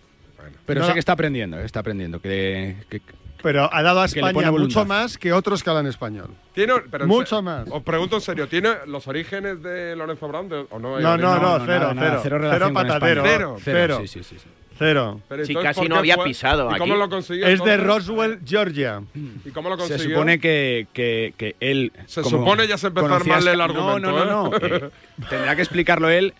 Pero 0.65 0.81
No. 0.81 0.87
sé 0.87 0.93
que 0.93 0.99
está 0.99 1.11
aprendiendo, 1.11 1.59
está 1.59 1.81
aprendiendo. 1.81 2.21
Que, 2.21 2.75
que- 2.89 3.01
Pero 3.43 3.69
ha 3.71 3.81
dado 3.83 4.01
a 4.01 4.05
España 4.05 4.51
mucho 4.51 4.85
más 4.85 5.17
que 5.17 5.31
otros 5.33 5.63
que 5.63 5.69
hablan 5.69 5.87
español. 5.87 6.29
¿Tiene, 6.53 6.73
pero 6.89 7.05
Mucho 7.07 7.37
se- 7.37 7.41
más. 7.43 7.67
Os 7.71 7.83
pregunto 7.83 8.15
en 8.15 8.21
serio, 8.21 8.47
¿tiene 8.47 8.69
los 8.87 9.07
orígenes 9.07 9.61
de 9.61 9.95
Lorenzo 9.95 10.27
Brown 10.27 10.49
de- 10.49 10.65
o 10.69 10.79
no? 10.79 10.95
hay 10.97 11.03
No, 11.03 11.17
no, 11.17 11.35
no, 11.39 11.59
no, 11.59 11.65
cero, 11.65 11.79
nada, 11.79 11.93
nada, 11.93 12.19
cero. 12.23 12.39
cero 12.41 12.49
Cero 12.51 12.73
patadero. 12.73 13.21
España. 13.21 13.35
Cero. 13.35 13.57
Cero. 13.63 13.97
Sí, 14.01 14.07
sí, 14.07 14.23
sí, 14.23 14.35
sí. 14.39 14.47
Cero. 14.79 15.21
Pero 15.27 15.43
Sí, 15.45 15.51
entonces, 15.53 15.69
casi 15.69 15.79
¿por 15.81 15.89
no 15.89 15.95
había 15.97 16.15
fue? 16.15 16.25
pisado 16.25 16.65
¿Y 16.65 16.69
aquí. 16.69 16.77
cómo 16.79 16.95
lo 16.95 17.09
consiguió? 17.09 17.47
Es 17.47 17.63
de? 17.63 17.77
Roswell, 17.77 18.39
Georgia. 18.45 19.01
¿Y 19.45 19.49
cómo 19.49 19.69
lo 19.69 19.75
Se 19.77 19.89
consiguió? 19.89 20.15
supone 20.17 20.39
que, 20.39 20.87
que, 20.93 21.33
que 21.35 21.55
él. 21.59 21.91
Se 22.05 22.21
como 22.21 22.37
supone 22.39 22.67
ya 22.67 22.77
se 22.77 22.87
empezó 22.87 23.07
a 23.11 23.15
armarle 23.15 23.53
el 23.53 23.61
argumento, 23.61 24.11
No, 24.11 24.25
no, 24.25 24.25
no. 24.25 24.49
no. 24.51 24.57
Eh, 24.57 24.89
tendrá 25.29 25.55
que 25.55 25.61
explicarlo 25.63 26.09
él 26.09 26.33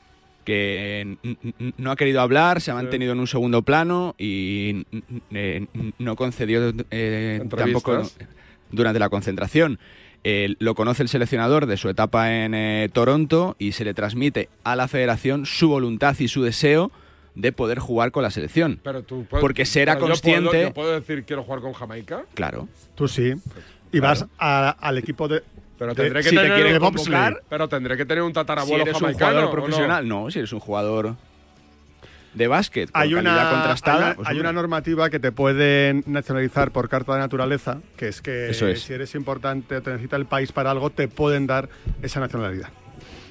que 0.48 1.18
no 1.78 1.92
ha 1.92 1.98
querido 1.98 2.22
hablar, 2.22 2.62
se 2.62 2.72
ha 2.72 2.74
mantenido 2.74 3.12
en 3.12 3.20
un 3.20 3.28
segundo 3.28 3.64
plano 3.64 4.16
y 4.18 4.86
eh, 5.32 5.66
no 6.00 6.16
concedió 6.16 6.74
eh, 6.90 7.40
tampoco 7.50 7.96
Entrevistas. 7.96 8.28
durante 8.72 8.98
la 9.00 9.10
concentración. 9.10 9.78
Eh, 10.24 10.56
lo 10.60 10.74
conoce 10.74 11.04
el 11.04 11.10
seleccionador 11.10 11.66
de 11.66 11.76
su 11.76 11.90
etapa 11.90 12.34
en 12.34 12.54
eh, 12.54 12.90
Toronto 12.94 13.58
y 13.60 13.74
se 13.74 13.84
le 13.84 13.94
transmite 13.94 14.48
a 14.64 14.78
la 14.78 14.88
federación 14.88 15.46
su 15.46 15.68
voluntad 15.68 16.16
y 16.18 16.30
su 16.30 16.44
deseo 16.44 16.92
de 17.36 17.52
poder 17.52 17.80
jugar 17.80 18.12
con 18.12 18.24
la 18.24 18.32
selección. 18.32 18.80
Pero 18.84 19.04
tú 19.04 19.26
puedes- 19.30 19.42
Porque 19.42 19.66
se 19.66 19.82
era 19.82 19.96
pero 19.96 20.08
yo 20.08 20.22
puedo- 20.22 20.36
consciente- 20.44 20.62
Yo 20.70 20.74
puedo, 20.74 20.92
decir 20.94 21.26
quiero 21.26 21.44
jugar 21.44 21.60
con 21.60 21.74
Jamaica. 21.74 22.24
Claro. 22.34 22.70
Tú 22.96 23.10
sí. 23.10 23.34
Y 23.92 24.00
vas 24.00 24.26
a- 24.40 24.70
al 24.80 24.98
equipo 24.98 25.28
de. 25.28 25.44
Pero 25.78 25.94
tendré 25.96 26.22
que 26.24 26.30
si 26.30 26.36
te 26.36 26.42
tener 26.42 26.56
quieren 26.56 26.74
un 26.74 26.80
convocar. 26.80 27.42
Pero 27.50 27.68
tendré 27.70 27.98
que 27.98 28.06
tener 28.06 28.24
un 28.24 28.30
Si 28.30 28.34
tatarabuelo 28.34 28.84
eres 28.84 28.96
un 28.96 29.00
jamaicano. 29.02 29.32
jugador 29.32 29.52
profesional, 29.52 30.08
no? 30.08 30.32
si 30.32 30.40
eres 30.40 30.52
un 30.54 30.60
jugador 30.60 31.16
de 32.34 32.48
básquet 32.48 32.92
con 32.92 33.02
Hay 33.02 33.14
una, 33.16 33.50
contrastada, 33.50 33.98
hay, 33.98 34.04
una, 34.06 34.16
pues, 34.16 34.28
hay 34.28 34.40
una 34.40 34.54
normativa 34.54 35.10
que 35.10 35.20
te 35.20 35.32
pueden 35.32 36.04
nacionalizar 36.06 36.72
por 36.72 36.88
carta 36.90 37.14
de 37.14 37.20
naturaleza, 37.20 37.80
que 37.96 38.08
es 38.08 38.22
que 38.22 38.50
Eso 38.50 38.68
es. 38.68 38.82
si 38.82 38.94
eres 38.94 39.16
importante 39.16 39.76
o 39.78 39.82
te 39.82 39.90
necesita 39.92 40.16
el 40.18 40.26
país 40.26 40.52
para 40.52 40.70
algo, 40.72 40.90
te 40.90 41.08
pueden 41.08 41.48
dar 41.48 41.70
esa 42.02 42.20
nacionalidad. 42.20 42.70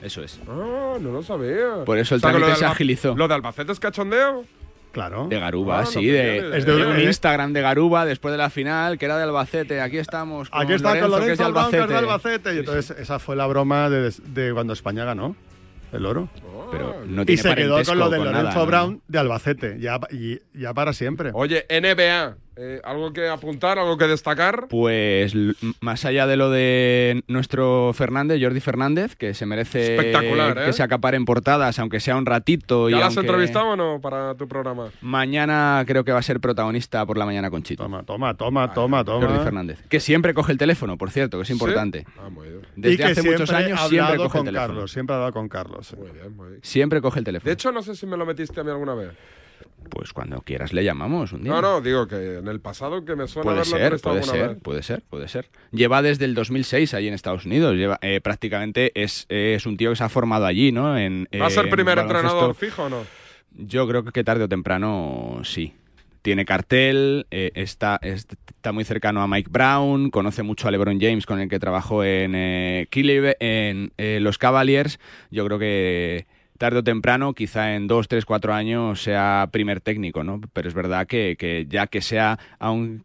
Eso 0.03 0.23
es. 0.23 0.39
Ah, 0.49 0.97
no 1.01 1.11
lo 1.13 1.23
sabía. 1.23 1.85
Por 1.85 1.99
eso 1.99 2.15
el 2.15 2.19
O 2.19 2.21
sea, 2.21 2.31
trámite 2.33 2.57
se 2.57 2.65
agilizó. 2.65 3.15
¿Lo 3.17 3.29
de 3.29 3.35
Albacete 3.35 3.73
es 3.73 3.81
cachondeo? 3.81 4.45
Claro. 4.97 5.27
De 5.29 5.39
Garuba, 5.39 5.81
Ah, 5.81 5.85
sí, 5.85 6.07
de, 6.07 6.57
Es 6.57 6.65
de- 6.65 6.75
un 6.75 6.99
Instagram 6.99 7.53
de 7.53 7.61
Garuba 7.61 8.07
después 8.07 8.33
de 8.33 8.39
la 8.39 8.49
final, 8.49 8.97
que 8.97 9.05
era 9.05 9.19
de 9.19 9.25
Albacete. 9.25 9.83
Aquí 9.83 9.99
estamos 9.99 10.49
con 10.49 10.63
Aquí 10.63 10.73
está 10.73 10.99
con 10.99 11.11
Lorenzo, 11.11 11.27
que 11.27 11.33
es 11.33 11.39
de 11.39 11.45
Lorenzo 11.45 11.53
Brown, 11.53 11.71
que 11.71 11.77
es 11.83 11.89
de 11.89 11.97
Albacete. 11.99 12.55
Y 12.55 12.59
entonces 12.61 12.99
esa 12.99 13.19
fue 13.19 13.37
la 13.37 13.47
broma 13.47 13.91
de, 13.91 14.11
de 14.29 14.55
cuando 14.55 14.73
España 14.73 15.05
ganó 15.05 15.37
el 15.93 16.07
oro. 16.07 16.31
Pero 16.73 17.05
no 17.07 17.25
y 17.27 17.37
se 17.37 17.55
quedó 17.55 17.85
con 17.85 17.99
lo 17.99 18.09
de 18.09 18.17
con 18.17 18.27
Lorenzo 18.27 18.49
nada, 18.49 18.55
¿no? 18.61 18.67
Brown 18.67 19.03
de 19.07 19.19
Albacete, 19.19 19.77
ya, 19.81 20.01
y, 20.11 20.41
ya 20.55 20.73
para 20.73 20.95
siempre. 20.95 21.31
Oye, 21.35 21.67
NBA, 21.69 22.37
eh, 22.57 22.81
¿algo 22.85 23.13
que 23.13 23.29
apuntar, 23.29 23.79
algo 23.79 23.97
que 23.99 24.07
destacar? 24.07 24.67
Pues 24.69 25.35
más 25.81 26.05
allá 26.05 26.27
de 26.27 26.37
lo 26.37 26.51
de 26.51 27.23
nuestro 27.29 27.93
Fernández, 27.93 28.41
Jordi 28.43 28.61
Fernández, 28.61 29.15
que 29.17 29.35
se 29.35 29.47
merece 29.47 29.97
Espectacular, 29.97 30.59
¿eh? 30.59 30.65
que 30.67 30.73
se 30.73 30.83
acaparen 30.83 31.25
portadas, 31.25 31.79
aunque 31.79 32.01
sea 32.01 32.17
un 32.17 32.27
ratito. 32.27 32.89
¿Ya 32.89 32.97
y 32.97 33.01
lo 33.01 33.07
has 33.07 33.17
aunque- 33.17 33.29
entrevistado 33.31 33.69
o 33.71 33.77
no 33.77 34.01
para 34.01 34.35
tu 34.35 34.49
programa? 34.49 34.89
Mañana 35.01 35.85
creo 35.87 36.05
que 36.05 36.13
va 36.13 36.19
a 36.19 36.23
ser 36.23 36.41
protagonista 36.41 37.05
por 37.07 37.19
la 37.19 37.27
mañana 37.27 37.51
con 37.51 37.63
Chito. 37.63 37.83
Toma, 37.83 38.03
toma, 38.05 38.35
toma, 38.37 38.73
toma, 38.73 39.05
toma. 39.05 39.27
Jordi 39.27 39.45
Fernández. 39.45 39.79
Que 39.89 40.01
siempre 40.01 40.35
coge 40.35 40.53
el 40.53 40.59
teléfono, 40.59 40.97
por 40.97 41.11
cierto, 41.11 41.37
que 41.39 41.43
es 41.45 41.51
importante. 41.51 42.07
Ah, 42.19 42.29
muy 42.31 42.49
bien. 42.49 42.61
Desde 42.77 42.95
y 42.95 42.97
que 42.97 43.05
hace 43.05 43.23
muchos 43.23 43.51
años 43.53 43.79
ha 43.81 43.89
siempre 43.89 44.17
coge 44.17 44.25
el 44.27 44.31
con 44.33 44.45
teléfono. 44.47 44.69
Carlos, 44.69 44.93
siempre 44.93 45.15
ha 45.15 45.17
hablado 45.17 45.33
con 45.33 45.49
Carlos. 45.49 45.95
Muy 45.97 46.11
bien, 46.11 46.37
muy 46.37 46.49
bien. 46.49 46.61
Siempre 46.63 47.01
coge 47.03 47.19
el 47.19 47.25
teléfono. 47.25 47.47
De 47.49 47.53
hecho, 47.55 47.71
no 47.73 47.83
sé 47.83 47.95
si 47.95 48.07
me 48.07 48.17
lo 48.17 48.25
metiste 48.25 48.61
a 48.61 48.65
mí 48.65 48.71
alguna 48.71 48.95
vez. 48.95 49.11
Pues 49.89 50.13
cuando 50.13 50.41
quieras 50.41 50.73
le 50.73 50.83
llamamos 50.83 51.33
un 51.33 51.45
día. 51.45 51.53
No, 51.53 51.63
no, 51.63 51.81
digo 51.81 52.09
que 52.09 52.39
en 52.39 52.49
el 52.49 52.61
pasado 52.61 53.05
que 53.05 53.15
me 53.15 53.29
suena 53.29 53.45
Puede 53.45 53.61
haberlo 53.61 53.99
ser, 53.99 54.01
puede 54.01 54.23
ser, 54.23 54.49
vez. 54.49 54.59
puede 54.63 54.83
ser, 54.83 55.03
puede 55.03 55.29
ser. 55.29 55.49
Lleva 55.71 56.03
desde 56.03 56.25
el 56.25 56.35
2006 56.35 56.95
allí 56.95 57.09
en 57.09 57.15
Estados 57.15 57.47
Unidos. 57.47 57.77
Lleva, 57.77 57.99
eh, 58.03 58.21
prácticamente 58.21 58.91
es, 58.95 59.27
es 59.29 59.65
un 59.65 59.77
tío 59.77 59.91
que 59.91 59.97
se 59.97 60.05
ha 60.05 60.09
formado 60.09 60.47
allí, 60.47 60.73
¿no? 60.73 60.99
En, 60.99 61.29
¿Va 61.41 61.47
a 61.47 61.51
ser 61.51 61.67
en 61.67 61.71
primer 61.71 61.99
entrenador 61.99 62.55
fijo 62.55 62.85
o 62.85 62.89
no? 62.89 63.05
Yo 63.53 63.87
creo 63.89 64.05
que 64.05 64.25
tarde 64.25 64.45
o 64.45 64.49
temprano 64.49 65.41
sí. 65.45 65.75
Tiene 66.23 66.45
cartel, 66.45 67.27
eh, 67.31 67.53
está, 67.55 68.01
está 68.03 68.73
muy 68.73 68.83
cercano 68.83 69.23
a 69.23 69.29
Mike 69.29 69.49
Brown, 69.49 70.11
conoce 70.11 70.43
mucho 70.43 70.67
a 70.67 70.73
LeBron 70.73 71.01
James 71.01 71.25
con 71.25 71.39
el 71.39 71.49
que 71.49 71.61
trabajó 71.61 72.03
en, 72.03 72.35
eh, 72.35 72.89
en 72.91 73.93
eh, 73.97 74.19
los 74.21 74.37
Cavaliers. 74.37 74.99
Yo 75.31 75.47
creo 75.47 75.61
que 75.61 76.27
tarde 76.57 76.79
o 76.79 76.85
temprano, 76.85 77.35
quizá 77.35 77.75
en 77.75 77.87
dos, 77.87 78.09
tres, 78.09 78.25
cuatro 78.25 78.53
años, 78.53 79.03
sea 79.03 79.49
primer 79.53 79.81
técnico, 79.81 80.25
¿no? 80.25 80.41
Pero 80.53 80.69
es 80.69 80.75
verdad 80.75 81.07
que, 81.07 81.37
que 81.39 81.67
ya 81.69 81.87
que 81.87 82.01
sea, 82.01 82.39
aun, 82.59 83.05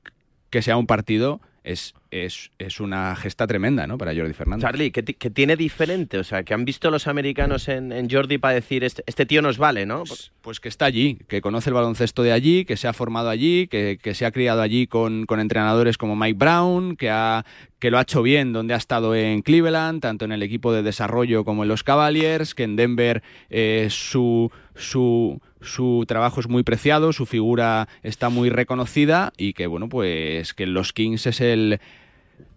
que 0.49 0.61
sea 0.61 0.77
un 0.77 0.87
partido, 0.87 1.41
es, 1.63 1.93
es, 2.09 2.51
es 2.57 2.79
una 2.79 3.15
gesta 3.15 3.45
tremenda, 3.45 3.85
¿no? 3.85 3.97
Para 3.97 4.15
Jordi 4.15 4.33
Fernández. 4.33 4.63
Charlie, 4.63 4.91
¿qué, 4.91 5.03
qué 5.03 5.29
tiene 5.29 5.55
diferente? 5.55 6.17
O 6.17 6.23
sea, 6.23 6.43
que 6.43 6.53
han 6.53 6.65
visto 6.65 6.89
los 6.89 7.07
americanos 7.07 7.67
en, 7.67 7.91
en 7.91 8.09
Jordi 8.09 8.37
para 8.37 8.55
decir, 8.55 8.83
este, 8.83 9.03
este 9.05 9.25
tío 9.25 9.41
nos 9.41 9.57
vale, 9.57 9.85
¿no? 9.85 10.03
Pues, 10.03 10.31
pues 10.41 10.59
que 10.59 10.69
está 10.69 10.85
allí, 10.85 11.19
que 11.27 11.41
conoce 11.41 11.69
el 11.69 11.75
baloncesto 11.75 12.23
de 12.23 12.31
allí, 12.31 12.65
que 12.65 12.77
se 12.77 12.87
ha 12.87 12.93
formado 12.93 13.29
allí, 13.29 13.67
que, 13.67 13.99
que 14.01 14.15
se 14.15 14.25
ha 14.25 14.31
criado 14.31 14.61
allí 14.61 14.87
con, 14.87 15.25
con 15.25 15.39
entrenadores 15.39 15.97
como 15.97 16.15
Mike 16.15 16.37
Brown, 16.37 16.95
que, 16.95 17.09
ha, 17.11 17.45
que 17.79 17.91
lo 17.91 17.99
ha 17.99 18.01
hecho 18.01 18.23
bien 18.23 18.53
donde 18.53 18.73
ha 18.73 18.77
estado 18.77 19.15
en 19.15 19.43
Cleveland, 19.43 20.01
tanto 20.01 20.25
en 20.25 20.31
el 20.31 20.41
equipo 20.41 20.73
de 20.73 20.81
desarrollo 20.81 21.45
como 21.45 21.63
en 21.63 21.69
los 21.69 21.83
Cavaliers, 21.83 22.55
que 22.55 22.63
en 22.63 22.75
Denver 22.75 23.21
eh, 23.49 23.87
su, 23.91 24.51
su, 24.75 25.39
su 25.61 26.05
trabajo 26.07 26.39
es 26.39 26.47
muy 26.47 26.63
preciado, 26.63 27.13
su 27.13 27.25
figura 27.25 27.87
está 28.03 28.29
muy 28.29 28.49
reconocida 28.49 29.31
y 29.37 29.53
que, 29.53 29.67
bueno, 29.67 29.89
pues 29.89 30.53
que 30.53 30.63
en 30.63 30.73
los 30.73 30.93
Kings 30.93 31.27
es 31.27 31.41
el 31.41 31.79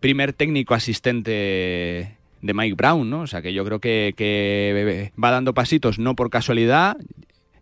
primer 0.00 0.32
técnico 0.32 0.74
asistente 0.74 2.16
de 2.42 2.54
Mike 2.54 2.74
Brown, 2.76 3.08
¿no? 3.08 3.20
O 3.20 3.26
sea 3.26 3.42
que 3.42 3.52
yo 3.52 3.64
creo 3.64 3.78
que, 3.80 4.14
que 4.16 5.12
va 5.22 5.30
dando 5.30 5.54
pasitos 5.54 5.98
no 5.98 6.14
por 6.14 6.30
casualidad, 6.30 6.96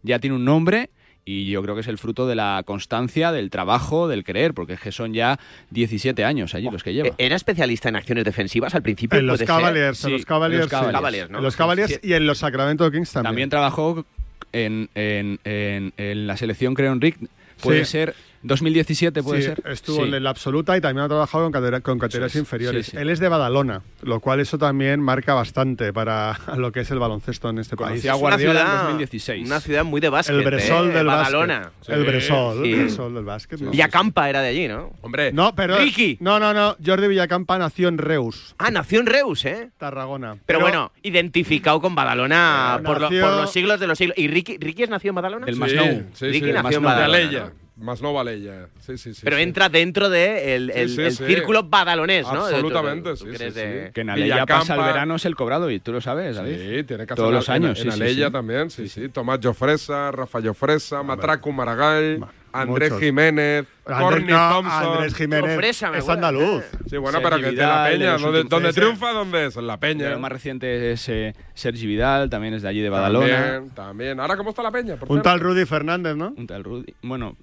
ya 0.03 0.19
tiene 0.19 0.37
un 0.37 0.45
nombre 0.45 0.91
y 1.25 1.49
yo 1.49 1.63
creo 1.63 1.77
que 1.77 1.83
es 1.83 1.87
el 1.87 1.99
fruto 1.99 2.27
de 2.27 2.35
la 2.35 2.63
constancia, 2.67 3.31
del 3.31 3.49
trabajo, 3.49 4.09
del 4.09 4.25
creer, 4.25 4.55
porque 4.55 4.73
es 4.73 4.81
que 4.81 4.91
son 4.91 5.15
ya 5.15 5.39
17 5.71 6.25
años 6.25 6.53
allí 6.57 6.69
los 6.69 6.83
que 6.83 6.93
lleva. 6.95 7.15
¿Era 7.17 7.37
especialista 7.37 7.89
en 7.89 7.95
acciones 7.95 8.25
defensivas 8.25 8.75
al 8.75 8.83
principio? 8.83 9.21
En 9.21 9.29
los 9.29 9.39
ser? 9.39 9.47
Cavaliers, 9.47 10.03
en 10.05 10.11
Sí, 10.11 10.17
los 10.17 10.27
Cavaliers, 10.27 10.65
en 10.65 10.71
los 10.73 10.87
sí. 10.87 10.93
Cavaliers, 10.93 11.31
¿no? 11.31 11.39
En 11.39 11.45
los 11.45 11.55
Cavaliers 11.57 11.91
Sí. 11.93 12.01
y 12.03 12.13
en 12.15 12.27
los 12.27 12.39
Sacramento 12.39 12.91
Kings 12.91 13.13
también. 13.13 13.29
También 13.31 13.51
trabajó 13.51 14.05
en, 14.53 14.89
en, 14.95 15.39
en- 15.45 15.93
en 15.97 16.27
la 16.27 16.37
selección, 16.37 16.75
creo, 16.75 16.95
Rick. 16.95 17.17
Puede 17.61 17.85
Sí. 17.85 17.93
ser 17.93 18.15
2017, 18.43 19.23
puede 19.23 19.43
Sí, 19.43 19.49
ser. 19.49 19.63
Estuvo 19.67 20.05
Sí. 20.05 20.13
en 20.15 20.23
la 20.23 20.31
absoluta 20.31 20.77
y 20.77 20.81
también 20.81 21.05
ha 21.05 21.09
trabajado 21.09 21.45
con, 21.45 21.53
catera- 21.53 21.81
con 21.81 21.99
categorías 21.99 22.35
es, 22.35 22.39
inferiores. 22.41 22.87
sí, 22.87 22.91
sí. 22.93 22.97
Él 22.97 23.09
es 23.11 23.19
de 23.21 23.29
Badalona, 23.29 23.83
lo 24.03 24.21
cual 24.21 24.41
eso 24.41 24.59
también 24.59 25.01
marca 25.01 25.35
bastante 25.35 25.93
para 25.93 26.39
lo 26.57 26.73
que 26.73 26.81
es 26.81 26.91
el 26.91 26.99
baloncesto 26.99 27.51
en 27.51 27.59
este 27.59 27.77
país. 27.77 28.03
Conocí 28.03 28.09
a 28.09 28.13
Es 28.13 28.19
una 28.19 28.21
Guardiola 28.29 28.61
en 28.61 28.67
ciudad- 28.67 28.83
2016. 28.85 29.47
Una 29.47 29.61
ciudad 29.61 29.85
muy 29.85 30.01
de 30.01 30.09
básquet, 30.09 30.37
El 30.37 30.45
Bresol 30.45 30.91
¿eh? 30.91 30.93
del 30.95 31.07
Badalona. 31.07 31.61
básquet. 31.79 31.95
El 31.97 32.05
Bresol, 32.05 32.63
Sí. 32.65 32.73
el 32.73 32.79
Bresol 32.81 33.15
del 33.15 33.25
básquet. 33.25 33.61
¿no? 33.61 33.71
Villacampa 33.71 34.29
era 34.29 34.41
de 34.43 34.49
allí, 34.49 34.69
¿no? 34.69 34.93
Hombre, 35.03 35.33
No, 35.33 35.55
pero. 35.55 35.79
Ricky. 35.79 36.19
No, 36.21 36.39
no, 36.41 36.53
no. 36.53 36.77
Jordi 36.85 37.09
Villacampa 37.09 37.59
nació 37.59 37.89
en 37.89 37.99
Reus, 37.99 38.55
Ah, 38.59 38.71
nació 38.71 39.01
en 39.01 39.07
Reus, 39.07 39.45
¿eh? 39.45 39.71
Tarragona. 39.79 40.37
Pero, 40.47 40.61
bueno, 40.61 40.93
identificado 41.03 41.81
con 41.81 41.95
Badalona 41.95 42.75
Pero 42.79 42.87
por, 42.87 43.01
lo- 43.01 43.11
nació- 43.11 43.23
por 43.27 43.37
los 43.43 43.53
siglos 43.53 43.81
de 43.81 43.87
los 43.87 43.99
siglos. 43.99 44.17
¿Y 44.19 44.29
Ricky, 44.29 44.57
Ricky 44.59 44.83
es 44.85 44.91
nacido 44.91 45.11
en 45.11 45.15
Badalona? 45.17 45.47
Sí, 45.47 45.55
Masnou. 45.55 46.07
sí, 46.13 46.27
Ricky 46.27 46.47
sí, 46.47 46.53
nació 46.53 46.79
en. 46.79 46.85
Badalona. 46.85 47.53
Más 47.83 48.01
no 48.01 48.13
Valella. 48.13 48.69
Sí, 48.81 48.97
sí, 48.97 49.13
sí. 49.13 49.21
Pero 49.25 49.37
sí. 49.37 49.43
entra 49.43 49.69
dentro 49.69 50.09
del 50.09 50.69
de 50.69 50.83
el, 50.83 50.89
Sí, 50.89 50.95
sí, 50.97 51.03
el 51.03 51.13
sí. 51.13 51.25
círculo 51.27 51.65
badalonés, 51.65 52.25
¿no? 52.33 52.47
Absolutamente, 52.47 53.11
Tú- 53.11 53.17
tú 53.17 53.25
sí, 53.25 53.31
que 53.33 53.37
sí, 53.39 53.43
eres 53.43 53.55
sí. 53.55 53.61
de- 53.61 53.91
Que 53.93 54.01
en 54.03 54.11
Alella 54.11 54.47
pasa 54.47 54.75
el 54.77 54.81
verano 54.83 55.17
es 55.17 55.25
el 55.25 55.35
cobrado 55.35 55.71
y 55.71 55.81
tú 55.81 55.93
lo 55.93 56.01
sabes, 56.01 56.37
David. 56.37 56.57
Sí, 56.57 56.85
tiene 56.85 57.07
que 57.07 57.15
Todos 57.15 57.29
hacer 57.29 57.35
los 57.35 57.49
en- 57.49 57.55
años, 57.55 57.79
En, 57.79 57.85
sí, 57.85 57.91
sí, 57.91 58.03
Alella 58.03 58.27
sí. 58.27 58.33
también, 58.33 58.71
sí, 58.71 58.89
sí. 58.89 59.09
Tomás 59.09 59.41
Jofresa, 59.43 60.11
Rafa 60.13 60.41
Jofresa, 60.41 61.03
Matracu 61.03 61.53
Maragall, 61.53 62.19
Ma- 62.21 62.33
Andrés 62.55 62.91
muchos. 62.91 63.03
Jiménez, 63.03 63.65
Corny 63.83 64.31
no, 64.31 64.51
Thompson. 64.51 64.93
Andrés 64.95 65.15
Jiménez 65.15 65.51
Jofresa, 65.55 65.91
me 65.91 65.99
es 65.99 66.05
huele. 66.05 66.15
andaluz. 66.15 66.65
Sí, 66.89 66.99
bueno, 66.99 67.19
Sergi 67.19 67.25
pero 67.25 67.37
que 67.43 67.49
es 67.49 67.57
de 67.57 67.63
la 67.63 67.67
Vidal, 67.67 67.85
de 67.93 67.99
Peña. 67.99 68.13
los 68.13 68.23
¿Dónde, 68.23 68.39
últimos- 68.41 68.51
dónde 68.51 68.69
sí, 68.69 68.75
sí. 68.75 68.81
triunfa? 68.81 69.13
¿Dónde 69.13 69.47
es? 69.47 69.57
En 69.57 69.67
la 69.67 69.81
Peña. 69.81 70.05
Pero 70.05 70.19
más 70.21 70.33
reciente 70.33 70.93
es 70.93 71.09
eh, 71.09 71.35
Sergi 71.55 71.87
Vidal, 71.87 72.29
también 72.29 72.53
es 72.53 72.61
de 72.63 72.69
allí 72.69 72.81
de 72.83 72.91
Badalona. 72.91 73.27
También, 73.37 73.71
también. 73.75 74.21
Ahora, 74.21 74.37
¿cómo 74.37 74.51
está 74.51 74.63
la 74.63 74.71
Peña? 74.71 74.97
por 74.97 75.09
Un 75.11 75.17
cierto? 75.17 75.23
tal 75.31 75.41
Rudy 75.41 75.65
Fernández, 75.65 76.15
¿no? 76.15 76.35
Un 76.37 76.47
tal 76.47 76.63
Rudy. 76.63 76.95
Bueno, 77.01 77.37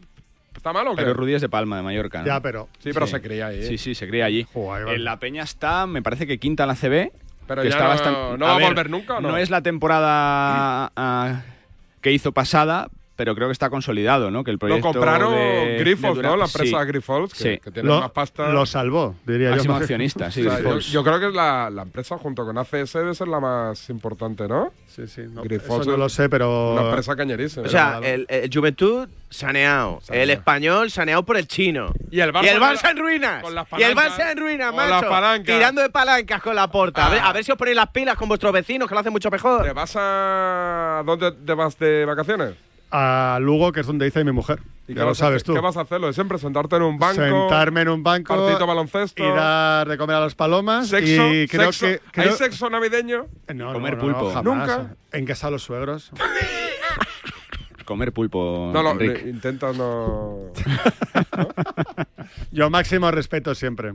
¿Está 0.59 0.73
mal 0.73 0.85
o 0.89 0.91
qué? 0.93 1.03
Pero 1.03 1.13
Rudy 1.13 1.35
es 1.35 1.41
de 1.41 1.47
Palma, 1.47 1.77
de 1.77 1.83
Mallorca. 1.83 2.19
¿no? 2.19 2.25
Ya, 2.25 2.41
pero- 2.41 2.67
Sí, 2.83 2.89
pero 2.93 3.07
se 3.07 3.21
cría 3.21 3.47
ahí. 3.47 3.63
Sí, 3.63 3.77
sí, 3.77 3.95
se 3.95 4.09
cría 4.09 4.25
allí. 4.25 4.45
vale. 4.53 4.93
En 4.93 5.05
la 5.05 5.17
Peña 5.17 5.41
está, 5.43 5.87
me 5.87 6.01
parece 6.01 6.27
que 6.27 6.37
quinta 6.37 6.63
en 6.63 6.67
la 6.67 6.75
CB. 6.75 7.13
Pero 7.47 7.61
que 7.61 7.69
ya 7.69 7.75
está 7.75 7.83
no- 7.85 7.89
bastante- 7.89 8.37
¿no 8.37 8.45
va 8.45 8.55
a 8.55 8.57
ver, 8.57 8.67
volver 8.67 8.89
nunca 8.89 9.17
o 9.19 9.21
no? 9.21 9.37
es 9.37 9.49
la 9.49 9.61
temporada 9.61 10.91
ah, 10.97 11.43
que 12.01 12.11
hizo 12.11 12.33
pasada, 12.33 12.89
pero 13.19 13.35
creo 13.35 13.49
que 13.49 13.51
está 13.51 13.69
consolidado, 13.69 14.31
¿no? 14.31 14.45
Que 14.45 14.51
el 14.51 14.55
Lo 14.55 14.59
proyecto 14.59 14.93
compraron 14.93 15.33
de- 15.35 15.75
Grifols, 15.79 16.15
de 16.15 16.21
Dura- 16.23 16.29
¿no? 16.29 16.37
La 16.37 16.47
Sí. 16.47 16.57
empresa 16.57 16.83
Grifols, 16.85 17.33
que, 17.33 17.37
Sí. 17.55 17.59
que 17.61 17.69
tiene 17.69 17.89
Lo, 17.89 17.99
más 17.99 18.11
pasta. 18.11 18.47
lo 18.47 18.65
salvó, 18.65 19.13
diría 19.27 19.49
yo. 19.49 19.55
Máximo 19.57 19.73
que- 19.75 19.79
accionista, 19.83 20.31
sí, 20.31 20.47
O 20.47 20.49
sea, 20.49 20.61
yo, 20.61 20.79
yo 20.79 21.03
creo 21.03 21.19
que 21.19 21.27
es 21.27 21.33
la, 21.33 21.69
la 21.69 21.81
empresa 21.81 22.17
junto 22.17 22.45
con 22.45 22.57
ACS 22.57 22.93
debe 22.99 23.13
ser 23.13 23.27
la 23.27 23.41
más 23.41 23.89
importante, 23.89 24.47
¿no? 24.47 24.71
Sí, 24.87 25.05
sí. 25.07 25.23
No, 25.29 25.43
Grifols 25.43 25.81
eso 25.81 25.91
no 25.91 25.97
lo 25.97 26.07
sé, 26.07 26.29
pero... 26.29 26.71
Una 26.73 26.83
empresa 26.87 27.13
cañerísima. 27.17 27.65
O 27.65 27.69
sea, 27.69 27.99
el, 28.01 28.25
el 28.29 28.49
Juventud 28.53 29.09
saneado, 29.29 29.99
el 30.09 30.29
español 30.29 30.89
saneado 30.89 31.23
por 31.23 31.35
el 31.35 31.45
chino. 31.45 31.91
Y 32.09 32.21
el 32.21 32.31
Barça, 32.33 32.45
y 32.45 32.47
el 32.47 32.59
con 32.59 32.61
la- 32.69 32.73
Barça 32.73 32.91
en 32.91 32.97
ruinas. 32.97 33.43
con 33.43 33.53
las 33.53 33.67
y 33.77 33.83
el. 33.83 33.95
Barça 33.95 34.31
en 34.31 34.37
ruinas, 34.37 34.67
Con 34.71 34.77
macho. 34.77 34.89
las 34.91 35.03
palancas. 35.03 35.55
Tirando 35.57 35.81
de 35.81 35.89
palancas 35.89 36.41
con 36.41 36.55
la 36.55 36.67
porta. 36.71 37.05
A, 37.05 37.09
ver, 37.09 37.19
a 37.19 37.33
ver 37.33 37.43
si 37.43 37.51
os 37.51 37.57
ponéis 37.57 37.75
las 37.75 37.89
pilas 37.89 38.15
con 38.15 38.27
vuestros 38.29 38.51
vecinos, 38.53 38.87
que 38.87 38.93
lo 38.95 39.01
hacen 39.01 39.11
mucho 39.11 39.29
mejor. 39.29 39.63
¿Te 39.63 39.73
vas 39.73 39.93
a. 39.95 41.03
¿Dónde 41.05 41.31
te 41.33 41.53
vas 41.53 41.77
de 41.77 42.05
vacaciones? 42.05 42.55
A 42.91 43.37
Lugo, 43.41 43.71
que 43.71 43.81
es 43.81 43.87
donde 43.87 44.05
dice 44.05 44.23
mi 44.23 44.31
mujer. 44.31 44.59
¿Y 44.87 44.93
Ya 44.93 44.95
qué 44.95 44.99
lo 45.01 45.05
vas 45.07 45.17
a 45.21 45.25
sabes 45.25 45.43
tú. 45.43 45.53
¿Qué 45.53 45.59
vas 45.59 45.77
a 45.77 45.81
hacer? 45.81 46.01
Lo 46.01 46.07
de 46.07 46.13
siempre, 46.13 46.39
sentarte 46.39 46.75
en 46.77 46.81
un 46.81 46.97
banco. 46.97 47.21
Sentarme 47.21 47.81
en 47.81 47.89
un 47.89 48.01
banco. 48.03 48.35
Partidito 48.35 48.65
baloncesto. 48.65 49.23
Y 49.23 49.27
dar 49.31 49.87
de 49.87 49.97
comer 49.97 50.15
a 50.15 50.19
las 50.21 50.33
palomas. 50.33 50.87
Sexo. 50.87 51.31
Y 51.33 51.47
creo 51.47 51.71
sexo. 51.71 51.85
que. 52.11 52.21
¿Hay 52.21 52.25
creo- 52.27 52.35
sexo 52.37 52.69
navideño? 52.69 53.27
No, 53.53 53.73
Comer 53.73 53.97
no, 53.97 54.03
no, 54.07 54.13
pulpo. 54.13 54.31
jamás. 54.33 54.43
Nunca. 54.43 54.95
En 55.11 55.25
casa 55.25 55.47
de 55.47 55.51
los 55.51 55.63
suegros. 55.63 56.11
Comer 57.85 58.13
pulpo, 58.13 58.69
No, 58.73 58.83
no, 58.83 59.03
intenta 59.03 59.73
no. 59.73 60.51
Yo 62.51 62.69
máximo 62.69 63.09
respeto 63.11 63.55
siempre. 63.55 63.93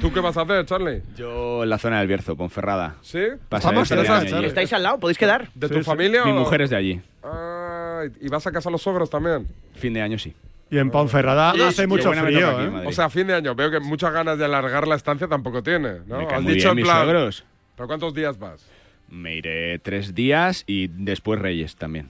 ¿Tú 0.00 0.12
qué 0.12 0.20
vas 0.20 0.36
a 0.36 0.42
hacer, 0.42 0.64
Charlie? 0.66 1.02
Yo 1.16 1.62
en 1.64 1.70
la 1.70 1.78
zona 1.78 1.98
del 1.98 2.08
Bierzo, 2.08 2.34
Ponferrada. 2.36 2.96
¿Sí? 3.02 3.20
Pasaré 3.48 3.76
Vamos, 3.76 3.90
este 3.90 4.08
año. 4.36 4.46
¿Estáis 4.46 4.72
al 4.72 4.82
lado? 4.82 4.98
¿Podéis 4.98 5.18
quedar? 5.18 5.48
¿De 5.54 5.68
Sí, 5.68 5.74
tu 5.74 5.80
sí. 5.80 5.84
familia? 5.84 6.24
Mi 6.24 6.30
o- 6.32 6.34
mujer 6.36 6.62
es 6.62 6.70
de 6.70 6.76
allí. 6.76 7.00
Ah, 7.22 8.02
¿y 8.20 8.28
vas 8.28 8.46
a 8.46 8.52
casa 8.52 8.68
a 8.68 8.72
los 8.72 8.82
sogros 8.82 9.10
también? 9.10 9.46
Fin 9.74 9.92
de 9.94 10.02
año 10.02 10.18
sí. 10.18 10.34
Y 10.70 10.78
en 10.78 10.90
Ponferrada 10.90 11.52
Y- 11.54 11.60
hace 11.60 11.86
mucho 11.86 12.10
frío, 12.12 12.48
aquí, 12.50 12.62
¿eh? 12.64 12.86
O 12.86 12.92
sea, 12.92 13.10
fin 13.10 13.26
de 13.26 13.34
año. 13.34 13.54
Veo 13.54 13.70
que 13.70 13.80
muchas 13.80 14.12
ganas 14.12 14.38
de 14.38 14.44
alargar 14.46 14.88
la 14.88 14.94
estancia 14.94 15.28
tampoco 15.28 15.62
tiene, 15.62 15.98
¿no? 16.06 16.18
Me 16.18 16.24
Has 16.26 16.40
dicho 16.46 16.54
bien 16.54 16.68
en 16.70 16.76
mis 16.76 16.84
plan. 16.86 17.02
suegros. 17.04 17.44
¿Pero 17.76 17.86
cuántos 17.86 18.14
días 18.14 18.38
vas? 18.38 18.66
Me 19.10 19.36
iré 19.36 19.78
tres 19.78 20.14
días 20.14 20.64
y 20.66 20.88
después 20.88 21.38
Reyes 21.38 21.76
también. 21.76 22.08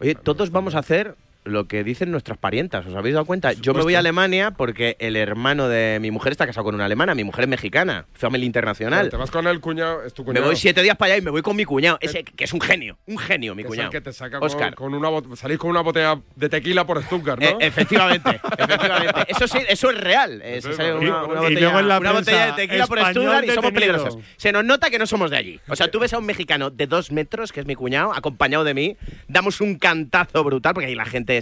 Oye, 0.00 0.14
todos 0.14 0.50
vamos 0.50 0.74
a 0.74 0.78
hacer 0.78 1.14
lo 1.46 1.66
que 1.66 1.82
dicen 1.84 2.10
nuestras 2.10 2.36
parientas, 2.38 2.84
¿os 2.86 2.94
habéis 2.94 3.14
dado 3.14 3.24
cuenta? 3.24 3.52
Yo 3.54 3.72
me 3.72 3.82
voy 3.82 3.94
a 3.94 4.00
Alemania 4.00 4.50
porque 4.50 4.96
el 4.98 5.16
hermano 5.16 5.68
de 5.68 5.98
mi 6.00 6.10
mujer 6.10 6.32
está 6.32 6.46
casado 6.46 6.64
con 6.64 6.74
una 6.74 6.84
alemana, 6.84 7.14
mi 7.14 7.24
mujer 7.24 7.44
es 7.44 7.48
mexicana, 7.48 8.06
family 8.12 8.44
internacional. 8.44 9.08
Te 9.08 9.16
vas 9.16 9.30
con 9.30 9.46
el 9.46 9.60
cuñado, 9.60 10.02
es 10.04 10.12
tu 10.12 10.22
Me 10.22 10.26
cuñado. 10.26 10.46
voy 10.46 10.56
siete 10.56 10.82
días 10.82 10.96
para 10.96 11.12
allá 11.14 11.22
y 11.22 11.24
me 11.24 11.30
voy 11.30 11.42
con 11.42 11.56
mi 11.56 11.64
cuñado, 11.64 11.98
ese 12.00 12.24
que 12.24 12.44
es 12.44 12.52
un 12.52 12.60
genio, 12.60 12.98
un 13.06 13.16
genio, 13.18 13.54
mi 13.54 13.62
Que 13.62 13.68
es 13.68 13.70
cuñado. 13.70 13.88
el 13.88 13.92
que 13.92 14.00
te 14.00 14.12
saca 14.12 14.38
con, 14.40 14.46
Oscar. 14.46 14.74
con 14.74 14.92
una 14.92 15.08
bot- 15.08 15.34
salís 15.36 15.58
con 15.58 15.70
una 15.70 15.80
botella 15.80 16.20
de 16.34 16.48
tequila 16.48 16.84
por 16.86 17.02
Stuttgart, 17.02 17.40
¿no? 17.40 17.46
Eh, 17.48 17.56
efectivamente, 17.60 18.40
efectivamente. 18.58 19.24
Eso 19.28 19.46
sí, 19.48 19.58
eso 19.68 19.90
es 19.90 19.98
real. 20.00 20.40
Eh, 20.42 20.60
se 20.62 20.74
Sí, 20.74 20.82
una, 20.82 21.24
una 21.24 21.34
Y 21.34 21.36
botella, 21.38 21.60
luego 21.60 21.78
en 21.80 21.88
la 21.88 21.98
una 21.98 22.12
botella 22.12 22.46
de 22.46 22.52
tequila 22.52 22.86
por 22.86 22.98
Stuttgart 22.98 23.44
y 23.44 23.48
somos 23.50 23.72
detenido. 23.72 23.72
peligrosos. 23.72 24.18
Se 24.36 24.52
nos 24.52 24.64
nota 24.64 24.90
que 24.90 24.98
no 24.98 25.06
somos 25.06 25.30
de 25.30 25.36
allí. 25.36 25.60
O 25.68 25.76
sea, 25.76 25.90
tú 25.90 25.98
ves 25.98 26.12
a 26.12 26.18
un 26.18 26.26
mexicano 26.26 26.70
de 26.70 26.86
dos 26.86 27.12
metros, 27.12 27.52
que 27.52 27.60
es 27.60 27.66
mi 27.66 27.74
cuñado, 27.74 28.12
acompañado 28.14 28.64
de 28.64 28.74
mí, 28.74 28.96
damos 29.28 29.60
un 29.60 29.76
cantazo 29.78 30.42
brutal, 30.44 30.74
porque 30.74 30.86
ahí 30.88 30.94
la 30.94 31.04
gente 31.04 31.35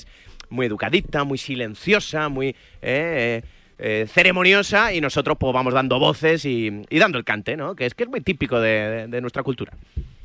muy 0.51 0.66
educadita, 0.66 1.24
muy 1.24 1.38
silenciosa, 1.38 2.28
muy 2.28 2.49
eh, 2.49 2.55
eh, 2.82 3.42
eh, 3.78 4.07
ceremoniosa, 4.09 4.92
y 4.92 5.01
nosotros 5.01 5.36
pues 5.38 5.53
vamos 5.53 5.74
dando 5.74 5.99
voces 5.99 6.45
y, 6.45 6.82
y 6.88 6.99
dando 6.99 7.18
el 7.18 7.24
cante, 7.24 7.57
¿no? 7.57 7.74
Que 7.74 7.86
es 7.86 7.95
que 7.95 8.05
es 8.05 8.09
muy 8.09 8.20
típico 8.20 8.61
de, 8.61 8.68
de- 8.70 9.07
de 9.09 9.20
nuestra 9.20 9.42
cultura. 9.42 9.72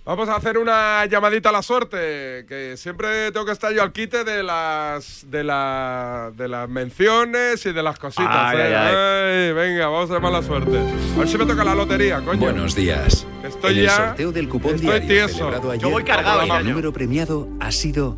Vamos 0.06 0.28
a 0.30 0.38
hacer 0.38 0.58
una 0.58 1.06
llamadita 1.06 1.50
a 1.50 1.52
la 1.52 1.62
suerte, 1.62 2.46
que 2.48 2.74
siempre 2.78 3.32
tengo 3.32 3.46
que 3.46 3.52
estar 3.52 3.72
yo 3.74 3.84
al 3.84 3.92
quite 3.92 4.24
de 4.24 4.42
las 4.42 5.26
de, 5.30 5.44
la, 5.44 6.32
de 6.36 6.48
las 6.48 6.68
menciones 6.68 7.64
y 7.68 7.74
de 7.74 7.84
las 7.84 8.00
cositas. 8.00 8.28
Ay, 8.28 8.58
¿eh? 8.58 8.76
ay, 8.76 8.96
Ay, 8.96 9.54
venga, 9.54 9.88
vamos 9.88 10.10
a 10.10 10.16
llamar 10.16 10.32
la 10.32 10.42
suerte. 10.42 10.78
A 11.16 11.20
ver 11.20 11.28
si 11.28 11.38
me 11.38 11.46
toca 11.46 11.64
la 11.64 11.76
lotería, 11.76 12.22
coño. 12.22 12.40
Buenos 12.40 12.74
días. 12.76 13.28
Estoy 13.44 13.74
en 13.74 13.78
el 13.80 13.86
ya- 13.86 13.96
sorteo 13.98 14.32
del 14.32 14.50
cupón 14.50 14.76
estoy 14.76 14.90
diario 15.00 15.08
tieso. 15.08 15.38
celebrado 15.38 15.64
Yo 15.66 15.72
ayer, 15.74 15.92
voy 15.92 16.04
cargado, 16.04 16.58
el 16.58 16.68
número 16.68 16.92
premiado 16.92 17.48
ha 17.60 17.72
sido 17.72 18.18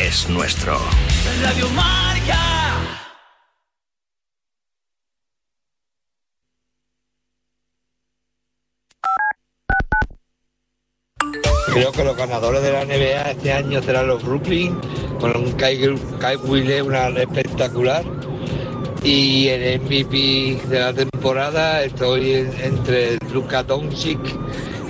es 0.00 0.28
nuestro. 0.28 0.78
Radio 1.42 1.68
Marca. 1.70 2.38
Creo 11.72 11.92
que 11.92 12.04
los 12.04 12.16
ganadores 12.16 12.62
de 12.62 12.72
la 12.72 12.84
NBA 12.84 13.30
este 13.30 13.52
año 13.52 13.80
serán 13.82 14.08
los 14.08 14.24
Brooklyn, 14.24 14.76
con 15.20 15.36
un 15.36 15.52
Kyle, 15.52 15.94
Kyle 16.18 16.36
Wheeler, 16.44 16.82
una 16.82 17.08
espectacular. 17.08 18.04
Y 19.02 19.48
el 19.48 19.80
MVP 19.80 20.60
de 20.68 20.80
la 20.80 20.92
temporada 20.92 21.84
estoy 21.84 22.32
en- 22.34 22.52
entre 22.62 23.18
Luka 23.32 23.62
Doncic 23.62 24.18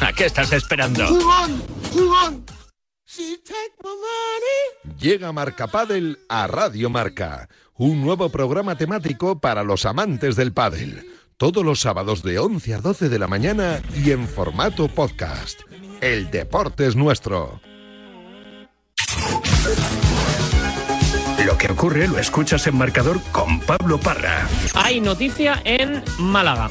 ¿A 0.00 0.12
qué 0.16 0.26
estás 0.26 0.52
esperando? 0.52 1.06
¡Jugón! 1.06 1.62
¡Jugón! 1.92 2.44
Llega 4.98 5.32
Marca 5.32 5.66
Padel 5.68 6.18
a 6.28 6.46
Radio 6.46 6.90
Marca, 6.90 7.48
un 7.74 8.02
nuevo 8.02 8.28
programa 8.28 8.76
temático 8.76 9.40
para 9.40 9.62
los 9.62 9.86
amantes 9.86 10.36
del 10.36 10.52
pádel. 10.52 11.06
Todos 11.36 11.64
los 11.64 11.80
sábados 11.80 12.22
de 12.22 12.38
11 12.38 12.74
a 12.74 12.78
12 12.78 13.08
de 13.08 13.18
la 13.18 13.26
mañana 13.26 13.80
y 13.94 14.10
en 14.10 14.26
formato 14.26 14.88
podcast. 14.88 15.60
El 16.00 16.30
deporte 16.30 16.86
es 16.86 16.96
nuestro. 16.96 17.60
Lo 21.44 21.56
que 21.58 21.70
ocurre 21.70 22.08
lo 22.08 22.18
escuchas 22.18 22.66
en 22.66 22.76
marcador 22.76 23.20
con 23.32 23.60
Pablo 23.60 24.00
Parra. 24.00 24.48
Hay 24.74 25.00
noticia 25.00 25.60
en 25.64 26.02
Málaga. 26.18 26.70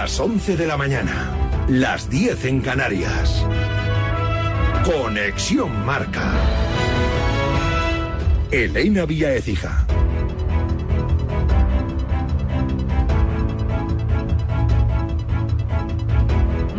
Las 0.00 0.20
11 0.20 0.56
de 0.56 0.66
la 0.68 0.76
mañana, 0.76 1.34
las 1.66 2.08
10 2.08 2.44
en 2.44 2.60
Canarias. 2.60 3.44
Conexión 4.84 5.84
Marca. 5.84 6.34
Elena 8.52 9.06
Vía 9.06 9.34
Ecija. 9.34 9.84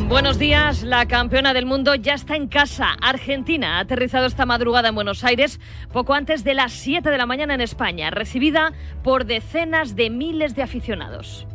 Buenos 0.08 0.40
días, 0.40 0.84
la 0.84 1.06
campeona 1.06 1.54
del 1.54 1.66
mundo 1.66 1.96
ya 1.96 2.14
está 2.14 2.38
en 2.38 2.48
casa. 2.48 2.96
Argentina 3.02 3.78
ha 3.78 3.80
aterrizado 3.82 4.28
esta 4.28 4.46
madrugada 4.46 4.88
en 4.88 4.96
Buenos 4.96 5.26
Aires 5.26 5.60
poco 5.92 6.14
antes 6.14 6.46
de 6.46 6.54
las 6.54 6.72
7 6.72 7.10
de 7.10 7.18
la 7.18 7.26
mañana 7.26 7.54
en 7.54 7.62
España, 7.62 8.12
recibida 8.12 8.72
por 9.04 9.26
decenas 9.26 9.98
de 9.98 10.10
miles 10.10 10.56
de 10.56 10.64
aficionados. 10.64 11.46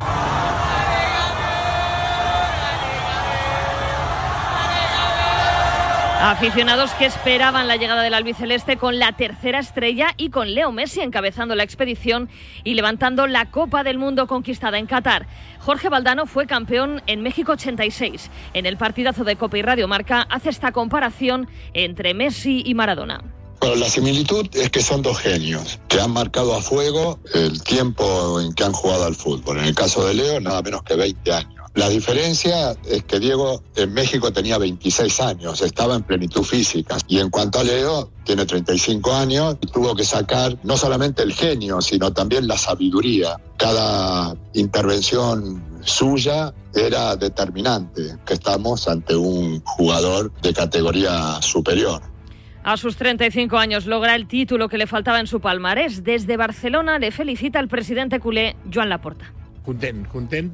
Aficionados 6.27 6.91
que 6.93 7.05
esperaban 7.05 7.69
la 7.69 7.77
llegada 7.77 8.03
del 8.03 8.15
albiceleste 8.15 8.79
con 8.79 8.99
la 8.99 9.13
tercera 9.13 9.59
estrella 9.59 10.15
y 10.17 10.31
con 10.31 10.55
Leo 10.55 10.73
Messi 10.73 11.03
encabezando 11.03 11.55
la 11.55 11.65
expedición 11.65 12.31
y 12.65 12.73
levantando 12.73 13.27
la 13.27 13.51
Copa 13.51 13.85
del 13.85 13.99
Mundo 13.99 14.27
conquistada 14.27 14.79
en 14.79 14.87
Qatar. 14.87 15.27
Jorge 15.59 15.91
Valdano 15.91 16.25
fue 16.25 16.47
campeón 16.47 17.03
en 17.07 17.21
México 17.21 17.53
86. 17.53 18.31
En 18.55 18.65
el 18.65 18.79
partidazo 18.79 19.25
de 19.25 19.37
Copa 19.37 19.59
y 19.59 19.63
Radio 19.63 19.87
Marca 19.87 20.27
hace 20.31 20.49
esta 20.49 20.73
comparación 20.73 21.47
entre 21.75 22.15
Messi 22.15 22.63
y 22.65 22.73
Maradona. 22.73 23.23
Bueno, 23.61 23.77
la 23.77 23.91
similitud 23.91 24.49
es 24.55 24.71
que 24.71 24.81
son 24.81 25.03
dos 25.03 25.19
genios 25.19 25.79
que 25.89 26.01
han 26.01 26.11
marcado 26.11 26.55
a 26.55 26.63
fuego 26.63 27.19
el 27.35 27.63
tiempo 27.63 28.41
en 28.41 28.55
que 28.55 28.65
han 28.65 28.73
jugado 28.73 29.05
al 29.05 29.15
fútbol. 29.15 29.59
En 29.59 29.67
el 29.67 29.75
caso 29.75 30.07
de 30.07 30.15
Leo, 30.15 30.41
nada 30.41 30.63
menos 30.63 30.85
que 30.85 30.95
20 30.97 31.33
años. 31.35 31.54
La 31.75 31.89
diferencia 31.89 32.77
es 32.89 33.03
que 33.03 33.19
Diego 33.19 33.61
en 33.75 33.93
México 33.93 34.33
tenía 34.33 34.59
26 34.59 35.21
años, 35.21 35.61
estaba 35.61 35.97
en 35.97 36.05
plenitud 36.05 36.45
física. 36.45 36.97
Y 37.09 37.19
en 37.19 37.31
cuanto 37.31 37.59
a 37.59 37.65
Leo, 37.65 38.11
tiene 38.23 38.47
35 38.47 39.13
años 39.13 39.57
y 39.61 39.67
tuvo 39.67 39.97
que 39.97 40.05
sacar 40.05 40.57
no 40.63 40.77
solamente 40.77 41.25
el 41.25 41.33
genio, 41.33 41.81
sino 41.81 42.13
también 42.13 42.47
la 42.47 42.57
sabiduría. 42.57 43.41
Cada 43.57 44.37
intervención 44.53 45.65
suya 45.83 46.55
era 46.75 47.17
determinante, 47.17 48.19
que 48.25 48.35
estamos 48.35 48.87
ante 48.87 49.17
un 49.17 49.61
jugador 49.63 50.33
de 50.43 50.55
categoría 50.55 51.43
superior. 51.43 52.01
A 52.63 52.77
sus 52.77 52.97
35 52.97 53.59
años 53.59 53.87
logra 53.87 54.15
el 54.15 54.29
título 54.29 54.69
que 54.69 54.79
le 54.79 54.87
faltaba 54.87 55.19
en 55.19 55.27
su 55.27 55.41
palmarés. 55.41 56.05
Desde 56.05 56.37
Barcelona 56.37 57.01
le 57.01 57.11
felicita 57.11 57.59
el 57.59 57.67
presidente 57.67 58.21
culé, 58.21 58.55
Joan 58.73 58.89
Laporta. 58.89 59.33
Content, 59.65 60.07
content 60.09 60.53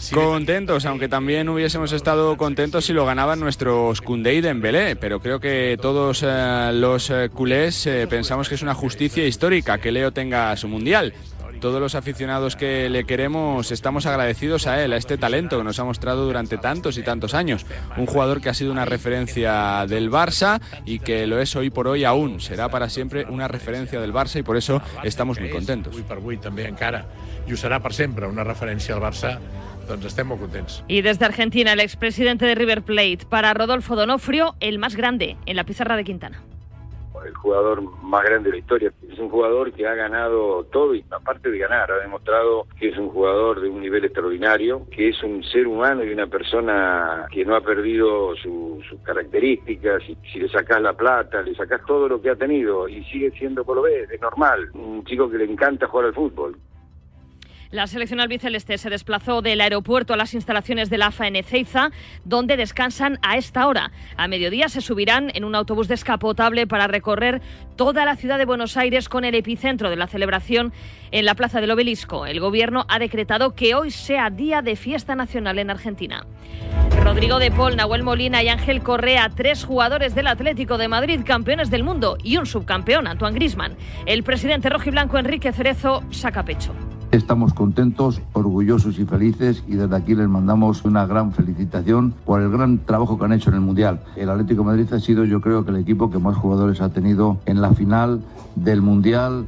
perquè 0.00 0.30
Contentos, 0.40 0.86
aunque 0.86 1.08
también 1.08 1.48
hubiésemos 1.48 1.92
estado 1.92 2.36
contentos 2.36 2.86
si 2.86 2.92
lo 2.92 3.04
ganaban 3.04 3.40
nuestros 3.40 4.00
Koundé 4.00 4.34
y 4.34 4.40
Dembélé, 4.40 4.96
pero 4.96 5.20
creo 5.20 5.38
que 5.38 5.78
todos 5.80 6.24
eh, 6.26 6.70
los 6.74 7.10
eh, 7.10 7.28
culés 7.32 7.86
eh, 7.86 8.06
pensamos 8.08 8.48
que 8.48 8.54
es 8.54 8.62
una 8.62 8.74
justicia 8.74 9.26
histórica 9.26 9.78
que 9.78 9.92
Leo 9.92 10.12
tenga 10.12 10.56
su 10.56 10.68
mundial. 10.68 11.12
Todos 11.60 11.78
los 11.78 11.94
aficionados 11.94 12.56
que 12.56 12.88
le 12.88 13.04
queremos 13.04 13.70
estamos 13.70 14.06
agradecidos 14.06 14.66
a 14.66 14.82
él, 14.82 14.94
a 14.94 14.96
este 14.96 15.18
talento 15.18 15.58
que 15.58 15.64
nos 15.64 15.78
ha 15.78 15.84
mostrado 15.84 16.24
durante 16.24 16.56
tantos 16.56 16.96
y 16.96 17.02
tantos 17.02 17.34
años. 17.34 17.66
Un 17.98 18.06
jugador 18.06 18.40
que 18.40 18.48
ha 18.48 18.54
sido 18.54 18.72
una 18.72 18.86
referencia 18.86 19.84
del 19.86 20.10
Barça 20.10 20.62
y 20.86 21.00
que 21.00 21.26
lo 21.26 21.38
es 21.38 21.54
hoy 21.56 21.68
por 21.68 21.86
hoy 21.86 22.04
aún. 22.04 22.40
Será 22.40 22.70
para 22.70 22.88
siempre 22.88 23.26
una 23.28 23.46
referencia 23.46 24.00
del 24.00 24.14
Barça 24.14 24.38
y 24.38 24.42
por 24.42 24.56
eso 24.56 24.80
estamos 25.04 25.38
muy 25.38 25.50
contentos. 25.50 25.94
encara, 26.64 27.04
i 27.50 27.54
ho 27.54 27.58
serà 27.58 27.80
per 27.82 27.92
sempre, 27.96 28.28
una 28.30 28.44
referència 28.46 28.94
al 28.94 29.02
Barça, 29.02 29.34
doncs 29.88 30.04
estem 30.06 30.26
molt 30.28 30.40
contents. 30.40 30.84
Y 30.88 31.02
desde 31.02 31.24
Argentina, 31.24 31.72
el 31.72 31.80
expresidente 31.80 32.46
de 32.46 32.54
River 32.54 32.82
Plate, 32.82 33.20
para 33.28 33.52
Rodolfo 33.54 33.96
Donofrio, 33.96 34.54
el 34.60 34.78
más 34.78 34.96
grande 34.96 35.36
en 35.46 35.56
la 35.56 35.64
pizarra 35.64 35.96
de 35.96 36.04
Quintana. 36.04 36.42
el 37.26 37.34
jugador 37.34 37.82
más 38.02 38.24
grande 38.24 38.48
de 38.48 38.56
la 38.56 38.60
historia. 38.60 38.92
Es 39.12 39.18
un 39.18 39.28
jugador 39.28 39.72
que 39.74 39.86
ha 39.86 39.94
ganado 39.94 40.64
todo 40.72 40.94
y 40.94 41.04
aparte 41.10 41.50
de 41.50 41.58
ganar, 41.58 41.92
ha 41.92 41.98
demostrado 41.98 42.66
que 42.78 42.88
es 42.88 42.96
un 42.96 43.10
jugador 43.10 43.60
de 43.60 43.68
un 43.68 43.82
nivel 43.82 44.06
extraordinario, 44.06 44.86
que 44.90 45.10
es 45.10 45.22
un 45.22 45.44
ser 45.44 45.66
humano 45.66 46.02
y 46.02 46.10
una 46.14 46.28
persona 46.28 47.26
que 47.30 47.44
no 47.44 47.54
ha 47.56 47.60
perdido 47.60 48.34
su- 48.36 48.80
sus 48.88 48.98
características. 49.02 50.02
Si 50.32 50.38
le 50.38 50.48
sacás 50.48 50.80
la 50.80 50.94
plata, 50.94 51.42
le 51.42 51.54
sacás 51.54 51.82
todo 51.86 52.08
lo 52.08 52.22
que 52.22 52.30
ha 52.30 52.36
tenido 52.36 52.88
y 52.88 53.04
sigue 53.04 53.30
siendo 53.32 53.64
Colobé, 53.66 54.04
es 54.10 54.20
normal. 54.22 54.70
Un 54.72 55.04
chico 55.04 55.28
que 55.30 55.36
le 55.36 55.44
encanta 55.44 55.88
jugar 55.88 56.06
al 56.06 56.14
fútbol. 56.14 56.56
La 57.70 57.86
selección 57.86 58.18
albiceleste 58.18 58.78
se 58.78 58.90
desplazó 58.90 59.42
del 59.42 59.60
aeropuerto 59.60 60.12
a 60.12 60.16
las 60.16 60.34
instalaciones 60.34 60.90
de 60.90 60.98
la 60.98 61.06
AFA 61.06 61.28
en 61.28 61.36
Ezeiza, 61.36 61.90
donde 62.24 62.56
descansan 62.56 63.20
a 63.22 63.36
esta 63.36 63.68
hora. 63.68 63.92
A 64.16 64.26
mediodía 64.26 64.68
se 64.68 64.80
subirán 64.80 65.30
en 65.34 65.44
un 65.44 65.54
autobús 65.54 65.86
descapotable 65.86 66.66
para 66.66 66.88
recorrer 66.88 67.40
toda 67.76 68.04
la 68.04 68.16
ciudad 68.16 68.38
de 68.38 68.44
Buenos 68.44 68.76
Aires 68.76 69.08
con 69.08 69.24
el 69.24 69.36
epicentro 69.36 69.88
de 69.88 69.94
la 69.94 70.08
celebración 70.08 70.72
en 71.12 71.24
la 71.24 71.36
Plaza 71.36 71.60
del 71.60 71.70
Obelisco. 71.70 72.26
El 72.26 72.40
gobierno 72.40 72.86
ha 72.88 72.98
decretado 72.98 73.54
que 73.54 73.76
hoy 73.76 73.92
sea 73.92 74.30
día 74.30 74.62
de 74.62 74.74
fiesta 74.74 75.14
nacional 75.14 75.60
en 75.60 75.70
Argentina. 75.70 76.26
Rodrigo 77.04 77.38
de 77.38 77.52
Paul, 77.52 77.76
Nahuel 77.76 78.02
Molina 78.02 78.42
y 78.42 78.48
Ángel 78.48 78.82
Correa, 78.82 79.30
tres 79.36 79.64
jugadores 79.64 80.16
del 80.16 80.26
Atlético 80.26 80.76
de 80.76 80.88
Madrid, 80.88 81.20
campeones 81.24 81.70
del 81.70 81.84
mundo, 81.84 82.18
y 82.24 82.36
un 82.36 82.46
subcampeón, 82.46 83.06
Antoine 83.06 83.36
Grisman. 83.36 83.76
El 84.06 84.24
presidente 84.24 84.70
rojiblanco 84.70 85.18
Enrique 85.18 85.52
Cerezo 85.52 86.02
saca 86.10 86.44
pecho. 86.44 86.74
Estamos 87.12 87.54
contentos, 87.54 88.22
orgullosos 88.34 89.00
y 89.00 89.04
felices 89.04 89.64
y 89.66 89.74
desde 89.74 89.96
aquí 89.96 90.14
les 90.14 90.28
mandamos 90.28 90.84
una 90.84 91.06
gran 91.06 91.32
felicitación 91.32 92.14
por 92.24 92.40
el 92.40 92.50
gran 92.50 92.78
trabajo 92.78 93.18
que 93.18 93.24
han 93.24 93.32
hecho 93.32 93.50
en 93.50 93.56
el 93.56 93.62
Mundial. 93.62 94.00
El 94.14 94.30
Atlético 94.30 94.62
Madrid 94.62 94.86
ha 94.92 95.00
sido 95.00 95.24
yo 95.24 95.40
creo 95.40 95.64
que 95.64 95.72
el 95.72 95.78
equipo 95.78 96.08
que 96.08 96.20
más 96.20 96.36
jugadores 96.36 96.80
ha 96.80 96.90
tenido 96.90 97.40
en 97.46 97.60
la 97.60 97.72
final 97.74 98.20
del 98.54 98.80
Mundial. 98.80 99.46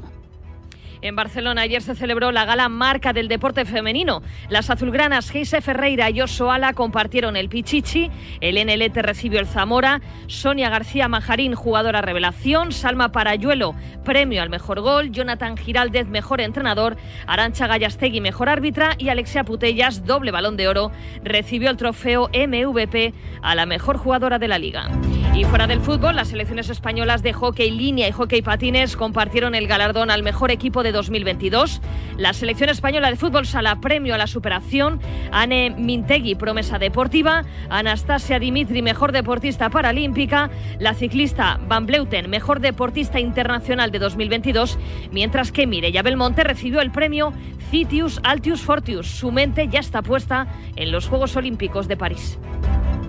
En 1.03 1.17
Barcelona 1.17 1.63
ayer 1.63 1.83
se 1.83 1.97
celebró 1.97 2.31
la 2.31 2.45
gala 2.45 2.69
marca 2.69 3.13
del 3.13 3.27
deporte 3.27 3.65
femenino. 3.65 4.23
Las 4.49 4.71
azulgranas 4.71 5.31
Geise 5.31 5.61
Ferreira 5.61 6.09
y 6.11 6.21
Osoala 6.21 6.75
compartieron 6.75 7.37
el 7.37 7.49
Pichichi, 7.49 8.09
el 8.41 8.55
NLT 8.55 8.97
recibió 8.99 9.41
el 9.41 9.47
Zamora, 9.47 10.01
Sonia 10.29 10.71
García 10.71 11.09
Majarín, 11.09 11.57
jugadora 11.57 12.03
revelación, 12.03 12.71
Salma 12.71 13.11
Parayuelo, 13.11 13.75
premio 14.05 14.43
al 14.43 14.51
mejor 14.51 14.81
gol, 14.81 15.11
Jonathan 15.11 15.57
Giraldez, 15.57 16.07
mejor 16.07 16.41
entrenador, 16.41 16.97
Arancha 17.27 17.67
Gallastegui, 17.67 18.21
mejor 18.21 18.49
árbitra. 18.49 18.95
Y 18.97 19.09
Alexia 19.09 19.43
Putellas, 19.43 20.05
doble 20.07 20.31
balón 20.31 20.57
de 20.57 20.69
oro, 20.69 20.93
recibió 21.25 21.71
el 21.71 21.77
trofeo 21.77 22.29
MVP 22.29 23.13
a 23.43 23.57
la 23.57 23.67
mejor 23.67 23.97
jugadora 23.97 24.39
de 24.39 24.49
la 24.49 24.59
liga. 24.59 24.89
Y 25.35 25.45
fuera 25.45 25.67
del 25.67 25.81
fútbol, 25.81 26.17
las 26.17 26.29
selecciones 26.29 26.69
españolas 26.69 27.23
de 27.23 27.33
hockey 27.33 27.71
línea 27.71 28.07
y 28.07 28.13
hockey 28.13 28.43
patines 28.43 28.99
compartieron 28.99 29.55
el 29.55 29.67
galardón 29.67 30.11
al 30.11 30.23
mejor 30.23 30.51
equipo 30.51 30.83
de 30.83 30.93
2022. 30.93 31.81
La 32.19 32.35
selección 32.35 32.69
española 32.69 33.09
de 33.09 33.17
fútbol 33.17 33.47
sala 33.47 33.81
premio 33.81 34.15
a 34.15 34.19
la 34.19 34.27
superación, 34.27 35.01
Anne 35.31 35.71
Mintegui, 35.71 36.35
promesa 36.35 36.79
deportiva, 36.79 37.45
Anastasia 37.71 38.39
Dimitri, 38.39 38.83
mejor 38.83 39.13
deportista 39.13 39.71
paralímpica, 39.71 40.51
la 40.79 40.93
ciclista 40.93 41.59
Van 41.67 41.87
Bleuten, 41.87 42.29
mejor 42.29 42.61
deportista 42.61 43.19
internacional 43.19 43.91
de 43.91 44.01
2022, 44.01 44.79
mientras 45.13 45.51
que 45.51 45.67
Mireia 45.67 46.03
Belmonte 46.03 46.45
recibió 46.45 46.83
el 46.83 46.93
premio 46.93 47.33
Citius 47.71 48.21
Altius 48.23 48.61
Fortius. 48.61 49.07
Su 49.07 49.33
mente 49.33 49.67
ya 49.69 49.81
está 49.81 50.03
puesta 50.03 50.47
en 50.77 50.93
los 50.93 51.09
Juegos 51.09 51.37
Olímpicos 51.37 51.89
de 51.89 51.97
París. 51.97 52.39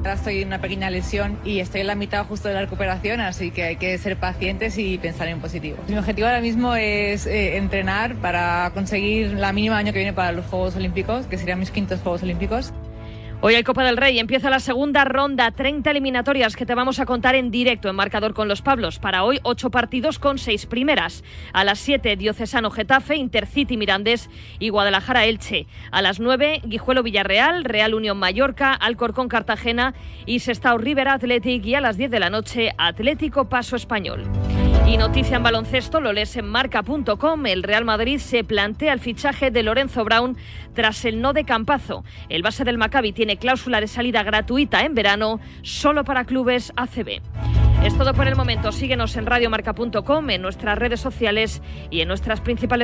Ahora 0.04 0.16
estoy 0.16 0.41
en 0.41 0.47
una 0.47 0.60
pequeña 0.60 0.89
lesión 0.89 1.39
y 1.45 1.60
estoy 1.60 1.80
en 1.80 1.88
la 1.88 1.95
mitad 1.95 2.26
justo 2.26 2.49
de 2.49 2.56
la 2.56 2.60
recuperación, 2.60 3.22
así 3.22 3.51
que 3.51 3.64
hay 3.64 3.76
que 3.78 3.97
ser 3.97 4.18
pacientes 4.18 4.78
y 4.78 4.97
pensar 4.97 5.30
en 5.30 5.39
positivo. 5.39 5.78
Mi 5.88 5.97
objetivo 5.97 6.28
ahora 6.28 6.41
mismo 6.41 6.76
es 6.76 7.26
eh, 7.26 7.56
entrenar 7.56 8.16
para 8.16 8.70
conseguir 8.74 9.32
la 9.32 9.54
mínima 9.54 9.78
año 9.78 9.93
que 9.93 9.99
viene 9.99 10.12
para 10.12 10.34
los 10.34 10.45
Juegos 10.47 10.76
Olímpicos, 10.76 11.26
que 11.28 11.38
serían 11.38 11.58
mis 11.58 11.72
quintos 11.72 12.01
Juegos 12.01 12.22
Olímpicos. 12.22 12.74
Hoy 13.46 13.56
hay 13.56 13.64
Copa 13.64 13.84
del 13.84 13.98
Rey, 13.98 14.20
empieza 14.20 14.50
la 14.50 14.62
segunda 14.62 15.04
ronda, 15.04 15.52
30 15.52 15.91
eliminatorias 15.91 16.56
que 16.56 16.66
te 16.66 16.76
vamos 16.76 17.02
a 17.02 17.06
contar 17.06 17.36
en 17.36 17.52
directo 17.52 17.89
en 17.89 17.96
marcador 17.98 18.34
con 18.34 18.48
los 18.48 18.62
Pablos. 18.62 19.00
Para 19.00 19.26
hoy, 19.26 19.41
8 19.44 19.70
partidos 19.70 20.18
con 20.18 20.38
6 20.38 20.66
primeras. 20.68 21.26
A 21.52 21.66
las 21.66 21.80
7, 21.80 22.16
Diocesano 22.16 22.72
Getafe, 22.72 23.18
Intercity 23.18 23.76
Mirandés 23.76 24.30
y 24.60 24.70
Guadalajara 24.70 25.26
Elche. 25.26 25.68
A 25.91 26.02
las 26.02 26.22
9, 26.22 26.62
Guijuelo 26.64 27.04
Villarreal, 27.04 27.66
Real 27.66 27.96
Unión 27.96 28.18
Mallorca, 28.18 28.72
Alcorcón 28.72 29.28
Cartagena 29.28 29.94
y 30.26 30.39
Sestao 30.39 30.78
River 30.78 31.10
Athletic. 31.10 31.66
Y 31.66 31.76
a 31.76 31.82
las 31.82 31.98
10 31.98 32.12
de 32.12 32.20
la 32.22 32.30
noche, 32.30 32.72
Atlético 32.78 33.50
Paso 33.50 33.76
Español. 33.76 34.24
Y 34.86 34.98
noticia 34.98 35.38
en 35.38 35.44
baloncesto, 35.44 36.02
lo 36.02 36.12
lees 36.12 36.36
en 36.36 36.46
marca.com. 36.46 37.46
El 37.46 37.64
Real 37.64 37.86
Madrid 37.86 38.20
se 38.20 38.44
plantea 38.44 38.92
el 38.92 39.00
fichaje 39.00 39.50
de 39.50 39.64
Lorenzo 39.64 40.04
Brown 40.04 40.38
tras 40.74 41.06
el 41.06 41.22
no 41.22 41.32
de 41.32 41.46
Campazo. 41.46 42.04
El 42.28 42.44
base 42.44 42.66
del 42.66 42.78
Maccabi 42.78 43.14
tiene 43.14 43.38
cláusula 43.38 43.80
de 43.80 43.88
salida 43.88 44.24
gratuita 44.24 44.84
en 44.84 44.94
verano 44.94 45.40
solo 45.62 46.04
para 46.04 46.26
clubes 46.26 46.74
ACB. 46.76 47.22
Es 47.84 47.98
todo 47.98 48.14
por 48.14 48.30
el 48.30 48.38
momento. 48.38 48.72
Síguenos 48.72 49.18
en 49.18 49.26
radiomarca.com, 49.26 50.30
en 50.30 50.42
nuestras 50.42 50.78
redes 50.78 51.02
sociales 51.02 51.62
y 51.92 52.00
en 52.00 52.08
nuestras 52.08 52.40
principales 52.40 52.82